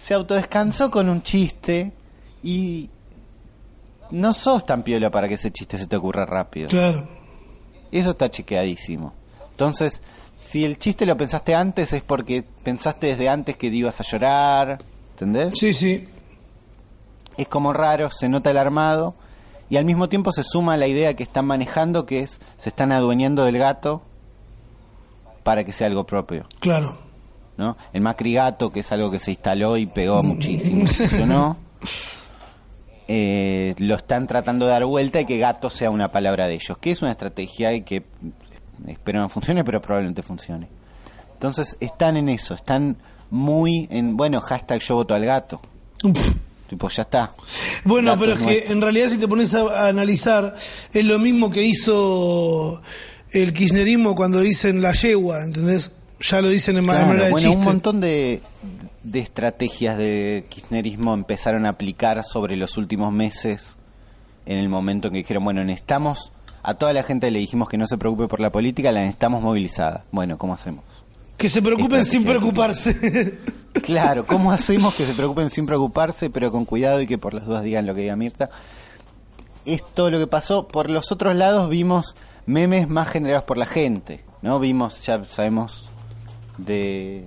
Se 0.09 0.15
autodescansó 0.15 0.89
con 0.89 1.07
un 1.07 1.21
chiste 1.21 1.91
y 2.41 2.89
no 4.09 4.33
sos 4.33 4.65
tan 4.65 4.81
piola 4.81 5.11
para 5.11 5.27
que 5.27 5.35
ese 5.35 5.51
chiste 5.51 5.77
se 5.77 5.85
te 5.85 5.97
ocurra 5.97 6.25
rápido. 6.25 6.67
Claro. 6.67 7.07
Eso 7.91 8.09
está 8.09 8.31
chequeadísimo. 8.31 9.13
Entonces, 9.51 10.01
si 10.35 10.65
el 10.65 10.79
chiste 10.79 11.05
lo 11.05 11.15
pensaste 11.15 11.53
antes 11.53 11.93
es 11.93 12.01
porque 12.01 12.43
pensaste 12.63 13.05
desde 13.05 13.29
antes 13.29 13.55
que 13.55 13.67
ibas 13.67 13.99
a 13.99 14.03
llorar, 14.03 14.79
¿entendés? 15.11 15.53
Sí, 15.55 15.73
sí. 15.73 16.07
Es 17.37 17.47
como 17.47 17.71
raro, 17.71 18.09
se 18.09 18.29
nota 18.29 18.49
el 18.49 18.57
armado 18.57 19.13
y 19.69 19.77
al 19.77 19.85
mismo 19.85 20.09
tiempo 20.09 20.31
se 20.31 20.41
suma 20.41 20.75
la 20.75 20.87
idea 20.87 21.13
que 21.13 21.21
están 21.21 21.45
manejando 21.45 22.07
que 22.07 22.21
es 22.21 22.39
se 22.57 22.69
están 22.69 22.91
adueñando 22.91 23.45
del 23.45 23.59
gato 23.59 24.01
para 25.43 25.63
que 25.63 25.71
sea 25.71 25.85
algo 25.85 26.07
propio, 26.07 26.47
Claro. 26.61 27.08
¿No? 27.59 27.75
El 27.91 28.01
Macri 28.01 28.33
gato, 28.33 28.71
que 28.71 28.79
es 28.79 28.91
algo 28.93 29.11
que 29.11 29.19
se 29.19 29.31
instaló 29.31 29.75
y 29.75 29.85
pegó 29.85 30.23
muchísimo. 30.23 30.85
Eh, 33.11 33.73
lo 33.79 33.95
están 33.95 34.27
tratando 34.27 34.65
de 34.65 34.71
dar 34.71 34.85
vuelta 34.85 35.19
y 35.19 35.25
que 35.25 35.39
gato 35.39 35.71
sea 35.71 35.89
una 35.89 36.09
palabra 36.09 36.47
de 36.47 36.53
ellos, 36.53 36.77
que 36.77 36.91
es 36.91 37.01
una 37.01 37.13
estrategia 37.13 37.73
y 37.73 37.81
que 37.81 37.95
eh, 37.95 38.03
espero 38.85 39.19
no 39.19 39.29
funcione, 39.29 39.63
pero 39.63 39.81
probablemente 39.81 40.21
funcione. 40.21 40.67
Entonces 41.33 41.75
están 41.79 42.17
en 42.17 42.29
eso, 42.29 42.53
están 42.53 42.97
muy 43.31 43.87
en, 43.89 44.15
bueno, 44.15 44.39
hashtag 44.41 44.79
yo 44.81 44.93
voto 44.93 45.15
al 45.15 45.25
gato. 45.25 45.59
Uf. 46.03 46.35
Tipo, 46.69 46.87
ya 46.89 47.01
está. 47.01 47.31
Bueno, 47.83 48.11
Gato 48.11 48.21
pero 48.21 48.33
es 48.33 48.39
que 48.39 48.71
en 48.71 48.79
realidad 48.79 49.09
si 49.09 49.17
te 49.17 49.27
pones 49.27 49.55
a, 49.55 49.61
a 49.61 49.87
analizar, 49.87 50.53
es 50.93 51.03
lo 51.03 51.17
mismo 51.17 51.49
que 51.49 51.63
hizo 51.63 52.79
el 53.31 53.53
kirchnerismo 53.53 54.13
cuando 54.13 54.39
dicen 54.39 54.83
la 54.83 54.91
yegua, 54.91 55.41
¿entendés? 55.41 55.93
Ya 56.21 56.41
lo 56.41 56.49
dicen 56.49 56.77
en 56.77 56.83
Claro, 56.85 57.05
manera 57.07 57.25
de 57.25 57.31
bueno, 57.31 57.47
chiste. 57.47 57.57
un 57.59 57.63
montón 57.65 58.01
de, 58.01 58.41
de 59.03 59.19
estrategias 59.19 59.97
de 59.97 60.45
kirchnerismo 60.49 61.13
empezaron 61.13 61.65
a 61.65 61.69
aplicar 61.69 62.23
sobre 62.25 62.55
los 62.57 62.77
últimos 62.77 63.11
meses 63.13 63.77
en 64.45 64.57
el 64.57 64.67
momento 64.69 65.07
en 65.07 65.13
que 65.13 65.19
dijeron, 65.19 65.43
bueno, 65.43 65.63
necesitamos, 65.63 66.31
a 66.63 66.73
toda 66.73 66.91
la 66.93 67.03
gente 67.03 67.31
le 67.31 67.39
dijimos 67.39 67.69
que 67.69 67.77
no 67.77 67.87
se 67.87 67.97
preocupe 67.97 68.27
por 68.27 68.39
la 68.39 68.51
política, 68.51 68.91
la 68.91 68.99
necesitamos 69.01 69.41
movilizada. 69.41 70.03
Bueno, 70.11 70.37
¿cómo 70.37 70.53
hacemos? 70.53 70.83
Que 71.37 71.47
se 71.47 71.61
preocupen 71.61 72.05
sin 72.05 72.23
preocuparse. 72.23 73.37
Claro, 73.83 74.25
¿cómo 74.25 74.51
hacemos 74.51 74.95
que 74.95 75.05
se 75.05 75.13
preocupen 75.13 75.51
sin 75.51 75.67
preocuparse, 75.67 76.31
pero 76.31 76.51
con 76.51 76.65
cuidado 76.65 77.01
y 77.01 77.07
que 77.07 77.19
por 77.19 77.35
las 77.35 77.45
dudas 77.45 77.63
digan 77.63 77.85
lo 77.85 77.93
que 77.93 78.01
diga 78.01 78.15
Mirta? 78.15 78.49
Es 79.63 79.83
todo 79.93 80.09
lo 80.09 80.17
que 80.17 80.25
pasó. 80.25 80.67
Por 80.67 80.89
los 80.89 81.11
otros 81.11 81.35
lados 81.35 81.69
vimos 81.69 82.15
memes 82.47 82.89
más 82.89 83.07
generados 83.09 83.43
por 83.43 83.57
la 83.57 83.67
gente, 83.67 84.23
¿no? 84.41 84.59
Vimos, 84.59 84.99
ya 85.01 85.23
sabemos, 85.25 85.87
de 86.65 87.25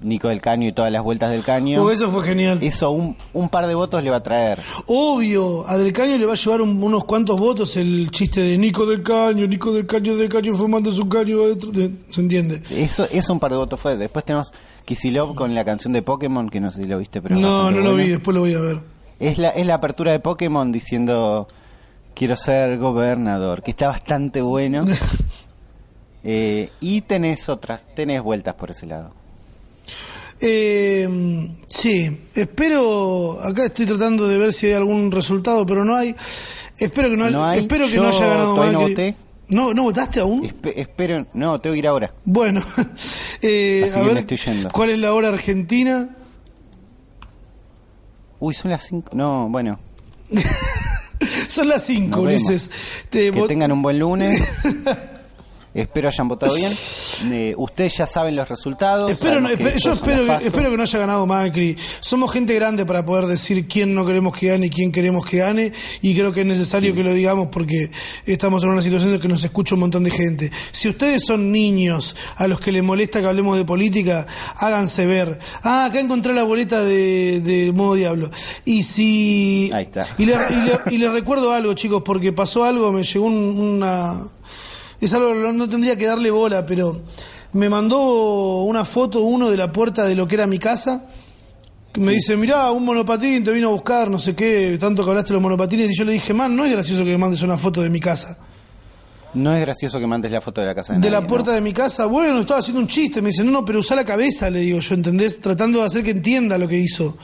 Nico 0.00 0.28
del 0.28 0.42
Caño 0.42 0.68
y 0.68 0.72
todas 0.72 0.92
las 0.92 1.02
vueltas 1.02 1.30
del 1.30 1.42
Caño. 1.42 1.80
Porque 1.80 1.94
eso 1.94 2.10
fue 2.10 2.22
genial. 2.22 2.58
Eso 2.62 2.90
un, 2.90 3.16
un 3.32 3.48
par 3.48 3.66
de 3.66 3.74
votos 3.74 4.02
le 4.02 4.10
va 4.10 4.16
a 4.16 4.22
traer. 4.22 4.60
Obvio, 4.86 5.66
a 5.66 5.76
Del 5.78 5.92
Caño 5.92 6.18
le 6.18 6.26
va 6.26 6.34
a 6.34 6.36
llevar 6.36 6.60
un- 6.60 6.82
unos 6.82 7.04
cuantos 7.04 7.40
votos 7.40 7.76
el 7.76 8.10
chiste 8.10 8.40
de 8.42 8.58
Nico 8.58 8.84
del 8.84 9.02
Caño, 9.02 9.46
Nico 9.46 9.72
del 9.72 9.86
Caño, 9.86 10.14
del 10.16 10.28
Caño 10.28 10.54
fumando 10.54 10.92
su 10.92 11.08
caño 11.08 11.42
adentro. 11.42 11.70
de- 11.72 11.90
¿Se 12.10 12.20
entiende? 12.20 12.62
Eso, 12.70 13.06
eso 13.10 13.32
un 13.32 13.40
par 13.40 13.50
de 13.52 13.56
votos 13.56 13.80
fue. 13.80 13.96
Después 13.96 14.24
tenemos 14.24 14.52
Kisilov 14.84 15.34
con 15.34 15.54
la 15.54 15.64
canción 15.64 15.92
de 15.94 16.02
Pokémon, 16.02 16.48
que 16.50 16.60
no 16.60 16.70
sé 16.70 16.82
si 16.82 16.88
lo 16.88 16.98
viste, 16.98 17.20
pero... 17.22 17.36
no, 17.36 17.70
no 17.70 17.80
lo 17.80 17.94
vi, 17.94 18.08
después 18.08 18.34
lo 18.34 18.40
voy 18.42 18.52
a 18.54 18.60
ver. 18.60 18.78
Es 19.18 19.38
la, 19.38 19.48
es 19.48 19.66
la 19.66 19.74
apertura 19.76 20.12
de 20.12 20.20
Pokémon 20.20 20.70
diciendo 20.70 21.48
quiero 22.14 22.36
ser 22.36 22.76
gobernador, 22.78 23.62
que 23.62 23.70
está 23.70 23.88
bastante 23.88 24.42
bueno. 24.42 24.84
Eh, 26.28 26.70
y 26.80 27.02
tenés 27.02 27.48
otras, 27.48 27.82
tenés 27.94 28.20
vueltas 28.20 28.54
por 28.54 28.72
ese 28.72 28.84
lado. 28.86 29.12
Eh, 30.40 31.08
sí, 31.68 32.20
espero. 32.34 33.38
Acá 33.42 33.66
estoy 33.66 33.86
tratando 33.86 34.26
de 34.26 34.36
ver 34.36 34.52
si 34.52 34.66
hay 34.66 34.72
algún 34.72 35.12
resultado, 35.12 35.64
pero 35.64 35.84
no 35.84 35.94
hay. 35.94 36.16
Espero 36.78 37.08
que 37.08 37.16
no, 37.16 37.44
hay. 37.44 37.60
espero 37.60 37.88
que 37.88 37.96
no 37.96 38.08
haya 38.08 38.26
ganado 38.26 38.54
todavía 38.54 38.72
no 38.72 38.78
Macri. 38.80 38.94
voté. 38.94 39.16
No, 39.48 39.72
¿no 39.72 39.84
votaste 39.84 40.18
aún? 40.18 40.42
Espe- 40.42 40.72
espero, 40.74 41.24
no, 41.32 41.60
tengo 41.60 41.74
que 41.74 41.78
ir 41.78 41.86
ahora. 41.86 42.12
Bueno, 42.24 42.60
eh, 43.40 43.88
a 43.94 44.02
ver, 44.02 44.14
me 44.14 44.20
estoy 44.20 44.36
yendo. 44.38 44.68
¿cuál 44.72 44.90
es 44.90 44.98
la 44.98 45.14
hora 45.14 45.28
argentina? 45.28 46.08
Uy, 48.40 48.52
son 48.54 48.72
las 48.72 48.82
5. 48.86 49.10
No, 49.14 49.48
bueno, 49.48 49.78
Son 51.48 51.68
las 51.68 51.84
5, 51.84 52.08
Nos 52.10 52.26
vemos. 52.26 52.42
Ulises. 52.48 52.70
Te 53.08 53.30
que 53.32 53.42
tengan 53.42 53.70
un 53.72 53.80
buen 53.82 53.98
lunes. 54.00 54.42
espero 55.80 56.08
hayan 56.08 56.28
votado 56.28 56.54
bien. 56.54 56.72
Eh, 57.30 57.54
ustedes 57.56 57.96
ya 57.98 58.06
saben 58.06 58.36
los 58.36 58.48
resultados. 58.48 59.10
Espero, 59.10 59.40
no- 59.40 59.48
sabemos 59.48 59.72
que 59.72 59.78
espe- 59.78 59.84
yo 59.84 59.92
espero, 59.92 60.38
que- 60.38 60.46
espero 60.46 60.70
que 60.70 60.76
no 60.76 60.82
haya 60.82 60.98
ganado 60.98 61.26
Macri. 61.26 61.76
Somos 62.00 62.32
gente 62.32 62.54
grande 62.54 62.84
para 62.86 63.04
poder 63.04 63.26
decir 63.26 63.66
quién 63.68 63.94
no 63.94 64.04
queremos 64.06 64.36
que 64.36 64.48
gane 64.48 64.66
y 64.66 64.70
quién 64.70 64.92
queremos 64.92 65.24
que 65.24 65.38
gane. 65.38 65.72
Y 66.02 66.14
creo 66.14 66.32
que 66.32 66.40
es 66.42 66.46
necesario 66.46 66.94
que 66.94 67.02
lo 67.02 67.12
digamos 67.14 67.48
porque 67.48 67.90
estamos 68.24 68.62
en 68.64 68.70
una 68.70 68.82
situación 68.82 69.14
en 69.14 69.20
que 69.20 69.28
nos 69.28 69.42
escucha 69.44 69.74
un 69.74 69.80
montón 69.80 70.04
de 70.04 70.10
gente. 70.10 70.50
Si 70.72 70.88
ustedes 70.88 71.24
son 71.24 71.50
niños 71.52 72.16
a 72.36 72.46
los 72.48 72.60
que 72.60 72.72
les 72.72 72.82
molesta 72.82 73.20
que 73.20 73.26
hablemos 73.26 73.56
de 73.56 73.64
política, 73.64 74.26
háganse 74.56 75.06
ver. 75.06 75.38
Ah, 75.62 75.86
acá 75.86 76.00
encontré 76.00 76.32
la 76.34 76.42
boleta 76.44 76.82
de, 76.84 77.40
de 77.40 77.72
Modo 77.72 77.94
Diablo. 77.94 78.30
Y 78.64 78.82
si. 78.82 79.70
Ahí 79.72 79.84
está. 79.84 80.06
Y 80.18 80.26
le- 80.26 80.34
y 80.90 80.98
les 80.98 81.12
recuerdo 81.12 81.52
algo, 81.52 81.74
chicos, 81.74 82.02
porque 82.04 82.32
pasó 82.32 82.64
algo, 82.64 82.92
me 82.92 83.02
llegó 83.02 83.26
un- 83.26 83.58
una. 83.58 84.14
Es 85.00 85.12
algo 85.12 85.32
que 85.32 85.52
no- 85.52 85.68
tendría 85.68 85.96
que 85.96 86.06
darle 86.06 86.30
bola, 86.30 86.64
pero 86.64 87.02
me 87.52 87.68
mandó 87.68 88.62
una 88.64 88.84
foto 88.84 89.20
uno 89.20 89.50
de 89.50 89.56
la 89.56 89.72
puerta 89.72 90.04
de 90.04 90.14
lo 90.14 90.26
que 90.28 90.34
era 90.36 90.46
mi 90.46 90.58
casa. 90.58 91.04
que 91.92 92.00
Me 92.00 92.12
dice, 92.12 92.36
mirá, 92.36 92.70
un 92.72 92.84
monopatín 92.84 93.42
te 93.42 93.50
vino 93.52 93.68
a 93.68 93.72
buscar, 93.72 94.10
no 94.10 94.18
sé 94.18 94.34
qué, 94.34 94.76
tanto 94.78 95.02
que 95.02 95.08
hablaste 95.10 95.28
de 95.28 95.34
los 95.34 95.42
monopatines. 95.42 95.90
Y 95.90 95.96
yo 95.96 96.04
le 96.04 96.12
dije, 96.12 96.34
man, 96.34 96.54
no 96.54 96.64
es 96.66 96.72
gracioso 96.72 97.02
que 97.04 97.10
me 97.12 97.16
mandes 97.18 97.40
una 97.42 97.56
foto 97.56 97.80
de 97.82 97.88
mi 97.88 98.00
casa. 98.00 98.36
No 99.32 99.54
es 99.54 99.60
gracioso 99.62 99.98
que 99.98 100.06
mandes 100.06 100.30
la 100.30 100.40
foto 100.42 100.60
de 100.60 100.66
la 100.66 100.74
casa 100.74 100.92
de, 100.92 100.98
De 100.98 101.08
nadie, 101.10 101.22
la 101.22 101.26
puerta 101.26 101.50
¿no? 101.50 101.54
de 101.56 101.60
mi 101.62 101.72
casa, 101.72 102.04
bueno, 102.06 102.40
estaba 102.40 102.60
haciendo 102.60 102.80
un 102.80 102.86
chiste. 102.86 103.20
Me 103.22 103.30
dice, 103.30 103.44
no, 103.44 103.50
no, 103.50 103.64
pero 103.64 103.78
usa 103.80 103.96
la 103.96 104.04
cabeza, 104.04 104.48
le 104.50 104.60
digo 104.60 104.78
yo, 104.80 104.94
¿entendés? 104.94 105.40
Tratando 105.40 105.80
de 105.80 105.86
hacer 105.86 106.02
que 106.02 106.10
entienda 106.10 106.58
lo 106.58 106.68
que 106.68 106.78
hizo. 106.78 107.16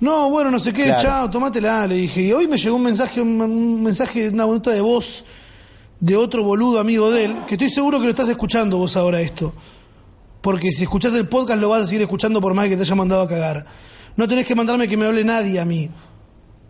No, 0.00 0.30
bueno, 0.30 0.50
no 0.50 0.58
sé 0.60 0.72
qué, 0.72 0.84
Claro. 0.84 1.02
chao, 1.02 1.30
tomátela, 1.30 1.86
le 1.86 1.96
dije. 1.96 2.22
Y 2.22 2.32
hoy 2.32 2.46
me 2.48 2.58
llegó 2.58 2.76
un 2.76 2.82
mensaje, 2.82 3.20
un, 3.20 3.40
un 3.40 3.82
mensaje, 3.82 4.28
una 4.28 4.44
nota 4.46 4.70
de 4.72 4.80
voz 4.80 5.24
de 6.00 6.16
otro 6.16 6.42
boludo 6.42 6.80
amigo 6.80 7.10
de 7.10 7.24
él, 7.24 7.36
que 7.46 7.54
estoy 7.54 7.70
seguro 7.70 7.98
que 7.98 8.04
lo 8.04 8.10
estás 8.10 8.28
escuchando 8.28 8.78
vos 8.78 8.96
ahora 8.96 9.20
esto. 9.20 9.54
Porque 10.40 10.70
si 10.72 10.82
escuchás 10.82 11.14
el 11.14 11.26
podcast 11.26 11.60
lo 11.60 11.70
vas 11.70 11.82
a 11.82 11.86
seguir 11.86 12.02
escuchando 12.02 12.40
por 12.40 12.52
más 12.54 12.68
que 12.68 12.76
te 12.76 12.82
haya 12.82 12.94
mandado 12.94 13.22
a 13.22 13.28
cagar. 13.28 13.64
No 14.16 14.28
tenés 14.28 14.44
que 14.46 14.54
mandarme 14.54 14.88
que 14.88 14.96
me 14.96 15.06
hable 15.06 15.24
nadie 15.24 15.58
a 15.58 15.64
mí. 15.64 15.90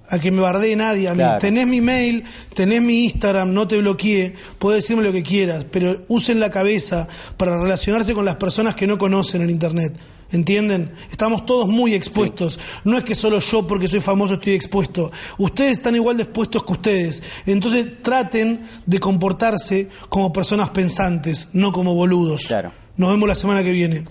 a 0.08 0.18
que 0.18 0.30
me 0.30 0.40
bardee 0.40 0.76
nadie 0.76 1.08
a 1.08 1.12
mí. 1.12 1.18
Claro. 1.18 1.38
Tenés 1.38 1.66
mi 1.66 1.80
mail, 1.80 2.24
tenés 2.54 2.82
mi 2.82 3.04
Instagram, 3.04 3.52
no 3.52 3.66
te 3.66 3.78
bloqueé, 3.78 4.34
podés 4.58 4.82
decirme 4.82 5.02
lo 5.02 5.12
que 5.12 5.22
quieras, 5.22 5.64
pero 5.70 6.04
usen 6.08 6.40
la 6.40 6.50
cabeza 6.50 7.08
para 7.36 7.58
relacionarse 7.58 8.12
con 8.14 8.24
las 8.24 8.36
personas 8.36 8.74
que 8.74 8.86
no 8.86 8.98
conocen 8.98 9.42
en 9.42 9.50
Internet. 9.50 9.94
¿Entienden? 10.32 10.92
Estamos 11.10 11.46
todos 11.46 11.68
muy 11.68 11.94
expuestos. 11.94 12.58
No 12.84 12.98
es 12.98 13.04
que 13.04 13.14
solo 13.14 13.38
yo, 13.38 13.66
porque 13.66 13.88
soy 13.88 14.00
famoso, 14.00 14.34
estoy 14.34 14.54
expuesto. 14.54 15.10
Ustedes 15.38 15.72
están 15.72 15.94
igual 15.94 16.16
de 16.16 16.24
expuestos 16.24 16.64
que 16.64 16.72
ustedes. 16.72 17.22
Entonces 17.46 18.02
traten 18.02 18.60
de 18.86 18.98
comportarse 18.98 19.88
como 20.08 20.32
personas 20.32 20.70
pensantes, 20.70 21.48
no 21.52 21.72
como 21.72 21.94
boludos. 21.94 22.46
Claro. 22.46 22.72
Nos 22.96 23.10
vemos 23.10 23.28
la 23.28 23.34
semana 23.34 23.62
que 23.62 23.72
viene. 23.72 24.04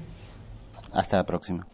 Hasta 0.91 1.17
la 1.17 1.25
próxima. 1.25 1.67